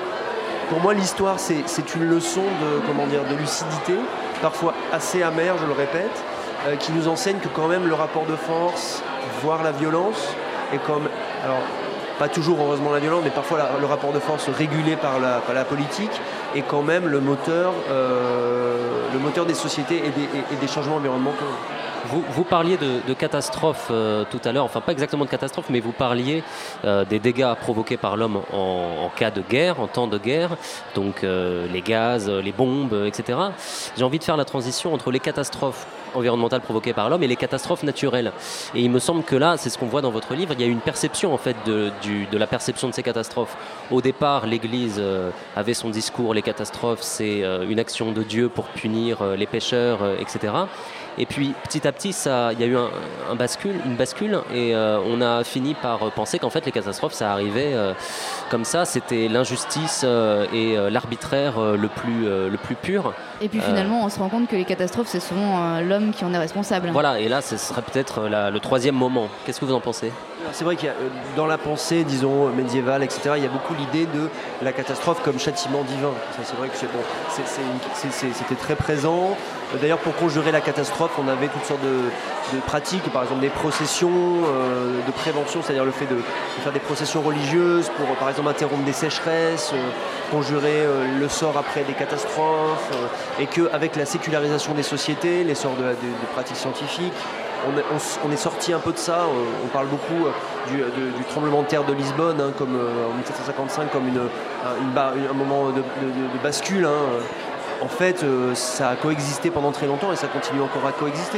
pour 0.70 0.80
moi, 0.80 0.94
l'histoire, 0.94 1.40
c'est 1.40 1.96
une 1.96 2.10
leçon 2.10 2.42
de, 2.42 2.86
comment 2.86 3.08
de 3.08 3.36
lucidité, 3.36 3.94
parfois 4.42 4.74
assez 4.94 5.24
amère, 5.24 5.58
je 5.58 5.66
le 5.66 5.74
répète, 5.74 6.24
euh, 6.68 6.76
qui 6.76 6.92
nous 6.92 7.08
enseigne 7.08 7.40
que 7.40 7.48
quand 7.48 7.68
même 7.68 7.88
le 7.88 7.94
rapport 7.96 8.26
de 8.26 8.36
force, 8.36 9.02
voire 9.42 9.64
la 9.64 9.72
violence, 9.72 10.36
est 10.74 10.78
comme... 10.78 11.10
Alors, 11.44 11.62
pas 12.20 12.28
toujours 12.28 12.60
heureusement 12.60 12.92
la 12.92 13.00
violence, 13.00 13.22
mais 13.24 13.30
parfois 13.30 13.60
le 13.80 13.86
rapport 13.86 14.12
de 14.12 14.20
force 14.20 14.50
régulé 14.50 14.98
par 14.98 15.20
la, 15.20 15.64
politique 15.64 16.12
est 16.54 16.64
quand 16.64 16.82
même 16.82 17.08
le 17.08 17.22
moteur, 17.22 17.74
euh, 17.90 19.46
des 19.48 19.54
sociétés 19.54 20.04
et 20.06 20.56
des 20.56 20.68
changements 20.68 20.98
environnementaux. 20.98 21.46
Vous, 22.12 22.44
parliez 22.44 22.78
de, 22.78 23.08
de 23.08 23.14
catastrophes 23.14 23.90
euh, 23.92 24.24
tout 24.32 24.42
à 24.44 24.52
l'heure, 24.52 24.66
enfin 24.66 24.82
pas 24.82 24.94
exactement 24.94 25.26
de 25.26 25.30
catastrophes, 25.30 25.70
mais 25.70 25.80
vous 25.80 25.92
parliez 25.92 26.44
euh, 26.84 27.06
des 27.06 27.20
dégâts 27.20 27.54
provoqués 27.54 27.98
par 27.98 28.18
l'homme 28.18 28.42
en, 28.52 29.12
cas 29.16 29.30
de 29.30 29.42
guerre, 29.42 29.80
en 29.80 29.88
temps 29.88 30.08
de 30.08 30.18
guerre, 30.18 30.58
donc 30.96 31.24
euh, 31.24 31.68
les 31.68 31.82
gaz, 31.82 32.28
euh, 32.28 32.42
les 32.42 32.52
bombes, 32.52 33.06
etc. 33.06 33.38
J'ai 33.96 34.04
envie 34.04 34.18
de 34.18 34.24
faire 34.24 34.38
la 34.38 34.46
transition 34.46 34.92
entre 34.92 35.12
les 35.12 35.20
catastrophes 35.20 35.86
environnementales 36.16 36.62
provoquées 36.62 36.94
par 36.94 37.10
l'homme 37.10 37.22
et 37.22 37.28
les 37.28 37.36
catastrophes 37.36 37.84
naturelles. 37.84 38.32
Et 38.74 38.82
il 38.82 38.90
me 38.90 38.98
semble 38.98 39.24
que 39.24 39.36
là, 39.36 39.58
c'est 39.58 39.70
ce 39.70 39.78
qu'on 39.78 39.86
voit 39.86 40.02
dans 40.02 40.10
votre 40.10 40.34
livre, 40.34 40.54
il 40.54 40.62
y 40.62 40.64
a 40.64 40.68
une 40.68 40.80
perception 40.80 41.32
en 41.32 41.38
fait 41.38 41.56
de, 41.68 41.92
de 42.32 42.38
la 42.38 42.48
perception 42.48 42.90
de 42.90 42.94
ces 42.96 43.04
catastrophes. 43.04 43.56
Au 43.92 44.02
départ, 44.02 44.48
l'Église 44.48 45.00
avait 45.56 45.76
son 45.76 45.90
discours, 45.90 46.34
les 46.34 46.42
catastrophes, 46.42 47.04
c'est 47.04 47.44
une 47.70 47.78
action 47.78 48.12
de 48.12 48.24
Dieu 48.24 48.50
pour 48.50 48.66
punir 48.70 49.24
les 49.38 49.46
pécheurs, 49.46 50.00
etc. 50.20 50.54
Et 51.18 51.26
puis 51.26 51.54
petit 51.64 51.86
à 51.88 51.92
petit, 51.92 52.14
ça, 52.14 52.54
il 52.54 52.60
y 52.60 52.64
a 52.64 52.68
eu 52.68 52.78
un, 52.78 52.90
un 53.32 53.36
bascule, 53.36 53.76
une 53.86 53.96
bascule, 53.96 54.40
et 54.54 54.74
euh, 54.76 55.00
on 55.06 55.22
a 55.22 55.44
fini 55.44 55.74
par 55.74 56.00
penser 56.12 56.40
qu'en 56.40 56.50
fait 56.50 56.66
les 56.66 56.72
catastrophes, 56.72 57.14
ça 57.14 57.32
arrivait 57.32 57.74
euh, 57.74 57.94
comme 58.50 58.64
ça. 58.64 58.86
C'était 58.86 59.28
l'injustice 59.28 60.02
euh, 60.06 60.46
et 60.54 60.78
euh, 60.78 60.90
l'arbitraire 60.90 61.60
euh, 61.60 61.76
le 61.76 61.88
plus 61.90 62.26
euh, 62.28 62.50
le 62.50 62.58
plus 62.58 62.76
pur. 62.76 63.14
Et 63.42 63.50
puis 63.50 63.60
Euh. 63.60 63.64
finalement, 63.64 64.04
on 64.06 64.10
se 64.10 64.20
rend 64.20 64.30
compte 64.30 64.48
que 64.48 64.56
les 64.56 64.66
catastrophes, 64.66 65.08
c'est 65.08 65.20
souvent 65.20 65.62
euh, 65.76 65.82
l'homme 65.82 66.12
qui 66.12 66.24
en 66.24 66.34
est 66.34 66.38
responsable. 66.38 66.90
Voilà. 66.92 67.20
Et 67.20 67.28
là, 67.28 67.42
ce 67.42 67.58
serait 67.58 67.82
peut-être 67.82 68.28
la- 68.30 68.50
le 68.50 68.60
troisième 68.60 68.96
moment. 68.96 69.28
Qu'est-ce 69.46 69.60
que 69.60 69.66
vous 69.66 69.74
en 69.74 69.80
pensez? 69.82 70.12
C'est 70.54 70.64
vrai 70.64 70.78
qu'il 70.78 70.88
y 70.88 70.90
a, 70.90 70.96
dans 71.36 71.46
la 71.46 71.58
pensée, 71.58 72.06
disons, 72.06 72.48
médiévale, 72.48 73.04
etc., 73.04 73.32
il 73.36 73.44
y 73.44 73.46
a 73.46 73.50
beaucoup 73.50 73.74
l'idée 73.76 74.06
de 74.06 74.30
la 74.64 74.72
catastrophe 74.72 75.22
comme 75.22 75.38
châtiment 75.38 75.84
divin. 75.84 76.12
Ça, 76.32 76.40
c'est 76.46 76.56
vrai 76.56 76.70
que 76.70 76.78
c'est 76.78 76.88
bon, 76.88 77.00
c'est- 77.30 78.10
c'est 78.10 78.34
c'était 78.34 78.56
très 78.56 78.76
présent. 78.76 79.36
D'ailleurs, 79.82 80.00
pour 80.00 80.16
conjurer 80.16 80.52
la 80.52 80.62
catastrophe, 80.62 81.09
on 81.18 81.28
avait 81.28 81.48
toutes 81.48 81.66
sortes 81.66 81.82
de, 81.82 82.60
pratiques, 82.66 83.04
par 83.12 83.24
exemple 83.24 83.42
des 83.42 83.50
processions 83.50 84.10
euh, 84.12 85.00
de 85.06 85.12
prévention, 85.12 85.62
c'est-à-dire 85.62 85.86
le 85.86 85.92
fait 85.92 86.06
de, 86.06 86.18
faire 86.62 86.72
des 86.72 86.80
processions 86.80 87.22
religieuses 87.22 87.90
pour, 87.98 88.08
par 88.18 88.30
exemple, 88.30 88.50
interrompre 88.50 88.84
des 88.84 88.94
sécheresses, 88.94 89.72
euh, 89.74 89.78
conjurer 90.32 90.82
euh, 90.86 91.20
le 91.20 91.30
sort 91.30 91.58
après 91.58 91.84
des 91.84 91.94
catastrophes, 91.94 92.92
et 93.40 93.46
qu'avec 93.46 93.96
la 93.96 94.06
sécularisation 94.06 94.74
des 94.74 94.84
sociétés, 94.84 95.44
l'essor 95.44 95.74
de, 95.76 95.84
la- 95.84 95.90
de- 95.92 95.96
de 95.96 96.28
pratiques 96.34 96.58
scientifiques, 96.58 97.14
on 98.26 98.32
est, 98.32 98.38
sorti 98.38 98.72
un 98.72 98.80
peu 98.80 98.94
de 98.94 98.98
ça. 98.98 99.26
On, 99.66 99.68
parle 99.68 99.88
beaucoup 99.88 100.28
du, 100.72 100.82
tremblement 101.30 101.62
de 101.62 101.68
terre 101.68 101.84
de 101.84 101.92
Lisbonne, 101.92 102.40
hein, 102.40 102.54
comme 102.58 102.70
en 102.74 103.14
1755, 103.18 103.92
comme 103.92 104.04
un, 104.66 105.34
moment 105.34 105.66
de 105.70 105.84
bascule. 106.42 106.86
hein. 106.86 107.20
En 107.82 107.88
fait, 107.88 108.24
euh, 108.24 108.54
ça 108.56 108.90
a 108.90 108.96
coexisté 108.96 109.52
pendant 109.52 109.72
très 109.72 109.86
longtemps 109.88 110.12
et 110.12 110.16
ça 110.18 110.28
continue 110.28 110.62
encore 110.62 110.86
à 110.86 110.92
coexister. 110.92 111.38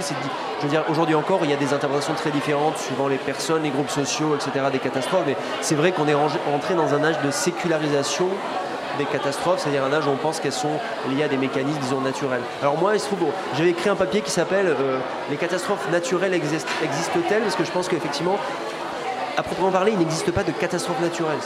Je 0.60 0.64
veux 0.64 0.70
dire, 0.70 0.84
aujourd'hui 0.90 1.14
encore, 1.16 1.40
il 1.44 1.52
y 1.52 1.54
a 1.54 1.58
des 1.58 1.74
interprétations 1.74 2.14
très 2.16 2.32
différentes 2.32 2.78
suivant 2.78 3.08
les 3.08 3.18
personnes, 3.18 3.62
les 3.64 3.70
groupes 3.70 3.90
sociaux, 3.92 4.36
etc., 4.36 4.66
des 4.72 4.80
catastrophes. 4.80 5.24
Mais 5.28 5.36
c'est 5.62 5.76
vrai 5.76 5.92
qu'on 5.92 6.08
est 6.08 6.16
entré 6.16 6.74
dans 6.74 6.94
un 6.96 7.04
âge 7.04 7.20
de 7.24 7.30
sécularisation 7.30 8.28
des 8.98 9.06
catastrophes, 9.06 9.60
c'est-à-dire 9.60 9.84
un 9.86 9.94
âge 9.94 10.06
où 10.08 10.10
on 10.10 10.18
pense 10.18 10.40
qu'elles 10.40 10.52
sont 10.52 10.80
liées 11.10 11.24
à 11.24 11.28
des 11.28 11.38
mécanismes, 11.38 11.80
disons, 11.80 12.02
naturels. 12.02 12.42
Alors 12.62 12.78
moi, 12.78 12.94
il 12.96 13.00
se 13.00 13.06
trouve, 13.06 13.20
j'avais 13.56 13.70
écrit 13.70 13.90
un 13.90 13.96
papier 13.96 14.22
qui 14.22 14.32
s'appelle 14.32 14.68
euh, 14.68 14.98
Les 15.30 15.38
catastrophes 15.38 15.88
naturelles 15.92 16.34
exist- 16.34 16.68
existent-elles 16.84 17.44
Parce 17.44 17.56
que 17.56 17.64
je 17.64 17.72
pense 17.72 17.88
qu'effectivement, 17.88 18.38
à 19.38 19.44
proprement 19.44 19.72
parler, 19.72 19.92
il 19.94 20.00
n'existe 20.00 20.32
pas 20.32 20.44
de 20.44 20.52
catastrophe 20.52 21.00
naturelle. 21.02 21.38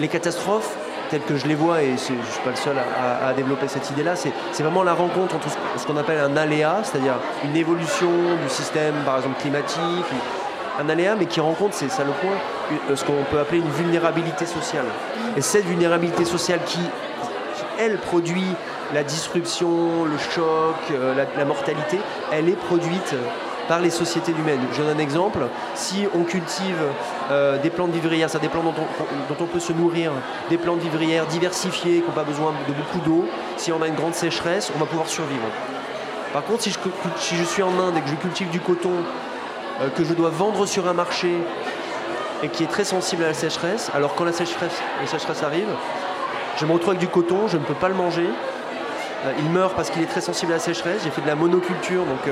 Les 0.00 0.08
catastrophes, 0.08 0.70
telles 1.12 1.22
que 1.22 1.36
je 1.36 1.46
les 1.46 1.54
vois, 1.54 1.82
et 1.82 1.88
je 1.90 1.92
ne 1.92 2.22
suis 2.22 2.40
pas 2.42 2.50
le 2.50 2.56
seul 2.56 2.76
à, 2.78 3.26
à- 3.26 3.28
à 3.28 3.32
développer 3.34 3.68
cette 3.68 3.88
idée-là, 3.90 4.14
c'est 4.16 4.62
vraiment 4.62 4.82
la 4.82 4.94
rencontre 4.94 5.36
entre 5.36 5.48
ce- 5.76 5.86
qu'on 5.86 5.96
appelle 5.98 6.18
un 6.18 6.36
aléa, 6.38 6.80
c'est-à-dire 6.84 7.14
une 7.44 7.54
évolution 7.54 8.08
du 8.42 8.48
système, 8.48 8.94
par 9.04 9.16
exemple, 9.18 9.38
climatique, 9.40 10.06
un 10.80 10.88
aléa, 10.88 11.14
mais 11.18 11.26
qui 11.26 11.40
rencontre, 11.40 11.74
c'est 11.74 11.90
ça 11.90 12.02
le 12.02 12.12
point, 12.12 12.36
une- 12.88 12.96
ce 12.96 13.04
qu'on 13.04 13.22
peut 13.30 13.38
appeler 13.38 13.58
une 13.58 13.70
vulnérabilité 13.70 14.46
sociale. 14.46 14.86
Et 15.36 15.42
cette 15.42 15.66
vulnérabilité 15.66 16.24
sociale 16.24 16.60
qui, 16.64 16.78
qui, 16.78 17.64
elle, 17.78 17.98
produit 17.98 18.46
la 18.94 19.02
disruption, 19.04 20.04
le 20.04 20.18
choc, 20.34 20.76
euh, 20.92 21.14
la, 21.14 21.24
la 21.38 21.44
mortalité, 21.44 21.98
elle 22.32 22.48
est 22.48 22.58
produite 22.58 23.14
par 23.72 23.80
les 23.80 23.88
sociétés 23.88 24.32
humaines. 24.32 24.60
Je 24.74 24.82
donne 24.82 24.98
un 24.98 25.00
exemple. 25.00 25.38
Si 25.74 26.06
on 26.14 26.24
cultive 26.24 26.76
euh, 27.30 27.56
des 27.56 27.70
plantes 27.70 27.90
vivrières, 27.90 28.28
c'est-à-dire 28.28 28.50
des 28.50 28.60
plantes 28.60 28.74
dont 28.74 29.36
on, 29.40 29.46
peut 29.46 29.60
se 29.60 29.72
nourrir, 29.72 30.12
des 30.50 30.58
plantes 30.58 30.80
vivrières 30.80 31.24
diversifiées, 31.24 32.00
qui 32.00 32.06
n'ont 32.06 32.12
pas 32.12 32.22
besoin 32.22 32.52
de 32.68 32.74
beaucoup 32.74 32.98
d'eau, 32.98 33.24
si 33.56 33.72
on 33.72 33.80
a 33.80 33.88
une 33.88 33.94
grande 33.94 34.12
sécheresse, 34.12 34.70
on 34.76 34.78
va 34.78 34.84
pouvoir 34.84 35.08
survivre. 35.08 35.46
Par 36.34 36.44
contre, 36.44 36.64
si 36.64 36.70
je, 36.70 37.44
suis 37.44 37.62
en 37.62 37.78
Inde 37.78 37.96
et 37.96 38.02
que 38.02 38.10
je 38.10 38.14
cultive 38.16 38.50
du 38.50 38.60
coton 38.60 38.92
euh, 39.80 39.88
que 39.88 40.04
je 40.04 40.12
dois 40.12 40.28
vendre 40.28 40.66
sur 40.66 40.86
un 40.86 40.92
marché 40.92 41.32
et 42.42 42.48
qui 42.48 42.64
est 42.64 42.70
très 42.70 42.84
sensible 42.84 43.24
à 43.24 43.28
la 43.28 43.34
sécheresse, 43.34 43.90
alors 43.94 44.14
quand 44.16 44.24
la 44.24 44.34
sécheresse, 44.34 44.82
arrive, 45.42 45.68
je 46.58 46.66
me 46.66 46.72
retrouve 46.72 46.90
avec 46.90 47.00
du 47.00 47.08
coton, 47.08 47.48
je 47.48 47.56
ne 47.56 47.64
peux 47.64 47.72
pas 47.72 47.88
le 47.88 47.94
manger. 47.94 48.28
Euh, 49.24 49.32
il 49.38 49.48
meurt 49.48 49.74
parce 49.74 49.88
qu'il 49.88 50.02
est 50.02 50.12
très 50.14 50.20
sensible 50.20 50.52
à 50.52 50.56
la 50.56 50.60
sécheresse. 50.60 51.00
J'ai 51.04 51.10
fait 51.10 51.22
de 51.22 51.26
la 51.26 51.36
monoculture, 51.36 52.04
donc 52.04 52.28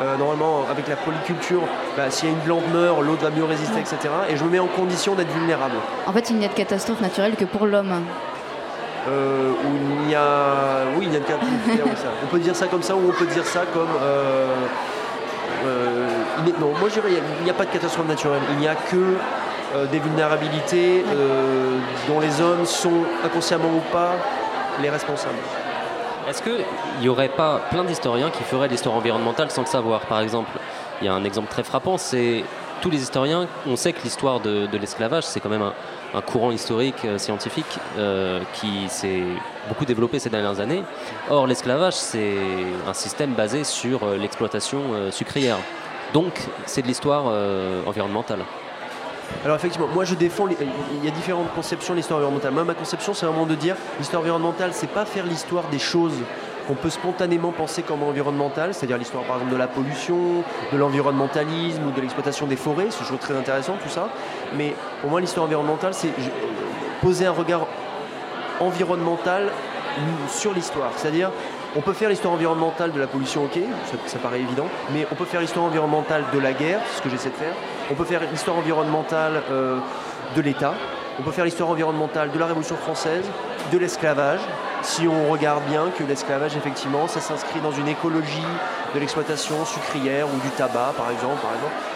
euh, 0.00 0.16
normalement 0.16 0.64
avec 0.70 0.88
la 0.88 0.96
polyculture, 0.96 1.62
bah, 1.96 2.10
s'il 2.10 2.28
y 2.28 2.32
a 2.32 2.34
une 2.34 2.40
plante 2.40 2.66
meurt, 2.72 3.02
l'autre 3.02 3.22
va 3.22 3.30
mieux 3.30 3.44
résister, 3.44 3.78
etc. 3.78 3.96
Et 4.30 4.36
je 4.36 4.44
me 4.44 4.50
mets 4.50 4.58
en 4.58 4.66
condition 4.66 5.14
d'être 5.14 5.32
vulnérable. 5.32 5.74
En 6.06 6.12
fait, 6.12 6.30
il 6.30 6.36
n'y 6.36 6.44
a 6.44 6.48
de 6.48 6.54
catastrophe 6.54 7.00
naturelle 7.00 7.36
que 7.36 7.44
pour 7.44 7.66
l'homme. 7.66 7.92
Euh, 9.08 9.50
où 9.50 10.02
il 10.04 10.10
y 10.10 10.14
a. 10.14 10.84
Oui, 10.96 11.08
il 11.08 11.12
y 11.12 11.16
a 11.16 11.18
une 11.18 11.24
oui, 11.84 11.90
ça. 11.96 12.08
On 12.22 12.26
peut 12.28 12.38
dire 12.38 12.54
ça 12.54 12.68
comme 12.68 12.82
ça 12.82 12.94
ou 12.94 13.00
on 13.08 13.12
peut 13.12 13.26
dire 13.26 13.44
ça 13.44 13.64
comme. 13.74 13.88
euh, 14.00 14.54
non, 16.60 16.72
moi 16.78 16.88
je 16.88 16.94
dirais 16.94 17.10
il 17.40 17.44
n'y 17.44 17.50
a, 17.50 17.54
pas 17.54 17.64
de 17.64 17.70
catastrophe 17.70 18.08
naturelle. 18.08 18.42
Il 18.52 18.58
n'y 18.58 18.68
a 18.68 18.74
que 18.74 19.16
des 19.90 19.98
vulnérabilités 19.98 21.04
dont 22.06 22.20
les 22.20 22.40
hommes 22.40 22.64
sont 22.64 23.04
inconsciemment 23.24 23.68
ou 23.68 23.92
pas 23.92 24.12
les 24.80 24.90
responsables. 24.90 25.38
Est-ce 26.28 26.42
qu'il 26.42 26.64
n'y 27.00 27.08
aurait 27.08 27.28
pas 27.28 27.60
plein 27.70 27.84
d'historiens 27.84 28.30
qui 28.30 28.42
feraient 28.44 28.68
l'histoire 28.68 28.94
environnementale 28.94 29.50
sans 29.50 29.62
le 29.62 29.66
savoir 29.66 30.02
Par 30.02 30.20
exemple, 30.20 30.50
il 31.00 31.06
y 31.06 31.08
a 31.08 31.14
un 31.14 31.24
exemple 31.24 31.48
très 31.48 31.64
frappant, 31.64 31.98
c'est 31.98 32.44
tous 32.80 32.90
les 32.90 33.00
historiens, 33.00 33.46
on 33.66 33.76
sait 33.76 33.92
que 33.92 34.02
l'histoire 34.02 34.40
de, 34.40 34.68
l'esclavage, 34.76 35.24
c'est 35.24 35.40
quand 35.40 35.48
même 35.48 35.62
un, 36.14 36.20
courant 36.20 36.50
historique 36.50 37.04
euh, 37.04 37.16
scientifique 37.16 37.78
euh, 37.96 38.40
qui 38.54 38.88
s'est 38.88 39.22
beaucoup 39.68 39.84
développé 39.84 40.18
ces 40.18 40.30
dernières 40.30 40.60
années. 40.60 40.82
Or, 41.30 41.46
l'esclavage, 41.46 41.94
c'est 41.94 42.36
un 42.86 42.92
système 42.92 43.32
basé 43.32 43.64
sur 43.64 44.02
euh, 44.02 44.16
l'exploitation 44.16 45.10
sucrière. 45.10 45.58
Donc, 46.12 46.32
c'est 46.66 46.82
de 46.82 46.88
l'histoire 46.88 47.24
environnementale. 47.86 48.40
Alors 49.44 49.56
effectivement, 49.56 49.88
moi 49.88 50.04
je 50.04 50.14
défends, 50.14 50.46
il 50.48 51.04
y 51.04 51.08
a 51.08 51.10
différentes 51.10 51.52
conceptions 51.54 51.94
de 51.94 51.98
l'histoire 51.98 52.18
environnementale. 52.18 52.52
Moi 52.52 52.64
ma 52.64 52.74
conception 52.74 53.14
c'est 53.14 53.26
vraiment 53.26 53.46
de 53.46 53.54
dire 53.54 53.76
l'histoire 53.98 54.22
environnementale 54.22 54.70
c'est 54.72 54.90
pas 54.90 55.04
faire 55.04 55.26
l'histoire 55.26 55.64
des 55.70 55.78
choses 55.78 56.14
qu'on 56.68 56.74
peut 56.74 56.90
spontanément 56.90 57.50
penser 57.50 57.82
comme 57.82 58.02
environnementales, 58.02 58.72
c'est-à-dire 58.72 58.98
l'histoire 58.98 59.24
par 59.24 59.36
exemple 59.36 59.52
de 59.52 59.58
la 59.58 59.66
pollution, 59.66 60.44
de 60.72 60.76
l'environnementalisme 60.76 61.86
ou 61.86 61.90
de 61.90 62.00
l'exploitation 62.00 62.46
des 62.46 62.56
forêts, 62.56 62.86
c'est 62.90 62.98
toujours 62.98 63.18
très 63.18 63.36
intéressant 63.36 63.74
tout 63.82 63.88
ça. 63.88 64.08
Mais 64.56 64.74
pour 65.00 65.10
moi, 65.10 65.20
l'histoire 65.20 65.46
environnementale, 65.46 65.92
c'est 65.92 66.10
poser 67.00 67.26
un 67.26 67.32
regard 67.32 67.66
environnemental 68.60 69.50
sur 70.28 70.54
l'histoire. 70.54 70.92
C'est-à-dire, 70.96 71.30
on 71.76 71.80
peut 71.80 71.92
faire 71.92 72.08
l'histoire 72.08 72.34
environnementale 72.34 72.92
de 72.92 73.00
la 73.00 73.06
pollution, 73.06 73.44
ok, 73.44 73.58
ça, 74.06 74.18
paraît 74.18 74.40
évident, 74.40 74.66
mais 74.92 75.06
on 75.10 75.14
peut 75.14 75.24
faire 75.24 75.40
l'histoire 75.40 75.64
environnementale 75.64 76.24
de 76.32 76.38
la 76.38 76.52
guerre, 76.52 76.80
ce 76.94 77.02
que 77.02 77.08
j'essaie 77.08 77.30
de 77.30 77.34
faire. 77.34 77.54
On 77.90 77.94
peut 77.94 78.04
faire 78.04 78.20
l'histoire 78.30 78.56
environnementale 78.56 79.42
euh, 79.50 79.78
de 80.36 80.40
l'État. 80.40 80.74
On 81.18 81.22
peut 81.22 81.30
faire 81.30 81.44
l'histoire 81.44 81.70
environnementale 81.70 82.30
de 82.30 82.38
la 82.38 82.46
Révolution 82.46 82.76
française, 82.76 83.24
de 83.70 83.78
l'esclavage, 83.78 84.40
si 84.82 85.06
on 85.06 85.30
regarde 85.30 85.62
bien 85.64 85.90
que 85.96 86.02
l'esclavage, 86.04 86.56
effectivement, 86.56 87.06
ça 87.06 87.20
s'inscrit 87.20 87.60
dans 87.60 87.72
une 87.72 87.88
écologie 87.88 88.42
de 88.94 89.00
l'exploitation 89.00 89.64
sucrière 89.64 90.26
ou 90.26 90.40
du 90.40 90.50
tabac, 90.50 90.94
par 90.96 91.10
exemple, 91.10 91.40
par 91.40 91.54
exemple 91.54 91.91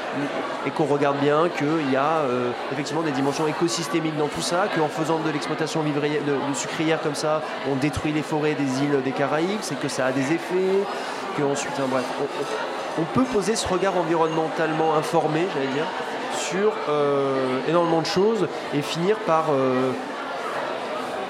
et 0.67 0.71
qu'on 0.71 0.85
regarde 0.85 1.19
bien 1.19 1.49
qu'il 1.49 1.93
y 1.93 1.97
a 1.97 2.21
euh, 2.21 2.51
effectivement 2.73 3.03
des 3.03 3.13
dimensions 3.13 3.47
écosystémiques 3.47 4.17
dans 4.17 4.29
tout 4.29 4.41
ça, 4.41 4.67
qu'en 4.75 4.89
faisant 4.89 5.19
de 5.21 5.31
l'exploitation 5.31 5.83
de, 5.83 6.55
sucrière 6.55 7.01
comme 7.01 7.15
ça, 7.15 7.43
on 7.71 7.77
détruit 7.77 8.13
les 8.13 8.23
forêts 8.23 8.55
des 8.55 8.83
îles 8.83 9.03
des 9.05 9.13
Caraïbes, 9.13 9.61
c'est 9.61 9.79
que 9.79 9.89
ça 9.89 10.07
a 10.07 10.13
des 10.13 10.33
effets, 10.33 10.85
qu'ensuite, 11.39 11.75
hein, 11.79 11.87
bref, 11.91 12.05
on, 12.99 13.05
peut 13.15 13.25
poser 13.25 13.57
ce 13.57 13.69
regard 13.69 13.97
environnementalement 13.97 14.95
informé, 14.97 15.47
j'allais 15.55 15.73
dire, 15.73 15.87
sur 16.37 16.73
euh, 16.89 17.59
énormément 17.69 18.01
de 18.01 18.07
choses 18.07 18.49
et 18.75 18.83
finir 18.83 19.17
par 19.19 19.47
euh, 19.51 19.93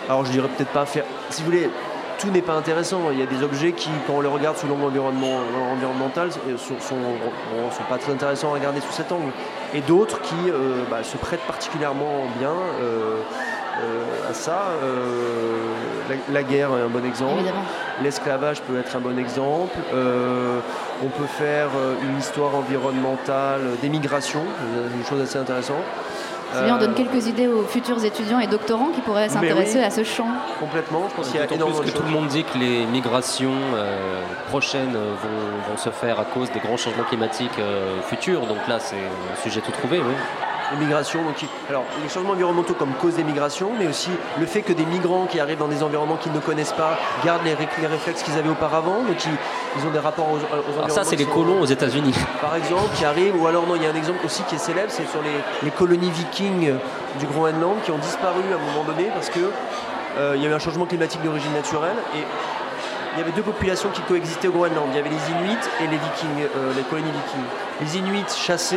alors 0.09 0.25
je 0.25 0.31
dirais 0.31 0.49
peut-être 0.57 0.71
pas 0.71 0.87
faire, 0.87 1.05
si 1.31 1.43
vous 1.43 1.47
voulez, 1.47 1.69
tout 2.19 2.31
n'est 2.31 2.43
pas 2.43 2.55
intéressant. 2.55 3.11
Il 3.13 3.19
y 3.19 3.23
a 3.23 3.27
des 3.27 3.43
objets 3.43 3.73
qui, 3.73 3.91
quand 4.07 4.15
on 4.15 4.21
les 4.21 4.29
regarde 4.29 4.57
sous 4.57 4.67
l'angle 4.67 4.85
environnemental, 4.85 6.29
euh, 6.49 6.57
sont, 6.57 6.81
sont, 6.81 6.97
sont, 7.71 7.85
pas 7.89 7.99
très 7.99 8.13
intéressants 8.13 8.51
à 8.51 8.55
regarder 8.55 8.81
sous 8.81 8.93
cet 8.93 9.13
angle. 9.13 9.33
Et 9.75 9.81
d'autres 9.81 10.21
qui 10.21 10.35
euh, 10.49 10.85
bah, 10.91 11.03
se 11.03 11.17
prêtent 11.17 11.47
particulièrement 11.47 12.25
bien 12.39 12.55
euh, 12.81 13.21
à 14.29 14.33
ça. 14.33 14.69
La, 16.33 16.43
guerre 16.43 16.71
est 16.71 16.83
un 16.83 16.89
bon 16.89 17.05
exemple. 17.05 17.43
L'esclavage 18.03 18.63
peut 18.63 18.79
être 18.79 18.97
un 18.97 19.01
bon 19.01 19.19
exemple. 19.19 19.77
on 19.93 21.09
peut 21.09 21.27
faire 21.27 21.69
une 22.03 22.19
histoire 22.19 22.55
environnementale 22.55 23.61
des 23.83 23.91
migrations, 23.91 24.45
une 24.97 25.05
chose 25.05 25.21
assez 25.21 25.37
intéressante. 25.37 25.85
On 26.71 26.79
donne 26.79 26.95
quelques 26.95 27.27
idées 27.27 27.47
aux 27.47 27.63
futurs 27.63 28.05
étudiants 28.05 28.41
et 28.41 28.47
doctorants 28.47 28.91
qui 28.95 29.01
pourraient 29.01 29.29
s'intéresser 29.29 29.83
à 29.83 29.91
ce 29.91 30.05
champ. 30.05 30.29
Complètement, 30.61 31.09
je 31.11 31.15
pense 31.15 31.29
qu'il 31.29 31.41
y 31.41 31.43
a 31.43 31.53
énormément 31.53 31.81
plus 31.81 31.93
que 31.93 31.97
tout 31.97 32.03
le 32.03 32.11
monde 32.11 32.29
dit 32.29 32.45
que 32.45 32.59
les 32.59 32.85
migrations 32.87 33.55
euh, 33.75 34.21
prochaines 34.49 34.93
vont, 34.93 35.77
se 35.77 35.91
faire 35.91 36.19
à 36.19 36.25
cause 36.25 36.51
des 36.53 36.61
grands 36.61 36.79
changements 36.79 37.05
climatiques 37.05 37.59
euh, 37.59 38.01
futurs. 38.03 38.47
Donc 38.47 38.67
là, 38.67 38.79
c'est 38.81 38.97
un 38.97 39.43
sujet 39.43 39.61
tout 39.61 39.73
trouvé. 39.73 39.99
Oui 39.99 40.15
les 40.73 40.85
migrations. 40.85 41.23
Donc, 41.23 41.37
alors, 41.69 41.85
les 42.03 42.09
changements 42.09 42.33
environnementaux 42.33 42.75
comme 42.75 42.93
cause 42.95 43.15
des 43.15 43.25
migrations, 43.25 43.71
mais 43.79 43.87
aussi 43.87 44.11
le 44.39 44.47
fait 44.47 44.63
que 44.63 44.73
des 44.73 44.87
migrants 44.87 45.27
qui 45.27 45.41
arrivent 45.41 45.59
dans 45.59 45.69
des 45.69 45.83
environnements 45.83 46.17
qu'ils 46.17 46.33
ne 46.33 46.41
connaissent 46.41 46.73
pas 46.73 46.99
gardent 47.25 47.45
les, 47.45 47.55
réflexes 47.55 48.23
qu'ils 48.23 48.37
avaient 48.39 48.49
auparavant, 48.49 49.03
donc 49.03 49.17
ils, 49.25 49.87
ont 49.87 49.91
des 49.91 49.99
rapports 49.99 50.29
aux, 50.29 50.37
environnements. 50.37 50.85
Alors 50.85 50.91
ça, 50.91 51.05
c'est 51.05 51.17
les 51.17 51.25
colons 51.25 51.61
aux 51.61 51.67
États-Unis. 51.67 52.15
Par 52.41 52.57
exemple, 52.57 52.95
qui 52.95 53.05
arrivent, 53.05 53.41
ou 53.41 53.47
alors 53.47 53.67
non, 53.67 53.77
il 53.77 53.83
y 53.83 53.87
a 53.87 53.91
un 53.91 53.95
exemple 53.95 54.25
aussi 54.25 54.43
qui 54.45 54.57
est 54.57 54.59
célèbre, 54.59 54.91
c'est 54.91 55.09
sur 55.09 55.21
les, 55.23 55.71
colonies 55.71 56.11
vikings 56.11 56.75
du 57.19 57.27
Groenland 57.27 57.77
qui 57.85 57.91
ont 57.91 57.99
disparu 57.99 58.41
à 58.51 58.55
un 58.55 58.73
moment 58.73 58.85
donné 58.85 59.11
parce 59.13 59.29
que 59.29 59.41
euh, 60.17 60.33
il 60.37 60.43
y 60.43 60.47
a 60.47 60.49
eu 60.49 60.55
un 60.55 60.59
changement 60.59 60.87
climatique 60.87 61.23
d'origine 61.23 61.53
naturelle 61.53 61.97
et 62.15 62.21
il 63.17 63.21
y 63.21 63.23
avait 63.23 63.33
deux 63.33 63.43
populations 63.43 63.91
qui 63.91 64.01
coexistaient 64.03 64.49
au 64.49 64.53
Groenland. 64.53 64.89
Il 64.93 64.97
y 64.97 64.99
avait 64.99 65.11
les 65.11 65.31
Inuits 65.31 65.57
et 65.81 65.87
les 65.87 65.97
Vikings, 65.97 66.49
euh, 66.57 66.73
les 66.77 66.83
colonies 66.83 67.11
vikings. 67.11 67.45
Les 67.81 67.99
Inuits 67.99 68.37
chassaient 68.37 68.77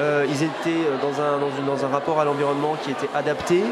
euh, 0.00 0.26
ils 0.28 0.42
étaient 0.42 0.70
euh, 0.70 0.96
dans 1.00 1.20
un, 1.20 1.38
dans, 1.66 1.84
un 1.84 1.88
rapport 1.88 2.20
à 2.20 2.24
l'environnement 2.24 2.76
qui 2.82 2.90
était 2.90 3.08
adapté, 3.14 3.62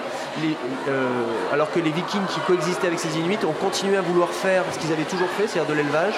euh, 0.89 1.09
alors 1.53 1.71
que 1.71 1.81
les 1.81 1.91
vikings 1.91 2.27
qui 2.29 2.41
coexistaient 2.41 2.89
avec 2.89 2.99
ces 2.99 3.19
Inuits 3.19 3.39
ont 3.47 3.53
continué 3.53 3.97
à 3.97 4.01
vouloir 4.01 4.29
faire 4.29 4.65
ce 4.73 4.79
qu'ils 4.79 4.93
avaient 4.93 5.05
toujours 5.05 5.29
fait, 5.29 5.47
c'est-à-dire 5.47 5.71
de 5.71 5.77
l'élevage, 5.77 6.15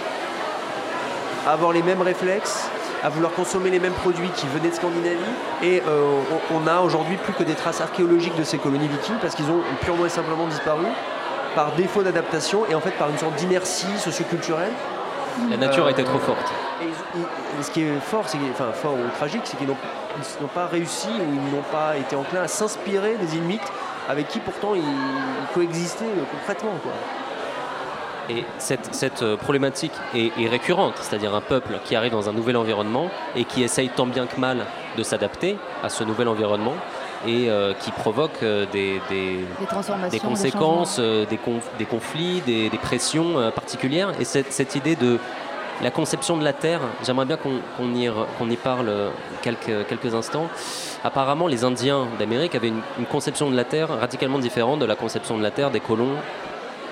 à 1.47 1.53
avoir 1.53 1.73
les 1.73 1.83
mêmes 1.83 2.03
réflexes, 2.03 2.69
à 3.03 3.09
vouloir 3.09 3.33
consommer 3.33 3.71
les 3.71 3.81
mêmes 3.81 3.93
produits 3.95 4.31
qui 4.31 4.47
venaient 4.47 4.71
de 4.71 4.75
Scandinavie. 4.75 5.19
Et 5.63 5.83
on, 6.53 6.67
a 6.69 6.81
aujourd'hui 6.81 7.17
plus 7.17 7.33
que 7.33 7.43
des 7.43 7.55
traces 7.55 7.81
archéologiques 7.81 8.37
de 8.37 8.45
ces 8.45 8.59
colonies 8.59 8.87
vikings 8.87 9.17
parce 9.21 9.35
qu'ils 9.35 9.51
ont 9.51 9.61
purement 9.81 10.07
et 10.07 10.09
simplement 10.09 10.47
disparu 10.47 10.87
par 11.57 11.73
défaut 11.73 12.03
d'adaptation 12.03 12.65
et 12.71 12.77
en 12.77 12.81
fait 12.81 12.93
par 12.93 13.11
une 13.11 13.19
sorte 13.19 13.35
d'inertie 13.35 13.99
socioculturelle. 13.99 14.73
La 15.51 15.57
nature 15.57 15.87
a 15.87 15.91
été 15.91 16.05
trop 16.05 16.21
forte 16.21 16.53
ce 17.61 17.71
qui 17.71 17.83
est 17.83 18.01
fort, 18.01 18.25
c'est, 18.29 18.39
enfin 18.51 18.73
fort 18.73 18.95
ou 18.95 19.17
tragique, 19.17 19.43
c'est 19.45 19.57
qu'ils 19.57 19.69
n'ont, 19.69 20.49
pas 20.55 20.67
réussi 20.67 21.09
ou 21.09 21.35
ils 21.35 21.55
n'ont 21.55 21.65
pas 21.71 21.97
été 21.97 22.17
enclins 22.17 22.43
à 22.43 22.49
s'inspirer 22.49 23.17
des 23.17 23.37
Inuits 23.37 23.61
avec 24.09 24.29
qui 24.29 24.41
pourtant 24.41 24.75
ils, 24.75 24.83
coexistaient 25.55 26.07
concrètement. 26.31 26.75
Et 28.31 28.45
cette, 28.59 29.23
euh, 29.23 29.37
problématique 29.37 29.93
est, 30.15 30.49
récurrente, 30.49 30.95
c'est-à-dire 31.01 31.35
un 31.35 31.41
peuple 31.41 31.81
qui 31.85 31.97
arrive 31.97 32.13
dans 32.13 32.29
un 32.29 32.33
nouvel 32.33 32.57
environnement 32.57 33.11
et 33.35 33.45
qui 33.45 33.63
essaye 33.63 33.89
tant 33.89 34.07
bien 34.07 34.27
que 34.27 34.39
mal 34.39 34.65
de 34.97 35.03
s'adapter 35.03 35.59
à 35.83 35.89
ce 35.89 36.05
nouvel 36.05 36.29
environnement 36.29 36.75
et 37.27 37.51
euh, 37.51 37.73
qui 37.75 37.91
provoque 37.91 38.43
euh, 38.43 38.65
des, 38.73 39.01
conséquences, 40.21 40.99
des, 40.99 41.85
conflits, 41.87 42.41
des, 42.43 42.71
pressions 42.81 43.51
particulières. 43.53 44.13
Et 44.21 44.25
cette 44.25 44.77
idée 44.77 44.97
de 44.97 45.19
la 45.83 45.91
conception 45.91 46.37
de 46.37 46.45
la 46.45 46.53
Terre, 46.53 46.81
j'aimerais 47.05 47.27
bien 47.27 47.37
qu'on 47.37 47.95
y, 48.51 48.57
parle 48.57 48.93
quelques, 49.43 49.87
quelques 49.89 50.15
instants. 50.15 50.49
Apparemment, 51.05 51.49
les 51.49 51.65
Indiens 51.65 52.07
d'Amérique 52.19 52.55
avaient 52.55 52.69
une, 52.69 53.07
conception 53.11 53.51
de 53.51 53.57
la 53.57 53.65
Terre 53.65 53.89
radicalement 53.89 54.39
différente 54.39 54.79
de 54.79 54.85
la 54.85 54.95
conception 54.95 55.37
de 55.37 55.43
la 55.43 55.51
Terre 55.51 55.71
des 55.71 55.81
colons 55.81 56.15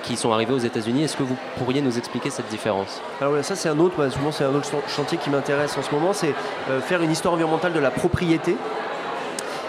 qui 0.02 0.16
sont 0.16 0.32
arrivés 0.32 0.52
aux 0.52 0.58
États-Unis. 0.58 1.04
Est-ce 1.04 1.16
que 1.16 1.22
vous 1.22 1.36
pourriez 1.58 1.82
nous 1.82 1.98
expliquer 1.98 2.30
cette 2.30 2.48
différence? 2.48 3.00
Alors 3.20 3.44
ça 3.44 3.54
c'est 3.54 3.68
un 3.68 3.78
autre, 3.78 4.08
c'est 4.32 4.44
un 4.44 4.54
autre 4.54 4.68
chantier 4.88 5.18
qui 5.18 5.30
m'intéresse 5.30 5.76
en 5.78 5.82
ce 5.82 5.94
moment, 5.94 6.12
c'est 6.12 6.34
euh, 6.70 6.80
faire 6.80 7.02
une 7.02 7.10
histoire 7.10 7.34
environnementale 7.34 7.72
de 7.72 7.80
la 7.80 7.90
propriété. 7.90 8.56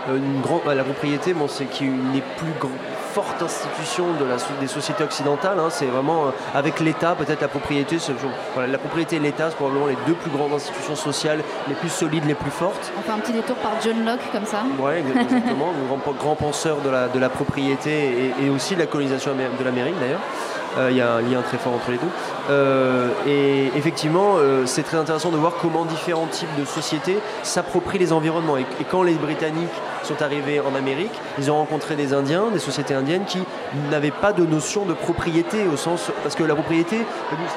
Euh, 0.09 0.17
bah, 0.65 0.73
la 0.73 0.83
propriété, 0.83 1.33
bon, 1.33 1.47
c'est 1.47 1.65
qui 1.65 1.83
n'est 1.83 2.23
plus 2.37 2.53
grand, 2.59 2.71
forte 3.13 3.41
institution 3.41 4.05
de 4.19 4.25
la, 4.25 4.37
des 4.59 4.67
sociétés 4.67 5.03
occidentales. 5.03 5.59
Hein. 5.59 5.69
c'est 5.69 5.85
vraiment 5.85 6.27
euh, 6.27 6.31
avec 6.53 6.79
l'État, 6.79 7.15
peut-être 7.15 7.41
la 7.41 7.47
propriété. 7.47 7.97
la 8.55 8.77
propriété 8.77 9.17
et 9.17 9.19
l'État, 9.19 9.49
c'est 9.49 9.57
probablement 9.57 9.87
les 9.87 9.97
deux 10.07 10.13
plus 10.13 10.31
grandes 10.31 10.53
institutions 10.53 10.95
sociales, 10.95 11.41
les 11.67 11.75
plus 11.75 11.89
solides, 11.89 12.25
les 12.25 12.35
plus 12.35 12.51
fortes. 12.51 12.91
On 12.97 13.01
fait 13.01 13.11
un 13.11 13.19
petit 13.19 13.33
détour 13.33 13.57
par 13.57 13.73
John 13.83 14.05
Locke 14.05 14.31
comme 14.31 14.45
ça. 14.45 14.63
Oui, 14.79 14.93
exactement, 14.93 15.73
grand, 15.87 16.13
grand, 16.13 16.35
penseur 16.35 16.77
de 16.81 16.89
la, 16.89 17.07
de 17.09 17.19
la 17.19 17.29
propriété 17.29 18.33
et, 18.41 18.49
aussi 18.49 18.75
de 18.75 18.79
la 18.79 18.87
colonisation 18.87 19.31
de 19.33 19.63
l'Amérique 19.63 19.99
d'ailleurs. 19.99 20.21
Euh, 20.77 20.87
il 20.89 20.97
y 20.97 21.01
a 21.01 21.15
un 21.15 21.21
lien 21.21 21.41
très 21.41 21.57
fort 21.57 21.73
entre 21.73 21.91
les 21.91 21.97
deux. 21.97 22.07
Euh, 22.49 23.09
et 23.27 23.71
effectivement, 23.77 24.35
c'est 24.65 24.83
très 24.83 24.97
intéressant 24.97 25.31
de 25.31 25.37
voir 25.37 25.53
comment 25.61 25.85
différents 25.85 26.27
types 26.27 26.53
de 26.59 26.65
sociétés 26.65 27.19
s'approprient 27.43 27.99
les 27.99 28.13
environnements. 28.13 28.57
et, 28.57 28.65
quand 28.89 29.03
les 29.03 29.13
Britanniques 29.13 29.69
sont 30.03 30.21
arrivés 30.21 30.59
en 30.59 30.75
Amérique, 30.75 31.11
ils 31.37 31.51
ont 31.51 31.57
rencontré 31.57 31.95
des 31.95 32.13
Indiens, 32.13 32.45
des 32.51 32.59
sociétés 32.59 32.93
indiennes 32.93 33.25
qui 33.25 33.39
n'avaient 33.89 34.11
pas 34.11 34.33
de 34.33 34.45
notion 34.45 34.85
de 34.85 34.93
propriété 34.93 35.65
au 35.71 35.77
sens 35.77 36.11
parce 36.23 36.35
que 36.35 36.43
la 36.43 36.55
propriété 36.55 36.97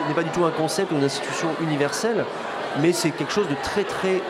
n'est 0.08 0.14
pas 0.14 0.22
du 0.22 0.30
tout 0.30 0.44
un 0.44 0.50
concept 0.50 0.92
ou 0.92 0.96
une 0.96 1.04
institution 1.04 1.48
universelle, 1.60 2.24
mais 2.80 2.92
c'est 2.92 3.10
quelque 3.10 3.32
chose 3.32 3.48
de 3.48 3.56
très 3.62 3.84
très 3.84 4.20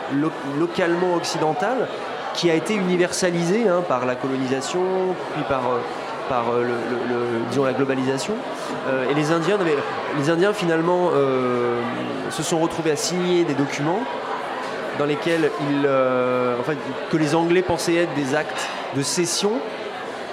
localement 0.57 1.15
occidental 1.15 1.87
qui 2.33 2.51
a 2.51 2.53
été 2.53 2.75
universalisé 2.75 3.67
hein, 3.67 3.81
par 3.87 4.05
la 4.05 4.15
colonisation, 4.15 4.83
puis 5.33 5.43
par 5.47 5.61
euh, 5.69 5.79
par 6.29 6.45
euh, 6.51 7.65
la 7.65 7.73
globalisation. 7.73 8.33
Euh, 8.87 9.09
et 9.09 9.13
les 9.13 9.31
Indiens, 9.31 9.57
les 10.17 10.29
Indiens 10.29 10.53
finalement 10.53 11.11
se 12.29 12.43
sont 12.43 12.59
retrouvés 12.59 12.91
à 12.91 12.95
signer 12.95 13.43
des 13.43 13.53
documents 13.53 14.01
dans 14.97 15.05
lesquels 15.05 15.51
ils, 15.69 15.85
euh, 15.85 16.55
que 17.11 17.17
les 17.17 17.35
Anglais 17.35 17.61
pensaient 17.61 17.95
être 17.95 18.13
des 18.13 18.35
actes 18.35 18.69
de 18.95 19.01
cession 19.01 19.53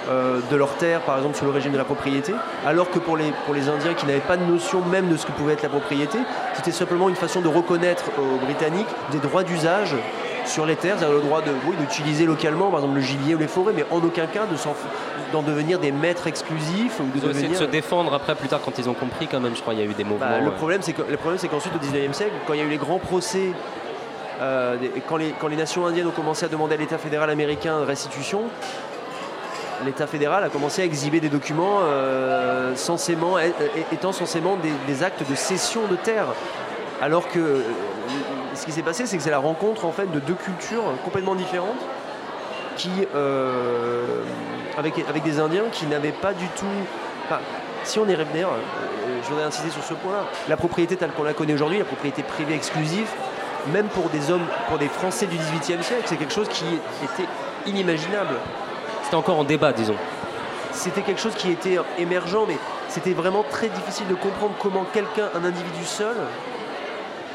euh, 0.09 0.39
de 0.51 0.55
leur 0.55 0.75
terre, 0.75 1.01
par 1.01 1.17
exemple 1.17 1.35
sur 1.35 1.45
le 1.45 1.51
régime 1.51 1.71
de 1.71 1.77
la 1.77 1.83
propriété, 1.83 2.33
alors 2.65 2.89
que 2.89 2.99
pour 2.99 3.17
les, 3.17 3.31
pour 3.45 3.53
les 3.53 3.69
Indiens 3.69 3.93
qui 3.93 4.05
n'avaient 4.05 4.19
pas 4.19 4.37
de 4.37 4.45
notion 4.45 4.81
même 4.81 5.09
de 5.09 5.17
ce 5.17 5.25
que 5.25 5.31
pouvait 5.31 5.53
être 5.53 5.63
la 5.63 5.69
propriété, 5.69 6.17
c'était 6.53 6.71
simplement 6.71 7.09
une 7.09 7.15
façon 7.15 7.41
de 7.41 7.47
reconnaître 7.47 8.05
aux 8.17 8.43
Britanniques 8.45 8.87
des 9.11 9.19
droits 9.19 9.43
d'usage 9.43 9.95
sur 10.45 10.65
les 10.65 10.75
terres, 10.75 10.95
c'est-à-dire 10.97 11.17
le 11.17 11.23
droit 11.23 11.41
de, 11.41 11.51
oui, 11.67 11.75
d'utiliser 11.79 12.25
localement, 12.25 12.69
par 12.69 12.79
exemple 12.79 12.95
le 12.95 13.01
gibier 13.01 13.35
ou 13.35 13.37
les 13.37 13.47
forêts, 13.47 13.73
mais 13.75 13.85
en 13.91 13.97
aucun 13.97 14.27
cas 14.27 14.45
de 14.45 14.55
d'en 15.31 15.41
devenir 15.41 15.79
des 15.79 15.91
maîtres 15.91 16.27
exclusifs. 16.27 16.99
Ou 16.99 17.19
de, 17.19 17.33
de 17.33 17.53
se 17.55 17.63
défendre 17.63 18.13
après, 18.13 18.35
plus 18.35 18.47
tard, 18.47 18.61
quand 18.63 18.77
ils 18.77 18.87
ont 18.87 18.93
compris 18.93 19.27
quand 19.27 19.39
même, 19.39 19.55
je 19.55 19.61
crois, 19.61 19.73
il 19.73 19.79
y 19.79 19.83
a 19.83 19.85
eu 19.85 19.93
des 19.93 20.03
mouvements. 20.03 20.27
Bah, 20.27 20.39
le, 20.39 20.51
problème, 20.51 20.81
c'est 20.81 20.93
que, 20.93 21.01
le 21.01 21.17
problème, 21.17 21.39
c'est 21.39 21.47
qu'ensuite, 21.47 21.73
au 21.75 21.79
19e 21.79 22.13
siècle, 22.13 22.33
quand 22.45 22.53
il 22.53 22.59
y 22.59 22.61
a 22.61 22.65
eu 22.65 22.69
les 22.69 22.77
grands 22.77 22.99
procès 22.99 23.49
euh, 24.41 24.75
quand, 25.07 25.17
les, 25.17 25.55
nations 25.55 25.85
indiennes 25.85 26.07
ont 26.07 26.11
commencé 26.11 26.45
à 26.45 26.49
demander 26.49 26.75
à 26.75 26.77
l'État 26.77 26.97
fédéral 26.97 27.29
américain 27.29 27.83
restitution, 27.85 28.43
l'État 29.85 30.07
fédéral 30.07 30.43
a 30.43 30.49
commencé 30.49 30.81
à 30.81 30.85
exhiber 30.85 31.19
des 31.19 31.29
documents 31.29 31.79
euh, 31.83 32.75
censément, 32.75 33.37
étant 33.91 34.11
censément 34.11 34.57
des, 34.57 34.71
des 34.87 35.03
actes 35.03 35.29
de 35.29 35.35
cession 35.35 35.81
de 35.89 35.95
terre. 35.95 36.27
Alors 37.01 37.27
que 37.27 37.39
euh, 37.39 37.61
ce 38.63 38.65
qui 38.65 38.71
s'est 38.71 38.81
passé, 38.81 39.05
c'est 39.05 39.17
que 39.17 39.23
c'est 39.23 39.29
la 39.29 39.39
rencontre 39.39 39.83
en 39.83 39.91
fait 39.91 40.09
de 40.09 40.21
deux 40.21 40.35
cultures 40.35 40.83
complètement 41.03 41.35
différentes 41.35 41.81
qui, 42.77 42.89
euh, 43.13 44.23
avec, 44.77 44.93
avec 45.09 45.21
des 45.23 45.41
Indiens 45.41 45.65
qui 45.69 45.85
n'avaient 45.85 46.13
pas 46.13 46.33
du 46.33 46.47
tout. 46.47 46.65
enfin, 47.25 47.41
si 47.83 47.99
on 47.99 48.07
est 48.07 48.15
euh, 48.15 48.23
je 49.21 49.27
voudrais 49.27 49.43
insister 49.43 49.69
sur 49.69 49.83
ce 49.83 49.93
point-là. 49.95 50.23
La 50.47 50.55
propriété 50.55 50.95
telle 50.95 51.11
qu'on 51.11 51.23
la 51.23 51.33
connaît 51.33 51.53
aujourd'hui, 51.53 51.77
la 51.77 51.83
propriété 51.83 52.23
privée 52.23 52.55
exclusive, 52.55 53.09
même 53.73 53.87
pour 53.87 54.07
des 54.07 54.31
hommes, 54.31 54.47
pour 54.69 54.77
des 54.77 54.87
Français 54.87 55.25
du 55.25 55.35
XVIIIe 55.35 55.83
siècle, 55.83 56.03
c'est 56.05 56.15
quelque 56.15 56.33
chose 56.33 56.47
qui 56.47 56.63
était 57.03 57.27
inimaginable. 57.65 58.35
C'était 59.03 59.17
encore 59.17 59.39
en 59.39 59.43
débat, 59.43 59.73
disons. 59.73 59.97
C'était 60.71 61.01
quelque 61.01 61.19
chose 61.19 61.35
qui 61.35 61.51
était 61.51 61.79
émergent, 61.99 62.45
mais 62.47 62.57
c'était 62.87 63.13
vraiment 63.13 63.43
très 63.43 63.67
difficile 63.67 64.07
de 64.07 64.15
comprendre 64.15 64.53
comment 64.57 64.85
quelqu'un, 64.93 65.27
un 65.35 65.43
individu 65.43 65.83
seul, 65.83 66.15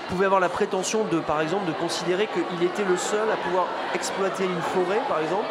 pouvait 0.08 0.26
avoir 0.26 0.40
la 0.40 0.48
prétention 0.48 1.04
de, 1.10 1.18
par 1.18 1.40
exemple, 1.40 1.66
de 1.66 1.72
considérer 1.72 2.28
qu'il 2.32 2.66
était 2.66 2.84
le 2.88 2.96
seul 2.96 3.28
à 3.32 3.36
pouvoir 3.36 3.66
exploiter 3.94 4.44
une 4.44 4.62
forêt, 4.74 5.00
par 5.08 5.20
exemple, 5.20 5.46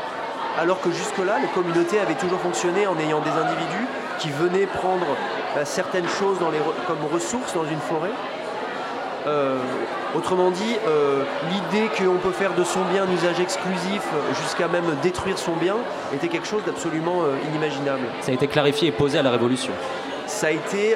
alors 0.59 0.81
que 0.81 0.91
jusque-là, 0.91 1.35
les 1.41 1.47
communautés 1.49 1.99
avaient 1.99 2.15
toujours 2.15 2.39
fonctionné 2.39 2.87
en 2.87 2.97
ayant 2.99 3.19
des 3.21 3.29
individus 3.29 3.87
qui 4.19 4.29
venaient 4.31 4.65
prendre 4.65 5.05
euh, 5.55 5.61
certaines 5.65 6.07
choses 6.07 6.39
dans 6.39 6.49
les 6.49 6.57
re- 6.57 6.73
comme 6.87 6.97
ressources 7.13 7.53
dans 7.53 7.65
une 7.65 7.79
forêt. 7.79 8.11
Euh, 9.27 9.57
autrement 10.15 10.51
dit, 10.51 10.77
euh, 10.87 11.23
l'idée 11.51 11.89
qu'on 11.97 12.15
peut 12.17 12.31
faire 12.31 12.53
de 12.53 12.63
son 12.63 12.79
bien 12.91 13.03
un 13.03 13.11
usage 13.11 13.39
exclusif 13.39 14.01
jusqu'à 14.41 14.67
même 14.69 14.85
détruire 15.03 15.37
son 15.37 15.51
bien 15.53 15.75
était 16.13 16.29
quelque 16.29 16.47
chose 16.47 16.63
d'absolument 16.65 17.23
euh, 17.23 17.35
inimaginable. 17.49 18.03
Ça 18.21 18.31
a 18.31 18.33
été 18.33 18.47
clarifié 18.47 18.87
et 18.87 18.91
posé 18.91 19.19
à 19.19 19.23
la 19.23 19.31
Révolution. 19.31 19.73
Ça 20.27 20.47
a 20.47 20.51
été, 20.51 20.95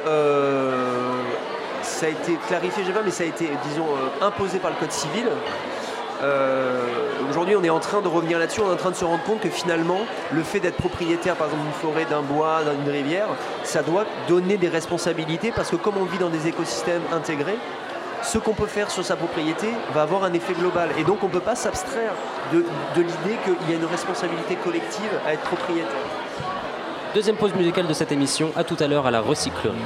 ça 2.02 2.08
a 2.08 2.10
été 2.10 2.36
clarifié, 2.47 2.82
je 2.82 2.88
sais 2.88 2.93
pas, 2.93 3.04
mais 3.06 3.12
ça 3.12 3.22
a 3.22 3.28
été, 3.28 3.47
disons, 3.70 3.86
euh, 3.86 4.26
imposé 4.26 4.58
par 4.58 4.72
le 4.72 4.78
Code 4.78 4.91
civil. 4.91 5.26
Euh, 6.24 6.88
Aujourd'hui, 7.30 7.56
on 7.56 7.64
est 7.64 7.70
en 7.70 7.80
train 7.80 8.02
de 8.02 8.08
revenir 8.08 8.39
là-dessus, 8.39 8.60
on 8.62 8.70
est 8.70 8.74
en 8.74 8.76
train 8.76 8.89
de 8.89 8.95
se 8.95 9.06
rendre 9.06 9.24
compte 9.24 9.39
que 9.39 9.49
finalement, 9.49 9.99
le 10.34 10.41
fait 10.41 10.60
d'être 10.60 10.78
propriétaire, 10.78 11.36
par 11.36 11.47
exemple, 11.47 11.64
d'une 11.64 11.74
forêt, 11.74 12.06
d'un 12.06 12.24
bois, 12.24 12.62
d'une 12.64 12.91
rivière, 12.91 13.28
ça 13.64 13.84
doit 13.84 14.06
donner 14.28 14.58
des 14.58 14.68
responsabilités 14.68 15.52
parce 15.52 15.70
que 15.70 15.76
comme 15.76 15.95
on 15.97 16.06
vit 16.06 16.18
dans 16.18 16.30
des 16.30 16.47
écosystèmes 16.47 17.04
intégrés, 17.14 17.58
ce 18.24 18.39
qu'on 18.39 18.54
peut 18.54 18.66
faire 18.66 18.89
sur 18.89 19.06
sa 19.06 19.16
propriété 19.16 19.68
va 19.93 20.02
avoir 20.02 20.24
un 20.24 20.34
effet 20.34 20.54
global. 20.54 20.89
Et 20.97 21.04
donc, 21.04 21.20
on 21.22 21.28
ne 21.28 21.32
peut 21.32 21.39
pas 21.39 21.56
s'abstraire 21.56 22.14
de, 22.52 22.66
l'idée 22.95 23.38
qu'il 23.45 23.70
y 23.70 23.74
a 23.74 23.78
une 23.78 23.86
responsabilité 23.86 24.56
collective 24.56 25.12
à 25.26 25.34
être 25.34 25.43
propriétaire. 25.43 25.86
Deuxième 27.14 27.36
pause 27.36 27.54
musicale 27.54 27.86
de 27.86 27.93
cette 27.93 28.12
émission, 28.12 28.52
à 28.56 28.64
tout 28.64 28.78
à 28.80 28.88
l'heure 28.88 29.06
à 29.06 29.12
la 29.12 29.22
recyclerie. 29.22 29.78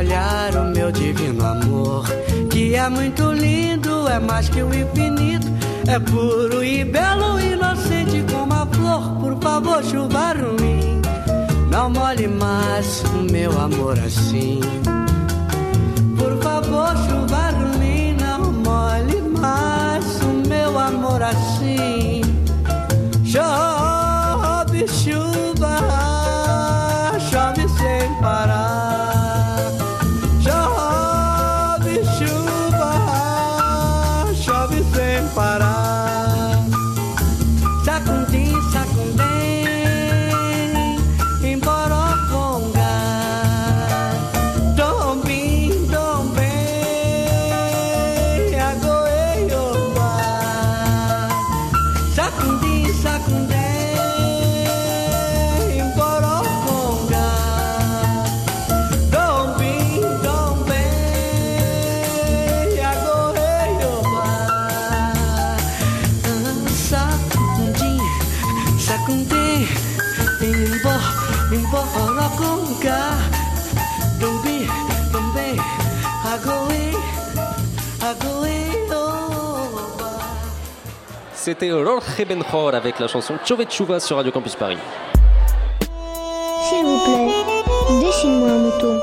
De 0.00 0.06
molhar 0.06 0.56
o 0.56 0.64
meu 0.74 0.90
divino 0.90 1.44
amor, 1.44 2.04
que 2.50 2.74
é 2.74 2.88
muito 2.88 3.32
lindo, 3.32 4.08
é 4.08 4.18
mais 4.18 4.48
que 4.48 4.62
o 4.62 4.74
infinito, 4.74 5.46
é 5.86 5.98
puro 5.98 6.64
e 6.64 6.84
belo, 6.84 7.38
inocente 7.38 8.24
como 8.32 8.52
a 8.52 8.66
flor. 8.66 9.02
Por 9.20 9.38
favor, 9.42 9.84
chuva 9.84 10.32
ruim, 10.32 11.02
não 11.70 11.90
molhe 11.90 12.28
mais 12.28 13.02
o 13.14 13.30
meu 13.30 13.50
amor 13.60 13.98
assim. 13.98 14.60
Por 16.16 16.42
favor, 16.42 16.96
chuva 17.06 17.50
ruim, 17.50 18.16
não 18.18 18.52
molhe 18.52 19.20
mais 19.38 20.04
o 20.22 20.48
meu 20.48 20.78
amor 20.78 21.22
assim. 21.22 22.22
Chove 23.24 24.88
chuva, 24.88 25.76
chove 27.30 27.68
sem 27.68 28.14
parar. 28.22 28.49
C'était 81.50 81.70
Jorge 81.70 82.24
Benjor 82.28 82.76
avec 82.76 83.00
la 83.00 83.08
chanson 83.08 83.34
Chove 83.44 83.68
Chuva 83.68 83.98
sur 83.98 84.14
Radio 84.18 84.30
Campus 84.30 84.54
Paris. 84.54 84.78
S'il 86.68 86.84
vous 86.84 87.00
plaît, 87.00 88.00
dessine-moi 88.00 88.50
un 88.50 88.58
mouton. 88.58 89.00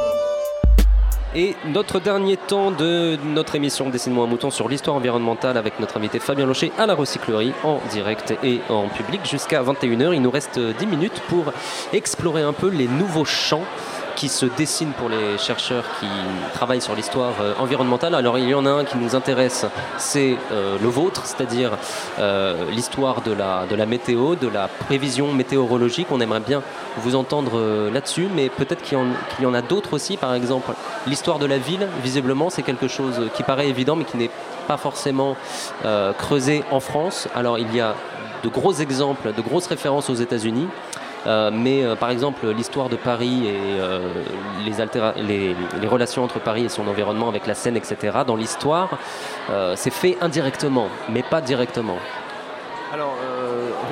Et 1.35 1.57
notre 1.65 1.99
dernier 1.99 2.37
temps 2.37 2.71
de 2.71 3.17
notre 3.25 3.55
émission 3.55 3.89
Dessine-moi 3.89 4.23
un 4.23 4.27
mouton 4.27 4.49
sur 4.49 4.69
l'histoire 4.69 4.95
environnementale 4.95 5.57
avec 5.57 5.77
notre 5.81 5.97
invité 5.97 6.19
Fabien 6.19 6.45
Locher 6.45 6.71
à 6.77 6.85
la 6.85 6.95
recyclerie 6.95 7.51
en 7.65 7.81
direct 7.91 8.33
et 8.41 8.61
en 8.69 8.87
public 8.87 9.25
jusqu'à 9.29 9.61
21h. 9.61 10.13
Il 10.13 10.21
nous 10.21 10.31
reste 10.31 10.57
10 10.57 10.87
minutes 10.87 11.21
pour 11.27 11.51
explorer 11.91 12.43
un 12.43 12.53
peu 12.53 12.69
les 12.69 12.87
nouveaux 12.87 13.25
champs 13.25 13.65
qui 14.17 14.29
se 14.29 14.47
dessinent 14.47 14.93
pour 14.93 15.09
les 15.09 15.37
chercheurs 15.37 15.83
qui 15.99 16.07
travaillent 16.53 16.81
sur 16.81 16.95
l'histoire 16.95 17.33
euh, 17.39 17.53
environnementale. 17.59 18.15
Alors 18.15 18.39
il 18.39 18.49
y 18.49 18.53
en 18.55 18.65
a 18.65 18.71
un 18.71 18.83
qui 18.83 18.97
nous 18.97 19.15
intéresse, 19.15 19.67
c'est 19.97 20.35
euh, 20.51 20.77
le 20.81 20.87
vôtre, 20.89 21.21
c'est-à-dire 21.25 21.77
euh, 22.17 22.65
l'histoire 22.71 23.21
de 23.21 23.31
la, 23.31 23.85
météo, 23.85 24.35
de 24.35 24.47
la 24.47 24.67
prévision 24.67 25.31
météorologique. 25.31 26.07
On 26.09 26.19
aimerait 26.19 26.39
bien 26.39 26.63
vous 26.97 27.15
entendre 27.15 27.89
là-dessus, 27.93 28.27
mais 28.35 28.49
peut-être 28.49 28.81
qu'il 28.81 28.97
y, 28.97 29.45
en- 29.45 29.53
a 29.53 29.61
d'autres 29.61 29.93
aussi. 29.93 30.17
Par 30.17 30.33
exemple, 30.33 30.71
l'histoire 31.05 31.37
de 31.37 31.45
la 31.45 31.59
ville, 31.59 31.87
visiblement, 32.03 32.49
c'est 32.49 32.63
quelque 32.63 32.87
chose 32.87 33.29
qui 33.35 33.43
paraît 33.43 33.69
évident, 33.69 33.95
mais 33.95 34.03
qui 34.03 34.17
n'est 34.17 34.31
pas 34.67 34.77
forcément 34.77 35.37
creusé 36.17 36.63
en 36.71 36.79
France. 36.79 37.27
Alors 37.35 37.59
il 37.59 37.73
y 37.75 37.79
a 37.79 37.93
de 38.43 38.49
gros 38.49 38.73
exemples, 38.73 39.31
de 39.33 39.41
grosses 39.41 39.67
références 39.67 40.09
aux 40.09 40.15
États-Unis. 40.15 40.67
Euh, 41.27 41.51
mais 41.51 41.83
euh, 41.83 41.95
par 41.95 42.09
exemple, 42.09 42.47
l'histoire 42.49 42.87
de 42.89 42.95
Paris 42.95 43.47
et 43.47 43.79
euh, 43.79 43.99
les, 44.65 45.87
relations 45.87 46.23
entre 46.23 46.39
Paris 46.39 46.65
et 46.65 46.69
son 46.69 46.87
environnement 46.87 47.27
avec 47.27 47.47
la 47.47 47.53
Seine, 47.53 47.75
etc., 47.75 48.19
dans 48.25 48.35
l'histoire, 48.35 48.97
c'est 49.75 49.93
fait 49.93 50.17
indirectement, 50.21 50.87
mais 51.09 51.23
pas 51.23 51.41
directement. 51.41 51.97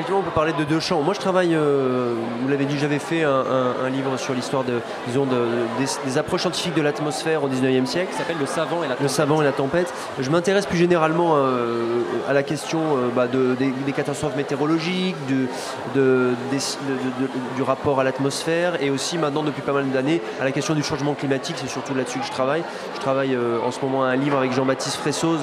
Effectivement, 0.06 0.20
on 0.20 0.24
peut 0.24 0.36
parler 0.36 0.54
de 0.54 0.64
deux 0.66 0.80
champs. 0.80 1.02
Moi, 1.02 1.16
je 1.16 1.20
travaille, 1.20 1.56
euh, 1.56 2.14
vous 2.42 2.48
l'avez 2.48 2.66
dit, 2.66 2.78
j'avais 2.78 3.00
fait 3.00 3.24
un, 3.24 3.30
un- 3.32 3.86
un 3.86 3.90
livre 3.90 4.18
sur 4.18 4.36
l'histoire 4.36 4.64
de, 4.64 4.74
disons, 5.08 5.26
de- 5.26 5.48
des, 5.80 5.86
des 6.06 6.18
approches 6.20 6.42
scientifiques 6.42 6.76
de 6.76 6.82
l'atmosphère 6.84 7.44
au 7.44 7.48
19e 7.50 7.88
siècle. 7.88 8.10
Ça 8.12 8.20
s'appelle 8.20 8.38
Le 8.40 8.46
Savant 8.46 8.84
et 8.84 8.88
la 8.88 8.96
Le 9.02 9.08
savant 9.08 9.42
et 9.42 9.46
la 9.46 9.52
tempête. 9.52 9.92
Je 10.20 10.30
m'intéresse 10.30 10.68
plus 10.68 10.78
généralement 10.78 11.34
euh, 11.38 12.02
à 12.30 12.34
la 12.34 12.44
question 12.44 12.80
euh, 12.98 13.08
bah, 13.16 13.26
de- 13.28 13.56
des, 13.56 13.72
des 13.72 13.92
catastrophes 13.94 14.36
météorologiques, 14.36 15.16
du, 15.26 15.48
de- 15.96 16.34
des- 16.52 16.58
de- 16.58 17.24
de- 17.26 17.30
du 17.56 17.64
rapport 17.64 18.00
à 18.00 18.04
l'atmosphère 18.04 18.82
et 18.84 18.92
aussi 18.92 19.18
maintenant 19.18 19.42
depuis 19.42 19.64
pas 19.64 19.74
mal 19.74 19.90
d'années 19.90 20.22
à 20.40 20.44
la 20.44 20.52
question 20.52 20.76
du 20.76 20.84
changement 20.84 21.16
climatique. 21.16 21.56
C'est 21.60 21.68
surtout 21.70 21.96
là-dessus 21.96 22.20
que 22.20 22.26
je 22.26 22.32
travaille. 22.32 22.64
Je 22.96 23.00
travaille 23.00 23.36
en 23.66 23.72
ce 23.72 23.80
moment 23.82 24.04
à 24.04 24.08
un 24.10 24.16
livre 24.16 24.38
avec 24.38 24.52
Jean-Baptiste 24.54 24.98
Fressoz 24.98 25.40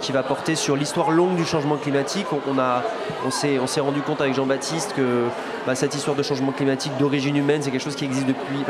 qui 0.00 0.12
va 0.12 0.22
porter 0.22 0.54
sur 0.54 0.76
l'histoire 0.76 1.10
longue 1.10 1.34
du 1.36 1.44
changement 1.44 1.76
climatique. 1.76 2.26
On, 2.32 2.38
on 2.54 2.58
a, 2.58 2.82
on 3.26 3.30
s'est, 3.30 3.58
s'est 3.66 3.80
compte 4.02 4.20
avec 4.20 4.34
Jean-Baptiste 4.34 4.94
que 4.96 5.24
bah, 5.66 5.74
cette 5.74 5.94
histoire 5.94 6.16
de 6.16 6.22
changement 6.22 6.52
climatique 6.52 6.92
d'origine 6.98 7.36
humaine, 7.36 7.62
c'est 7.62 7.70
quelque 7.70 7.82
chose 7.82 7.96
qui 7.96 8.04
existe 8.04 8.26
depuis, 8.26 8.64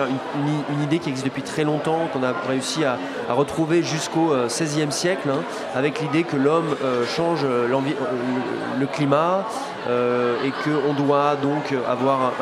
une, 0.70 0.83
idée 0.83 0.99
qui 0.99 1.11
existe 1.11 1.27
depuis 1.27 1.43
très 1.43 1.64
longtemps, 1.64 2.09
qu'on 2.12 2.22
a 2.22 2.33
réussi 2.49 2.85
à, 2.85 2.99
retrouver 3.29 3.83
jusqu'au 3.83 4.33
euh, 4.33 4.47
XVIe 4.47 4.93
siècle, 4.93 5.29
hein, 5.31 5.43
avec 5.74 6.01
l'idée 6.01 6.22
que 6.22 6.37
l'homme 6.37 6.77
euh, 6.83 7.05
change 7.07 7.41
euh, 7.45 7.68
euh, 7.68 8.79
le, 8.79 8.87
climat 8.87 9.47
euh, 9.89 10.37
et 10.45 10.51
qu'on 10.51 10.95
doit 10.95 11.37
donc 11.37 11.74
avoir 11.87 12.33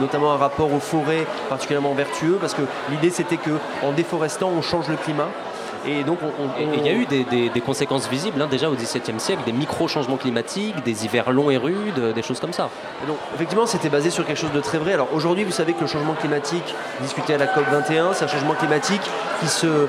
notamment 0.00 0.32
un 0.32 0.36
rapport 0.36 0.72
aux 0.72 0.80
forêts 0.80 1.26
particulièrement 1.48 1.94
vertueux, 1.94 2.38
parce 2.40 2.54
que 2.54 2.62
l'idée 2.90 3.10
c'était 3.10 3.36
que 3.36 3.50
en 3.82 3.92
déforestant, 3.92 4.50
on 4.56 4.62
change 4.62 4.88
le 4.88 4.96
climat. 4.96 5.28
Et 5.86 6.04
donc, 6.04 6.18
il 6.76 6.84
y 6.84 6.88
a 6.88 6.92
eu 6.92 7.06
des, 7.06 7.24
des- 7.24 7.48
des 7.48 7.60
conséquences 7.60 8.08
visibles, 8.08 8.40
hein, 8.42 8.48
déjà 8.50 8.68
au 8.68 8.74
XVIIe 8.74 9.18
siècle, 9.18 9.42
des 9.46 9.52
micro-changements 9.52 10.16
climatiques, 10.18 10.82
des 10.84 11.04
hivers 11.04 11.30
longs 11.30 11.50
et 11.50 11.56
rudes, 11.56 12.12
des 12.14 12.22
choses 12.22 12.38
comme 12.40 12.52
ça. 12.52 12.68
Et 13.02 13.06
donc, 13.06 13.16
effectivement, 13.34 13.66
c'était 13.66 13.88
basé 13.88 14.10
sur 14.10 14.26
quelque 14.26 14.38
chose 14.38 14.52
de 14.52 14.60
très 14.60 14.78
vrai. 14.78 14.92
Alors 14.92 15.08
aujourd'hui, 15.14 15.44
vous 15.44 15.52
savez 15.52 15.72
que 15.72 15.80
le 15.80 15.86
changement 15.86 16.14
climatique, 16.14 16.74
discuté 17.00 17.34
à 17.34 17.38
la 17.38 17.46
COP 17.46 17.64
21, 17.70 18.12
c'est 18.12 18.24
un 18.24 18.28
changement 18.28 18.54
climatique 18.54 19.00
qui 19.40 19.48
se, 19.48 19.86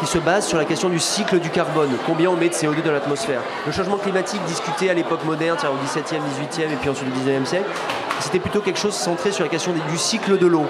qui 0.00 0.06
se 0.06 0.18
base 0.18 0.46
sur 0.46 0.58
la 0.58 0.64
question 0.64 0.88
du 0.88 0.98
cycle 0.98 1.38
du 1.38 1.50
carbone. 1.50 1.90
Combien 2.06 2.30
on 2.30 2.36
met 2.36 2.48
de 2.48 2.54
CO2 2.54 2.82
dans 2.84 2.92
l'atmosphère? 2.92 3.40
Le 3.66 3.72
changement 3.72 3.98
climatique 3.98 4.42
discuté 4.46 4.90
à 4.90 4.94
l'époque 4.94 5.24
moderne, 5.24 5.56
c'est-à-dire 5.60 5.78
au 5.80 5.84
17e, 5.86 6.66
18e 6.66 6.72
et 6.72 6.76
puis 6.80 6.90
ensuite 6.90 7.08
au 7.08 7.30
19e 7.30 7.44
siècle, 7.44 7.66
c'était 8.18 8.40
plutôt 8.40 8.60
quelque 8.60 8.78
chose 8.78 8.94
centré 8.94 9.30
sur 9.30 9.44
la 9.44 9.48
question 9.50 9.72
du 9.72 9.96
cycle 9.98 10.38
de 10.38 10.46
l'eau. 10.46 10.66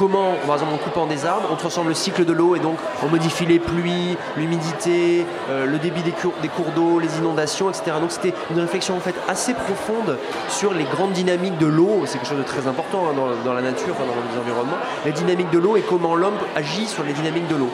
Comment, 0.00 0.32
par 0.46 0.54
exemple, 0.54 0.72
en 0.72 0.78
coupant 0.78 1.04
des 1.04 1.26
arbres, 1.26 1.50
on 1.52 1.56
transforme 1.56 1.88
le 1.88 1.94
cycle 1.94 2.24
de 2.24 2.32
l'eau 2.32 2.56
et 2.56 2.58
donc 2.58 2.78
on 3.02 3.08
modifie 3.08 3.44
les 3.44 3.58
pluies, 3.58 4.16
l'humidité, 4.38 5.26
euh, 5.50 5.66
le 5.66 5.76
débit 5.76 6.00
des, 6.00 6.12
cours, 6.12 6.32
des 6.40 6.48
cours 6.48 6.70
d'eau, 6.74 6.98
les 6.98 7.18
inondations, 7.18 7.68
etc. 7.68 7.98
Donc 8.00 8.10
c'était 8.10 8.32
une 8.50 8.60
réflexion 8.60 8.96
en 8.96 9.00
fait 9.00 9.14
assez 9.28 9.52
profonde 9.52 10.16
sur 10.48 10.72
les 10.72 10.84
grandes 10.84 11.12
dynamiques 11.12 11.58
de 11.58 11.66
l'eau. 11.66 12.04
C'est 12.06 12.16
quelque 12.16 12.28
chose 12.28 12.38
de 12.38 12.44
très 12.44 12.66
important 12.66 13.08
hein, 13.10 13.12
dans, 13.14 13.44
dans 13.44 13.52
la 13.52 13.60
nature, 13.60 13.90
enfin, 13.90 14.04
dans 14.06 14.32
les 14.32 14.40
environnements. 14.40 14.78
Les 15.04 15.12
dynamiques 15.12 15.50
de 15.50 15.58
l'eau 15.58 15.76
et 15.76 15.82
comment 15.82 16.14
l'homme 16.14 16.38
agit 16.56 16.86
sur 16.86 17.04
les 17.04 17.12
dynamiques 17.12 17.48
de 17.48 17.56
l'eau. 17.56 17.70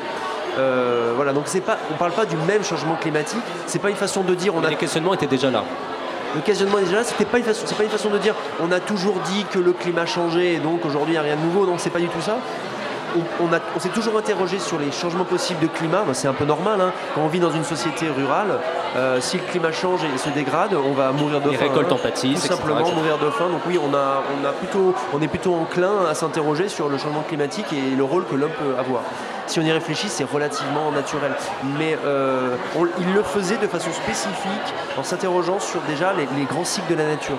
Euh, 0.59 1.13
voilà, 1.15 1.33
donc 1.33 1.45
c'est 1.47 1.61
pas, 1.61 1.79
on 1.93 1.95
parle 1.95 2.11
pas 2.11 2.27
du 2.27 2.37
même 2.39 2.65
changement 2.65 2.97
climatique. 2.97 3.45
C'est 3.69 3.79
pas 3.79 3.91
une 3.91 3.95
façon 3.95 4.23
de 4.23 4.35
dire 4.35 4.53
on 4.53 4.65
a 4.65 4.69
Les 4.69 4.75
questionnements 4.75 5.15
étaient 5.15 5.29
déjà 5.29 5.53
là. 5.53 5.63
Le 6.37 6.43
questionnement 6.43 6.79
est 6.79 6.85
déjà 6.85 7.03
pas 7.03 7.39
une 7.39 7.45
façon, 7.45 7.63
c'est 7.67 7.77
pas 7.77 7.85
une 7.85 7.91
façon 7.91 8.11
de 8.11 8.19
dire 8.19 8.35
on 8.61 8.71
a 8.71 8.79
toujours 8.79 9.19
dit 9.21 9.45
que 9.51 9.59
le 9.59 9.73
climat 9.73 10.07
changeait 10.07 10.55
et 10.55 10.59
donc 10.59 10.85
aujourd'hui 10.85 11.15
il 11.15 11.19
n'y 11.19 11.19
a 11.19 11.23
rien 11.23 11.37
de 11.37 11.41
nouveau. 11.41 11.67
Non, 11.67 11.79
c'est 11.79 11.91
pas 11.91 11.99
du 11.99 12.09
tout 12.09 12.21
ça. 12.21 12.39
On, 13.15 13.45
on 13.47 13.53
a- 13.53 13.61
on 13.77 13.79
s'est 13.81 13.89
toujours 13.91 14.17
interrogé 14.19 14.59
sur 14.59 14.79
les 14.79 14.91
changements 14.91 15.25
possibles 15.25 15.61
de 15.61 15.67
climat. 15.69 16.03
Ben, 16.07 16.15
c'est 16.15 16.29
un 16.29 16.33
peu 16.35 16.45
normal. 16.45 16.81
hein. 16.81 16.93
Quand 17.15 17.23
on 17.23 17.29
vit 17.29 17.41
dans 17.41 17.51
une 17.53 17.65
société 17.65 18.07
rurale, 18.09 18.59
euh, 18.97 19.21
si 19.21 19.37
le 19.39 19.45
climat 19.45 19.73
change 19.73 20.01
et 20.05 20.19
se 20.19 20.29
dégrade, 20.31 20.75
on 20.75 20.93
va 20.93 21.13
mourir 21.13 21.41
de 21.41 21.51
Les 21.51 21.57
faim. 21.57 21.67
récoltes 21.69 21.93
hein. 21.93 21.95
en 21.95 21.99
pâtissent, 21.99 22.41
Tout 22.43 22.49
simplement 22.49 22.81
etc. 22.81 22.95
mourir 22.97 23.19
de 23.19 23.31
faim. 23.31 23.49
Donc 23.51 23.61
oui, 23.67 23.79
on, 23.83 23.95
a, 23.95 24.23
on, 24.43 24.45
a 24.47 24.53
plutôt, 24.53 24.95
on 25.15 25.21
est 25.23 25.29
plutôt 25.29 25.55
enclin 25.55 26.07
à 26.11 26.15
s'interroger 26.15 26.69
sur 26.69 26.89
le 26.89 26.99
changement 26.99 27.23
climatique 27.23 27.73
et 27.73 27.95
le 27.95 28.05
rôle 28.05 28.25
que 28.27 28.35
l'homme 28.35 28.51
peut 28.59 28.79
avoir. 28.79 29.03
Si 29.47 29.61
on 29.61 29.63
y 29.63 29.71
réfléchit, 29.71 30.09
c'est 30.09 30.25
relativement 30.25 30.91
naturel. 30.91 31.33
Mais 31.79 31.97
euh, 32.05 32.57
il 32.99 33.15
le 33.15 33.23
faisait 33.23 33.59
de 33.59 33.69
façon 33.69 33.93
spécifique 33.93 34.75
en 34.99 35.05
s'interrogeant 35.05 35.61
sur 35.61 35.81
déjà 35.83 36.13
les, 36.13 36.27
les 36.37 36.45
grands 36.47 36.65
cycles 36.65 36.91
de 36.91 36.99
la 36.99 37.07
nature. 37.07 37.37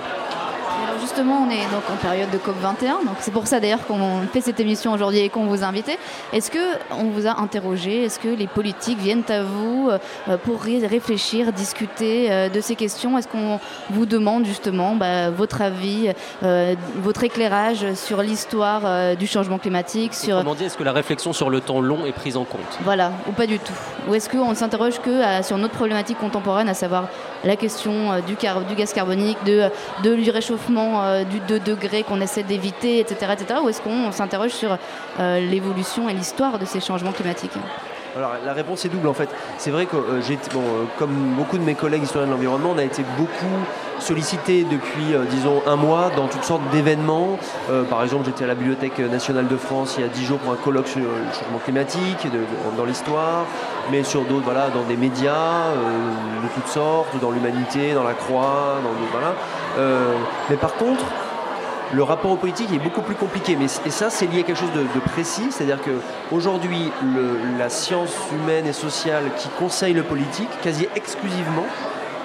Justement, 1.08 1.46
on 1.48 1.50
est 1.50 1.62
donc 1.72 1.82
en 1.90 1.96
période 1.96 2.30
de 2.30 2.36
COP 2.36 2.56
21, 2.60 2.96
donc 3.04 3.16
c'est 3.20 3.30
pour 3.30 3.46
ça 3.46 3.60
d'ailleurs 3.60 3.86
qu'on 3.86 4.20
fait 4.30 4.42
cette 4.42 4.60
émission 4.60 4.92
aujourd'hui 4.92 5.20
et 5.20 5.30
qu'on 5.30 5.46
vous 5.46 5.62
a 5.64 5.66
invité. 5.66 5.98
Est-ce 6.34 6.50
que 6.50 6.58
on 6.90 7.04
vous 7.04 7.26
a 7.26 7.40
interrogé 7.40 8.04
Est-ce 8.04 8.18
que 8.18 8.28
les 8.28 8.46
politiques 8.46 8.98
viennent 8.98 9.22
à 9.30 9.42
vous 9.42 9.88
euh, 9.90 10.36
pour 10.36 10.60
ré- 10.62 10.86
réfléchir, 10.86 11.50
discuter 11.54 12.30
euh, 12.30 12.50
de 12.50 12.60
ces 12.60 12.76
questions? 12.76 13.16
Est-ce 13.16 13.26
qu'on 13.26 13.58
vous 13.88 14.04
demande 14.04 14.44
justement 14.44 14.96
bah, 14.96 15.30
votre 15.30 15.62
avis, 15.62 16.12
euh, 16.42 16.74
votre 16.96 17.24
éclairage 17.24 17.94
sur 17.94 18.20
l'histoire 18.20 18.82
euh, 18.84 19.14
du 19.14 19.26
changement 19.26 19.58
climatique, 19.58 20.12
sur 20.12 20.36
Autrement 20.36 20.54
dit, 20.54 20.64
est-ce 20.64 20.76
que 20.76 20.84
la 20.84 20.92
réflexion 20.92 21.32
sur 21.32 21.48
le 21.48 21.60
temps 21.62 21.80
long 21.80 22.04
est 22.04 22.12
prise 22.12 22.36
en 22.36 22.44
compte? 22.44 22.78
Voilà, 22.84 23.12
ou 23.26 23.32
pas 23.32 23.46
du 23.46 23.58
tout. 23.58 23.72
Ou 24.10 24.14
est-ce 24.14 24.28
qu'on 24.28 24.50
ne 24.50 24.54
s'interroge 24.54 25.00
que 25.00 25.42
sur 25.42 25.56
notre 25.56 25.74
problématique 25.74 26.18
contemporaine, 26.18 26.68
à 26.68 26.74
savoir 26.74 27.04
la 27.44 27.56
question 27.56 28.12
euh, 28.12 28.20
du, 28.20 28.34
gaz 28.74 28.92
carbonique, 28.92 29.38
de, 29.44 29.68
de- 30.02 30.14
du 30.16 30.30
réchauffement 30.30 31.02
euh, 31.04 31.24
du 31.24 31.40
2 31.40 31.60
degrés 31.60 32.02
qu'on 32.02 32.20
essaie 32.20 32.42
d'éviter, 32.42 33.00
etc., 33.00 33.32
etc. 33.32 33.60
Ou 33.62 33.68
est-ce 33.68 33.80
qu'on 33.80 34.10
s'interroge 34.12 34.50
sur 34.52 34.76
euh, 35.20 35.40
l'évolution 35.40 36.08
et 36.08 36.14
l'histoire 36.14 36.58
de 36.58 36.64
ces 36.64 36.80
changements 36.80 37.12
climatiques? 37.12 37.52
Alors 38.18 38.32
la 38.44 38.52
réponse 38.52 38.84
est 38.84 38.88
double 38.88 39.06
en 39.06 39.14
fait. 39.14 39.28
C'est 39.58 39.70
vrai 39.70 39.86
que 39.86 39.96
euh, 39.96 40.20
j'ai 40.20 40.36
bon, 40.52 40.60
euh, 40.60 40.84
comme 40.98 41.34
beaucoup 41.36 41.56
de 41.56 41.62
mes 41.62 41.76
collègues 41.76 42.02
historiens 42.02 42.26
de 42.26 42.32
l'environnement, 42.32 42.70
on 42.74 42.78
a 42.78 42.82
été 42.82 43.04
beaucoup 43.16 43.46
sollicité 44.00 44.64
depuis 44.64 45.14
euh, 45.14 45.24
disons 45.30 45.62
un 45.68 45.76
mois 45.76 46.10
dans 46.16 46.26
toutes 46.26 46.42
sortes 46.42 46.68
d'événements. 46.72 47.38
Par 47.88 48.02
exemple, 48.02 48.24
j'étais 48.26 48.42
à 48.42 48.48
la 48.48 48.56
Bibliothèque 48.56 48.98
nationale 48.98 49.46
de 49.46 49.56
France 49.56 49.94
il 49.98 50.00
y 50.00 50.04
a 50.04 50.08
dix 50.08 50.24
jours 50.24 50.38
pour 50.38 50.52
un 50.52 50.56
colloque 50.56 50.88
sur 50.88 51.00
le 51.00 51.06
changement 51.32 51.58
climatique 51.64 52.26
dans 52.76 52.84
l'histoire, 52.84 53.44
mais 53.92 54.02
sur 54.02 54.22
d'autres 54.22 54.44
voilà 54.44 54.68
dans 54.70 54.82
des 54.82 54.96
médias 54.96 55.70
de 56.42 56.48
toutes 56.54 56.68
sortes, 56.68 57.08
dans 57.20 57.30
l'humanité, 57.30 57.92
dans 57.94 58.04
la 58.04 58.14
Croix, 58.14 58.78
dans 58.82 58.90
voilà. 59.12 59.34
Mais 60.50 60.56
par 60.56 60.74
contre, 60.74 61.04
le 61.92 62.02
rapport 62.02 62.30
aux 62.30 62.36
politiques 62.36 62.72
est 62.72 62.78
beaucoup 62.78 63.02
plus 63.02 63.14
compliqué. 63.14 63.56
Mais, 63.56 63.66
et 63.86 63.90
ça, 63.90 64.10
c'est 64.10 64.26
lié 64.26 64.40
à 64.40 64.42
quelque 64.42 64.58
chose 64.58 64.72
de, 64.72 64.82
de 64.82 65.00
précis. 65.06 65.48
C'est-à-dire 65.50 65.78
qu'aujourd'hui, 65.82 66.92
la 67.58 67.68
science 67.68 68.14
humaine 68.32 68.66
et 68.66 68.72
sociale 68.72 69.24
qui 69.38 69.48
conseille 69.58 69.94
le 69.94 70.02
politique, 70.02 70.48
quasi 70.62 70.88
exclusivement, 70.96 71.66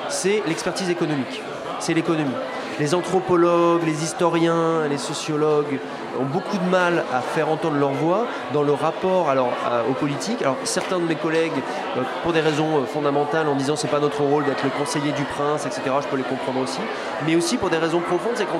c'est 0.09 0.43
l'expertise 0.47 0.89
économique. 0.89 1.41
C'est 1.79 1.93
l'économie. 1.93 2.31
Les 2.79 2.95
anthropologues, 2.95 3.83
les 3.85 4.03
historiens, 4.03 4.87
les 4.89 4.97
sociologues 4.97 5.79
ont 6.19 6.25
beaucoup 6.25 6.57
de 6.57 6.69
mal 6.69 7.03
à 7.13 7.21
faire 7.21 7.49
entendre 7.49 7.77
leur 7.77 7.91
voix 7.91 8.25
dans 8.53 8.63
le 8.63 8.73
rapport 8.73 9.29
alors, 9.29 9.51
aux 9.89 9.93
politiques. 9.93 10.41
Alors 10.41 10.57
certains 10.63 10.99
de 10.99 11.05
mes 11.05 11.15
collègues, 11.15 11.51
euh, 11.97 12.01
pour 12.23 12.33
des 12.33 12.41
raisons 12.41 12.79
euh, 12.79 12.85
fondamentales, 12.85 13.47
en 13.47 13.55
disant 13.55 13.75
c'est 13.75 13.87
pas 13.87 13.99
notre 13.99 14.21
rôle 14.21 14.45
d'être 14.45 14.63
le 14.63 14.69
conseiller 14.69 15.11
du 15.11 15.23
prince, 15.23 15.65
etc. 15.65 15.81
Je 16.01 16.07
peux 16.07 16.17
les 16.17 16.23
comprendre 16.23 16.61
aussi, 16.61 16.79
mais 17.25 17.35
aussi 17.35 17.57
pour 17.57 17.69
des 17.69 17.77
raisons 17.77 17.99
profondes, 17.99 18.33
c'est 18.35 18.45
quand 18.45 18.59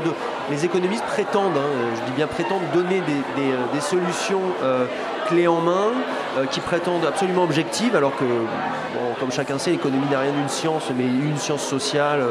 les 0.50 0.66
économistes 0.66 1.06
prétendent, 1.06 1.58
hein, 1.58 1.62
euh, 1.62 1.96
je 1.96 2.02
dis 2.06 2.16
bien 2.16 2.28
prétendent, 2.28 2.64
donner 2.74 3.02
des, 3.02 3.82
solutions 3.82 4.42
clés 5.28 5.48
en 5.48 5.60
main, 5.60 5.92
qui 6.52 6.62
prétendent 6.62 7.06
absolument 7.06 7.44
objectives, 7.44 7.96
alors 7.96 8.16
que, 8.16 8.24
comme 9.20 9.32
chacun 9.32 9.58
sait, 9.58 9.72
l'économie 9.72 10.08
n'a 10.10 10.20
rien 10.20 10.32
d'une 10.32 10.48
science, 10.48 10.86
mais 10.96 11.04
une 11.04 11.38
science 11.38 11.64
sociale. 11.64 12.22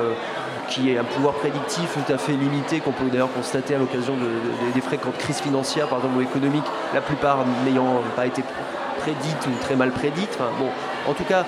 Qui 0.72 0.90
est 0.90 0.98
un 0.98 1.04
pouvoir 1.04 1.34
prédictif 1.34 1.92
tout 1.94 2.12
à 2.12 2.16
fait 2.16 2.32
limité, 2.32 2.80
qu'on 2.80 2.92
peut 2.92 3.04
d'ailleurs 3.10 3.32
constater 3.32 3.74
à 3.74 3.78
l'occasion 3.78 4.14
de- 4.14 4.20
de- 4.20 4.72
des 4.74 4.80
fréquentes 4.80 5.18
crises 5.18 5.40
financières, 5.40 5.86
par 5.88 5.98
exemple, 5.98 6.16
ou 6.18 6.22
économiques, 6.22 6.64
la 6.94 7.00
plupart 7.02 7.38
n'ayant 7.64 8.00
pas 8.16 8.26
été 8.26 8.42
prédites 8.98 9.46
ou 9.48 9.50
très 9.62 9.76
mal 9.76 9.90
prédites. 9.90 10.38
En 11.08 11.12
tout 11.12 11.24
cas, 11.24 11.44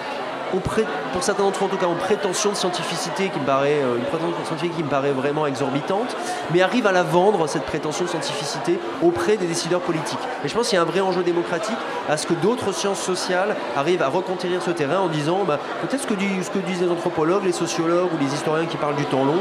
pour 0.60 1.22
certains 1.22 1.42
d'entre 1.42 1.62
eux 1.62 1.66
en 1.66 1.68
tout 1.68 1.76
cas, 1.76 1.86
en 1.86 1.94
prétention 1.94 2.50
de 2.50 2.56
scientificité 2.56 3.28
qui 3.28 3.38
me 3.38 3.44
paraît, 3.44 3.80
euh, 3.82 3.96
une 3.96 4.04
prétention 4.04 4.44
scientifique 4.44 4.76
qui 4.76 4.82
me 4.82 4.88
paraît 4.88 5.12
vraiment 5.12 5.46
exorbitante, 5.46 6.16
mais 6.52 6.62
arrive 6.62 6.86
à 6.86 6.92
la 6.92 7.02
vendre, 7.02 7.46
cette 7.48 7.64
prétention 7.64 8.04
de 8.04 8.10
scientificité, 8.10 8.78
auprès 9.02 9.36
des 9.36 9.46
décideurs 9.46 9.80
politiques. 9.80 10.18
Et 10.44 10.48
je 10.48 10.54
pense 10.54 10.68
qu'il 10.68 10.76
y 10.76 10.78
a 10.78 10.82
un 10.82 10.86
vrai 10.86 11.00
enjeu 11.00 11.22
démocratique 11.22 11.76
à 12.08 12.16
ce 12.16 12.26
que 12.26 12.34
d'autres 12.34 12.72
sciences 12.72 13.00
sociales 13.00 13.56
arrivent 13.76 14.02
à 14.02 14.08
reconquérir 14.08 14.62
ce 14.62 14.70
terrain 14.70 14.98
en 14.98 15.08
disant 15.08 15.44
bah, 15.46 15.58
peut-être 15.82 16.02
ce 16.02 16.06
que, 16.06 16.14
disent 16.14 16.80
les 16.80 16.90
anthropologues, 16.90 17.44
les 17.44 17.52
sociologues 17.52 18.12
ou 18.14 18.18
les 18.18 18.32
historiens 18.32 18.66
qui 18.66 18.76
parlent 18.76 18.96
du 18.96 19.06
temps 19.06 19.24
long, 19.24 19.40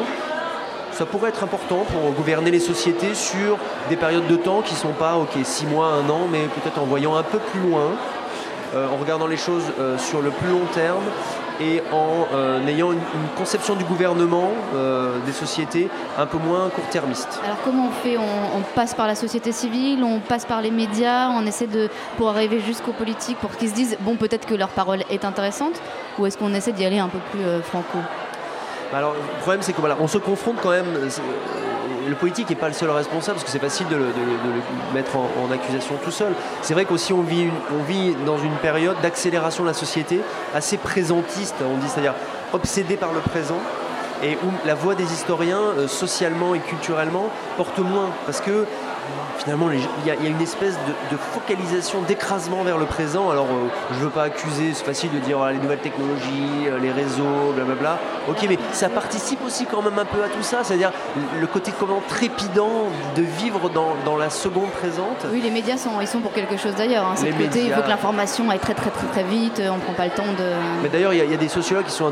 ça 0.91 1.05
pourrait 1.05 1.29
être 1.29 1.43
important 1.43 1.85
pour 1.91 2.11
gouverner 2.11 2.51
les 2.51 2.59
sociétés 2.59 3.15
sur 3.15 3.57
des 3.89 3.95
périodes 3.95 4.27
de 4.27 4.35
temps 4.35 4.61
qui 4.61 4.75
ne 4.75 4.79
sont 4.79 4.93
pas, 4.93 5.15
ok, 5.17 5.31
6 5.43 5.65
mois, 5.65 5.87
1 5.87 6.09
an, 6.09 6.27
mais 6.31 6.43
peut-être 6.43 6.79
en 6.79 6.85
voyant 6.85 7.15
un 7.15 7.23
peu 7.23 7.39
plus 7.39 7.61
loin, 7.61 7.93
en 8.75 8.97
regardant 8.97 9.27
les 9.27 9.37
choses 9.37 9.63
euh, 9.79 9.97
sur 9.97 10.21
le 10.21 10.29
plus 10.31 10.49
long 10.49 10.65
terme 10.73 11.03
et 11.61 11.81
en 11.91 12.27
euh, 12.33 12.65
ayant 12.67 12.91
une, 12.91 12.99
conception 13.37 13.75
du 13.75 13.83
gouvernement 13.83 14.51
des 15.25 15.31
sociétés 15.31 15.89
un 16.17 16.25
peu 16.25 16.37
moins 16.37 16.69
court-termiste. 16.69 17.39
Alors 17.43 17.57
comment 17.63 17.87
on 17.87 17.91
fait? 17.91 18.17
On, 18.17 18.61
passe 18.75 18.93
par 18.93 19.07
la 19.07 19.15
société 19.15 19.51
civile, 19.51 20.03
on 20.03 20.19
passe 20.19 20.45
par 20.45 20.61
les 20.61 20.71
médias, 20.71 21.29
on 21.29 21.45
essaie 21.45 21.67
de 21.67 21.89
pour 22.17 22.29
arriver 22.29 22.59
jusqu'aux 22.59 22.91
politiques 22.91 23.37
pour 23.37 23.51
qu'ils 23.51 23.69
se 23.69 23.75
disent 23.75 23.97
bon 24.01 24.15
peut-être 24.15 24.47
que 24.47 24.55
leur 24.55 24.69
parole 24.69 25.03
est 25.09 25.25
intéressante 25.25 25.79
ou 26.17 26.25
est-ce 26.25 26.37
qu'on 26.37 26.53
essaie 26.53 26.71
d'y 26.71 26.85
aller 26.85 26.99
un 26.99 27.09
peu 27.09 27.19
plus 27.31 27.61
franco? 27.63 27.99
Bah 28.91 28.99
alors, 28.99 29.13
le 29.13 29.41
problème, 29.41 29.63
c'est 29.63 29.73
que 29.73 29.79
voilà, 29.79 29.97
on 29.99 30.07
se 30.07 30.19
confronte 30.19 30.57
quand 30.61 30.69
même. 30.69 30.85
Le 32.07 32.15
politique 32.15 32.49
n'est 32.49 32.55
pas 32.55 32.67
le 32.67 32.73
seul 32.73 32.89
responsable 32.89 33.35
parce 33.35 33.45
que 33.45 33.51
c'est 33.51 33.59
facile 33.59 33.87
de 33.87 33.95
le, 33.95 34.05
mettre 34.93 35.17
en, 35.17 35.51
accusation 35.51 35.95
tout 36.03 36.11
seul. 36.11 36.33
C'est 36.61 36.73
vrai 36.73 36.85
qu'aussi 36.85 37.13
on 37.13 37.21
vit, 37.21 37.47
on 37.79 37.83
vit 37.83 38.15
dans 38.25 38.37
une 38.37 38.55
période 38.55 38.95
d'accélération 39.01 39.63
de 39.63 39.69
la 39.69 39.73
société 39.73 40.21
assez 40.53 40.77
présentiste, 40.77 41.55
on 41.61 41.77
dit, 41.77 41.87
c'est-à-dire 41.87 42.15
obsédé 42.53 42.97
par 42.97 43.13
le 43.13 43.19
présent 43.19 43.59
et 44.23 44.35
où 44.35 44.51
la 44.65 44.73
voix 44.73 44.95
des 44.95 45.11
historiens, 45.11 45.61
euh, 45.77 45.87
socialement 45.87 46.55
et 46.55 46.59
culturellement, 46.59 47.29
porte 47.57 47.79
moins. 47.79 48.09
Parce 48.25 48.39
que 48.39 48.65
finalement, 49.43 49.69
il 49.71 50.07
y, 50.07 50.11
a 50.11 50.29
une 50.29 50.41
espèce 50.41 50.77
de, 51.11 51.17
focalisation, 51.17 52.01
d'écrasement 52.01 52.63
vers 52.63 52.77
le 52.77 52.85
présent. 52.85 53.29
Alors, 53.29 53.45
euh, 53.45 53.67
je 53.91 53.99
ne 53.99 54.03
veux 54.05 54.09
pas 54.09 54.23
accuser, 54.23 54.73
c'est 54.73 54.85
facile 54.85 55.11
de 55.11 55.19
dire 55.19 55.39
ah, 55.41 55.51
les 55.51 55.59
nouvelles 55.59 55.79
technologies, 55.79 56.67
euh, 56.67 56.79
les 56.79 56.91
réseaux, 56.91 57.51
blablabla. 57.55 57.99
Ok, 58.29 58.45
mais 58.47 58.57
ça 58.71 58.89
participe 58.89 59.43
aussi 59.45 59.65
quand 59.65 59.81
même 59.81 59.99
un 59.99 60.05
peu 60.05 60.23
à 60.23 60.27
tout 60.27 60.43
ça, 60.43 60.63
c'est-à-dire 60.63 60.91
le 61.39 61.47
côté 61.47 61.71
comment 61.77 62.01
trépidant 62.07 62.69
de 63.15 63.21
vivre 63.21 63.69
dans, 63.69 64.17
la 64.17 64.29
seconde 64.29 64.69
présente. 64.69 65.25
Oui, 65.31 65.41
les 65.41 65.49
médias 65.49 65.77
sont, 65.77 65.99
ils 65.99 66.07
sont 66.07 66.19
pour 66.19 66.33
quelque 66.33 66.55
chose 66.55 66.75
d'ailleurs. 66.75 67.05
Hein. 67.05 67.15
C'est 67.15 67.31
côté, 67.31 67.65
il 67.65 67.73
faut 67.73 67.81
que 67.81 67.89
l'information 67.89 68.49
aille 68.49 68.59
très 68.59 68.75
très 68.75 68.91
très 68.91 69.07
très 69.07 69.23
vite, 69.23 69.59
on 69.59 69.77
ne 69.77 69.81
prend 69.81 69.93
pas 69.93 70.05
le 70.05 70.11
temps 70.11 70.23
de. 70.37 70.51
Mais 70.83 70.89
d'ailleurs, 70.89 71.13
il 71.13 71.29
y, 71.29 71.33
a 71.33 71.37
des 71.37 71.47
sociologues 71.47 71.85
qui 71.85 71.91
sont 71.91 72.11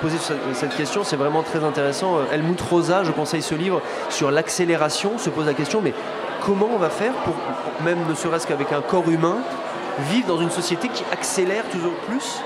posés 0.00 0.16
cette 0.54 0.74
question, 0.76 1.04
c'est 1.04 1.16
vraiment 1.16 1.42
très 1.42 1.62
intéressant. 1.62 2.18
Helmut 2.32 2.60
Rosa, 2.60 3.04
je 3.04 3.12
conseille 3.12 3.42
ce 3.42 3.54
livre 3.54 3.82
sur 4.08 4.30
l'accélération, 4.30 5.18
se 5.18 5.30
pose 5.30 5.46
la 5.46 5.54
question, 5.54 5.80
mais 5.82 5.92
comment 6.44 6.68
on 6.72 6.78
va 6.78 6.90
faire 6.90 7.12
pour, 7.24 7.34
même 7.84 7.98
ne 8.08 8.14
serait-ce 8.14 8.46
qu'avec 8.46 8.72
un 8.72 8.80
corps 8.80 9.08
humain, 9.08 9.38
vivre 10.10 10.26
dans 10.26 10.38
une 10.38 10.50
société 10.50 10.88
qui 10.88 11.04
accélère 11.12 11.64
toujours 11.70 11.94
plus 12.08 12.42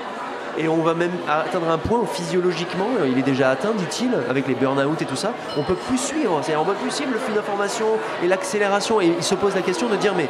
et 0.57 0.67
on 0.67 0.81
va 0.81 0.95
même 0.95 1.11
atteindre 1.27 1.69
un 1.69 1.77
point 1.77 1.99
où 1.99 2.07
physiologiquement, 2.07 2.87
il 3.05 3.17
est 3.19 3.23
déjà 3.23 3.51
atteint, 3.51 3.73
dit-il, 3.73 4.09
avec 4.27 4.47
les 4.47 4.55
burn-out 4.55 4.99
et 4.99 5.05
tout 5.05 5.15
ça, 5.15 5.33
on 5.55 5.61
peut 5.61 5.75
plus 5.75 5.99
suivre. 5.99 6.39
C'est-à-dire, 6.41 6.61
on 6.61 6.65
peut 6.65 6.77
plus 6.81 6.89
suivre 6.89 7.11
le 7.13 7.19
flux 7.19 7.33
d'information 7.33 7.85
et 8.23 8.27
l'accélération. 8.27 8.99
Et 8.99 9.13
il 9.17 9.23
se 9.23 9.35
pose 9.35 9.53
la 9.53 9.61
question 9.61 9.87
de 9.87 9.95
dire, 9.97 10.15
mais 10.15 10.27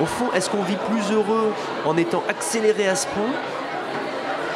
au 0.00 0.06
fond, 0.06 0.26
est-ce 0.34 0.48
qu'on 0.48 0.62
vit 0.62 0.78
plus 0.90 1.14
heureux 1.14 1.52
en 1.84 1.96
étant 1.98 2.22
accéléré 2.26 2.88
à 2.88 2.96
ce 2.96 3.06
point 3.08 3.28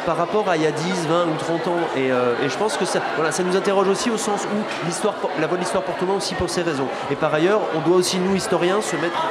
par 0.05 0.17
rapport 0.17 0.49
à 0.49 0.57
il 0.57 0.63
y 0.63 0.67
a 0.67 0.71
10, 0.71 1.07
20 1.07 1.25
ou 1.25 1.37
30 1.37 1.67
ans. 1.67 1.77
Euh, 1.97 2.33
et, 2.43 2.49
je 2.49 2.57
pense 2.57 2.77
que 2.77 2.85
ça, 2.85 2.99
nous 3.43 3.55
interroge 3.55 3.87
aussi 3.87 4.09
au 4.09 4.17
sens 4.17 4.45
où 4.45 5.39
la 5.39 5.47
voie 5.47 5.57
de 5.57 5.61
l'histoire 5.61 5.83
porte 5.83 6.03
aussi 6.15 6.35
pour 6.35 6.49
ces 6.49 6.61
raisons. 6.61 6.87
Et 7.09 7.15
par 7.15 7.33
ailleurs, 7.33 7.61
on 7.75 7.87
doit 7.87 7.97
aussi, 7.97 8.17
nous, 8.17 8.35
historiens, 8.35 8.81
se 8.81 8.95
mettre 8.95 9.21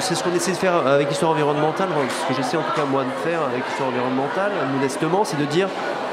c'est 0.00 0.14
ce 0.14 0.22
qu'on 0.22 0.34
essaie 0.34 0.52
de 0.52 0.56
faire 0.56 0.86
avec 0.86 1.08
l'histoire 1.08 1.30
environnementale, 1.30 1.88
ce 2.10 2.28
que 2.28 2.34
j'essaie 2.34 2.58
en 2.58 2.62
tout 2.62 2.74
cas 2.76 2.84
moi 2.84 3.04
de 3.04 3.28
faire 3.28 3.42
avec 3.42 3.64
l'histoire 3.66 3.88
environnementale, 3.88 4.52
modestement, 4.74 5.24
c'est 5.24 5.38
de 5.38 5.46
dire 5.46 5.68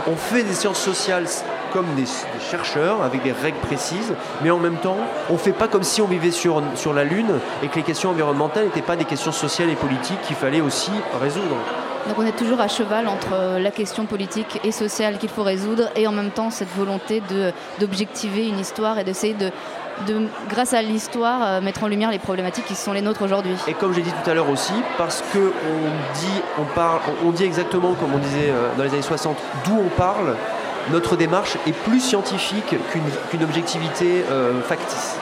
on 0.08 0.16
fait 0.16 0.44
des 0.44 0.54
sciences 0.54 0.80
sociales 0.80 1.26
comme 1.74 1.94
des, 1.96 2.06
chercheurs 2.50 3.04
avec 3.04 3.22
des 3.22 3.32
règles 3.32 3.60
précises, 3.60 4.14
mais 4.42 4.50
en 4.50 4.58
même 4.58 4.78
temps, 4.78 4.98
on 5.30 5.34
ne 5.34 5.38
fait 5.38 5.52
pas 5.52 5.68
comme 5.68 5.84
si 5.84 6.02
on 6.02 6.08
vivait 6.08 6.32
sur 6.32 6.62
la 6.94 7.04
Lune 7.04 7.40
et 7.62 7.68
que 7.68 7.76
les 7.76 7.84
questions 7.84 8.10
environnementales 8.10 8.66
n'étaient 8.66 8.82
pas 8.82 8.96
des 8.96 9.06
questions 9.06 9.32
sociales 9.32 9.70
et 9.70 9.76
politiques 9.76 10.22
qu'il 10.22 10.36
fallait 10.36 10.62
aussi 10.62 10.92
résoudre. 11.22 11.58
Donc 12.10 12.18
on 12.18 12.26
est 12.26 12.36
toujours 12.36 12.60
à 12.60 12.68
cheval 12.68 13.07
entre 13.07 13.34
euh, 13.34 13.60
la 13.60 13.70
question 13.70 14.07
politique 14.07 14.60
et 14.64 14.72
sociale 14.72 15.20
qu'il 15.20 15.30
faut 15.30 15.43
résoudre 15.43 15.91
et 15.95 16.07
en 16.07 16.12
même 16.12 16.32
temps 16.32 16.49
cette 16.49 16.76
volonté 16.76 17.22
d'objectiver 17.80 18.47
une 18.47 18.57
histoire 18.57 18.97
et 18.97 19.03
d'essayer 19.03 19.36
de, 19.36 19.51
grâce 20.49 20.74
à 20.74 20.82
l'histoire, 20.82 21.43
euh, 21.43 21.62
mettre 21.62 21.84
en 21.84 21.88
lumière 21.88 22.10
les 22.10 22.18
problématiques 22.18 22.66
qui 22.66 22.74
sont 22.74 22.93
les 22.93 23.03
nôtres 23.03 23.22
aujourd'hui. 23.22 23.53
Et 23.68 23.76
comme 23.76 23.93
j'ai 23.93 24.01
dit 24.01 24.12
tout 24.24 24.28
à 24.28 24.34
l'heure 24.34 24.49
aussi, 24.49 24.74
parce 24.97 25.24
qu'on 25.32 27.32
dit 27.32 27.43
exactement, 27.43 27.93
comme 27.93 28.16
on 28.16 28.18
disait 28.18 28.49
euh, 28.49 28.70
dans 28.76 28.86
les 28.86 28.89
années 28.89 29.03
60, 29.03 29.38
d'où 29.66 29.78
on 29.78 29.89
parle, 29.89 30.36
notre 30.89 31.16
démarche 31.16 31.57
est 31.68 31.74
plus 31.74 31.99
scientifique 31.99 32.76
qu'une 33.30 33.43
objectivité 33.43 34.24
factice. 34.66 35.20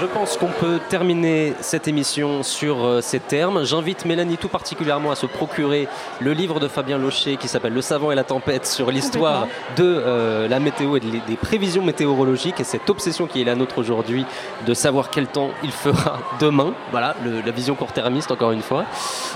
Je 0.00 0.06
pense 0.06 0.38
qu'on 0.38 0.46
peut 0.46 0.80
terminer 0.88 1.52
cette 1.60 1.86
émission 1.86 2.42
sur 2.42 2.86
euh, 2.86 3.00
ces 3.02 3.20
termes. 3.20 3.66
J'invite 3.66 4.06
Mélanie 4.06 4.38
tout 4.38 4.48
particulièrement 4.48 5.10
à 5.10 5.14
se 5.14 5.26
procurer 5.26 5.88
le 6.20 6.32
livre 6.32 6.58
de 6.58 6.68
Fabien 6.68 6.96
Locher 6.96 7.36
qui 7.36 7.48
s'appelle 7.48 7.74
Le 7.74 7.82
savant 7.82 8.10
et 8.10 8.14
la 8.14 8.24
tempête 8.24 8.64
sur 8.64 8.90
l'histoire 8.90 9.46
de 9.76 9.84
euh, 9.84 10.48
la 10.48 10.58
météo 10.58 10.96
et 10.96 11.00
des 11.00 11.36
prévisions 11.36 11.84
météorologiques 11.84 12.60
et 12.60 12.64
cette 12.64 12.88
obsession 12.88 13.26
qui 13.26 13.42
est 13.42 13.44
la 13.44 13.56
nôtre 13.56 13.76
aujourd'hui 13.76 14.24
de 14.66 14.72
savoir 14.72 15.10
quel 15.10 15.26
temps 15.26 15.50
il 15.62 15.70
fera 15.70 16.18
demain. 16.40 16.72
Voilà, 16.92 17.14
la 17.44 17.52
vision 17.52 17.74
court-termiste 17.74 18.30
encore 18.30 18.52
une 18.52 18.62
fois. 18.62 18.86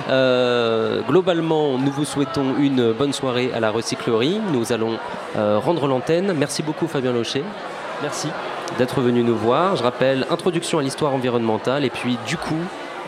Euh, 0.09 1.03
globalement, 1.03 1.77
nous 1.77 1.93
vous 1.93 2.07
souhaitons 2.07 2.57
une 2.59 2.93
bonne 2.93 3.13
soirée 3.13 3.51
à 3.55 3.61
la 3.61 3.71
recyclerie. 3.71 4.41
Nous 4.51 4.73
allons 4.73 4.99
rendre 5.37 5.87
l'antenne. 5.89 6.33
Merci 6.33 6.63
beaucoup 6.63 6.87
Fabien 6.87 7.13
Locher. 7.13 7.45
Merci 8.03 8.29
d'être 8.79 9.01
venu 9.01 9.23
nous 9.23 9.37
voir. 9.37 9.77
Je 9.77 9.83
rappelle, 9.83 10.27
introduction 10.31 10.79
à 10.79 10.83
l'histoire 10.83 11.15
environnementale 11.15 11.85
et 11.85 11.91
puis 11.91 12.19
du 12.27 12.37
coup, 12.37 12.55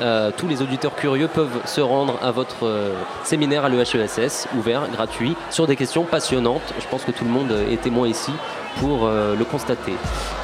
euh, 0.00 0.30
tous 0.36 0.46
les 0.46 0.62
auditeurs 0.62 0.94
curieux 0.94 1.28
peuvent 1.28 1.60
se 1.64 1.80
rendre 1.80 2.18
à 2.22 2.30
votre 2.30 2.66
euh, 2.66 2.94
séminaire 3.24 3.64
à 3.64 3.68
l'EHESS, 3.68 4.48
ouvert, 4.56 4.88
gratuit, 4.90 5.36
sur 5.50 5.66
des 5.66 5.76
questions 5.76 6.04
passionnantes. 6.04 6.74
Je 6.78 6.86
pense 6.88 7.04
que 7.04 7.10
tout 7.10 7.24
le 7.24 7.30
monde 7.30 7.52
est 7.70 7.80
témoin 7.80 8.06
ici 8.06 8.32
pour 8.80 9.06
euh, 9.06 9.34
le 9.36 9.44
constater. 9.44 9.94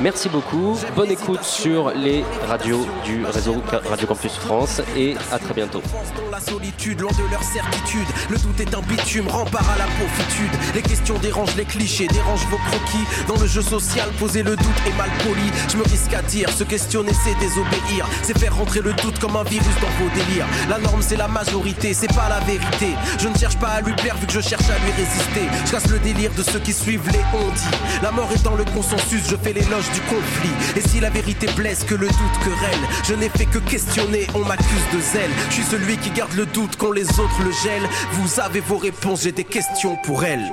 Merci 0.01 0.29
beaucoup, 0.29 0.77
bonne 0.97 1.11
écoute 1.11 1.43
sur 1.43 1.91
les 1.91 2.25
radios 2.49 2.87
du 3.05 3.25
réseau 3.25 3.57
Radio 3.89 4.07
Campus 4.07 4.33
France 4.33 4.81
et 4.97 5.15
à 5.31 5.39
très 5.39 5.55
bientôt. 5.55 5.83
la 6.31 6.41
solitude, 6.41 7.01
loin 7.01 7.11
de 7.13 7.31
leur 7.31 7.43
certitude, 7.43 8.07
le 8.31 8.39
doute 8.39 8.61
est 8.61 8.75
un 8.75 8.81
bitume, 8.83 9.29
rempart 9.29 9.69
à 9.71 9.79
la 9.79 9.85
profitude. 9.85 10.51
Les 10.75 10.83
questions 10.83 11.19
dérangent 11.19 11.57
les 11.57 11.65
clichés, 11.65 12.07
dérangent 12.09 12.47
vos 12.51 12.59
croquis. 12.59 13.07
Dans 13.29 13.41
le 13.41 13.47
jeu 13.47 13.63
social, 13.63 14.09
poser 14.19 14.43
le 14.43 14.57
doute 14.57 14.81
est 14.87 14.97
mal 14.97 15.11
poli. 15.25 15.51
Je 15.69 15.77
me 15.77 15.85
risque 15.85 16.13
à 16.15 16.23
dire, 16.23 16.49
se 16.51 16.65
questionner 16.65 17.13
c'est 17.13 17.39
désobéir. 17.39 18.07
C'est 18.23 18.39
faire 18.39 18.57
rentrer 18.57 18.81
le 18.81 18.93
doute 18.95 19.19
comme 19.19 19.37
un 19.37 19.45
virus 19.45 19.75
dans 19.81 20.05
vos 20.05 20.11
délires. 20.15 20.47
La 20.69 20.79
norme 20.79 21.03
c'est 21.03 21.17
la 21.17 21.29
majorité, 21.29 21.95
c'est 21.95 22.13
pas 22.15 22.29
la 22.29 22.41
vérité. 22.41 22.95
Je 23.19 23.29
ne 23.29 23.37
cherche 23.37 23.59
pas 23.59 23.69
à 23.69 23.81
lui 23.81 23.93
plaire 23.95 24.17
vu 24.17 24.27
que 24.27 24.33
je 24.33 24.41
cherche 24.41 24.69
à 24.71 24.79
lui 24.85 24.93
résister. 24.93 25.49
Je 25.67 25.71
casse 25.71 25.89
le 25.89 25.99
délire 25.99 26.31
de 26.37 26.43
ceux 26.43 26.59
qui 26.61 26.73
suivent 26.73 27.09
les 27.09 27.39
ondits. 27.39 27.77
La 28.03 28.11
et 28.31 28.39
dans 28.39 28.55
le 28.55 28.65
consensus, 28.65 29.23
je 29.29 29.37
fais 29.37 29.53
l'éloge 29.53 29.91
du 29.93 30.01
conflit. 30.03 30.51
Et 30.77 30.81
si 30.81 31.01
la 31.01 31.11
vérité 31.11 31.47
blesse, 31.57 31.85
que 31.85 31.95
le 31.95 32.07
doute 32.07 32.39
querelle, 32.45 32.81
je 33.05 33.15
n'ai 33.15 33.29
fait 33.29 33.47
que 33.47 33.59
questionner, 33.59 34.27
on 34.35 34.45
m'accuse 34.45 34.87
de 34.93 35.01
zèle. 35.01 35.31
Je 35.49 35.55
suis 35.55 35.65
celui 35.65 35.97
qui 35.97 36.11
garde 36.11 36.33
le 36.35 36.47
doute 36.47 36.77
quand 36.77 36.93
les 36.93 37.09
autres 37.19 37.43
le 37.45 37.51
gèlent. 37.51 37.89
Vous 38.13 38.41
avez 38.41 38.61
vos 38.61 38.79
réponses, 38.79 39.23
j'ai 39.23 39.33
des 39.33 39.45
questions 39.45 39.97
pour 40.05 40.25
elles. 40.25 40.53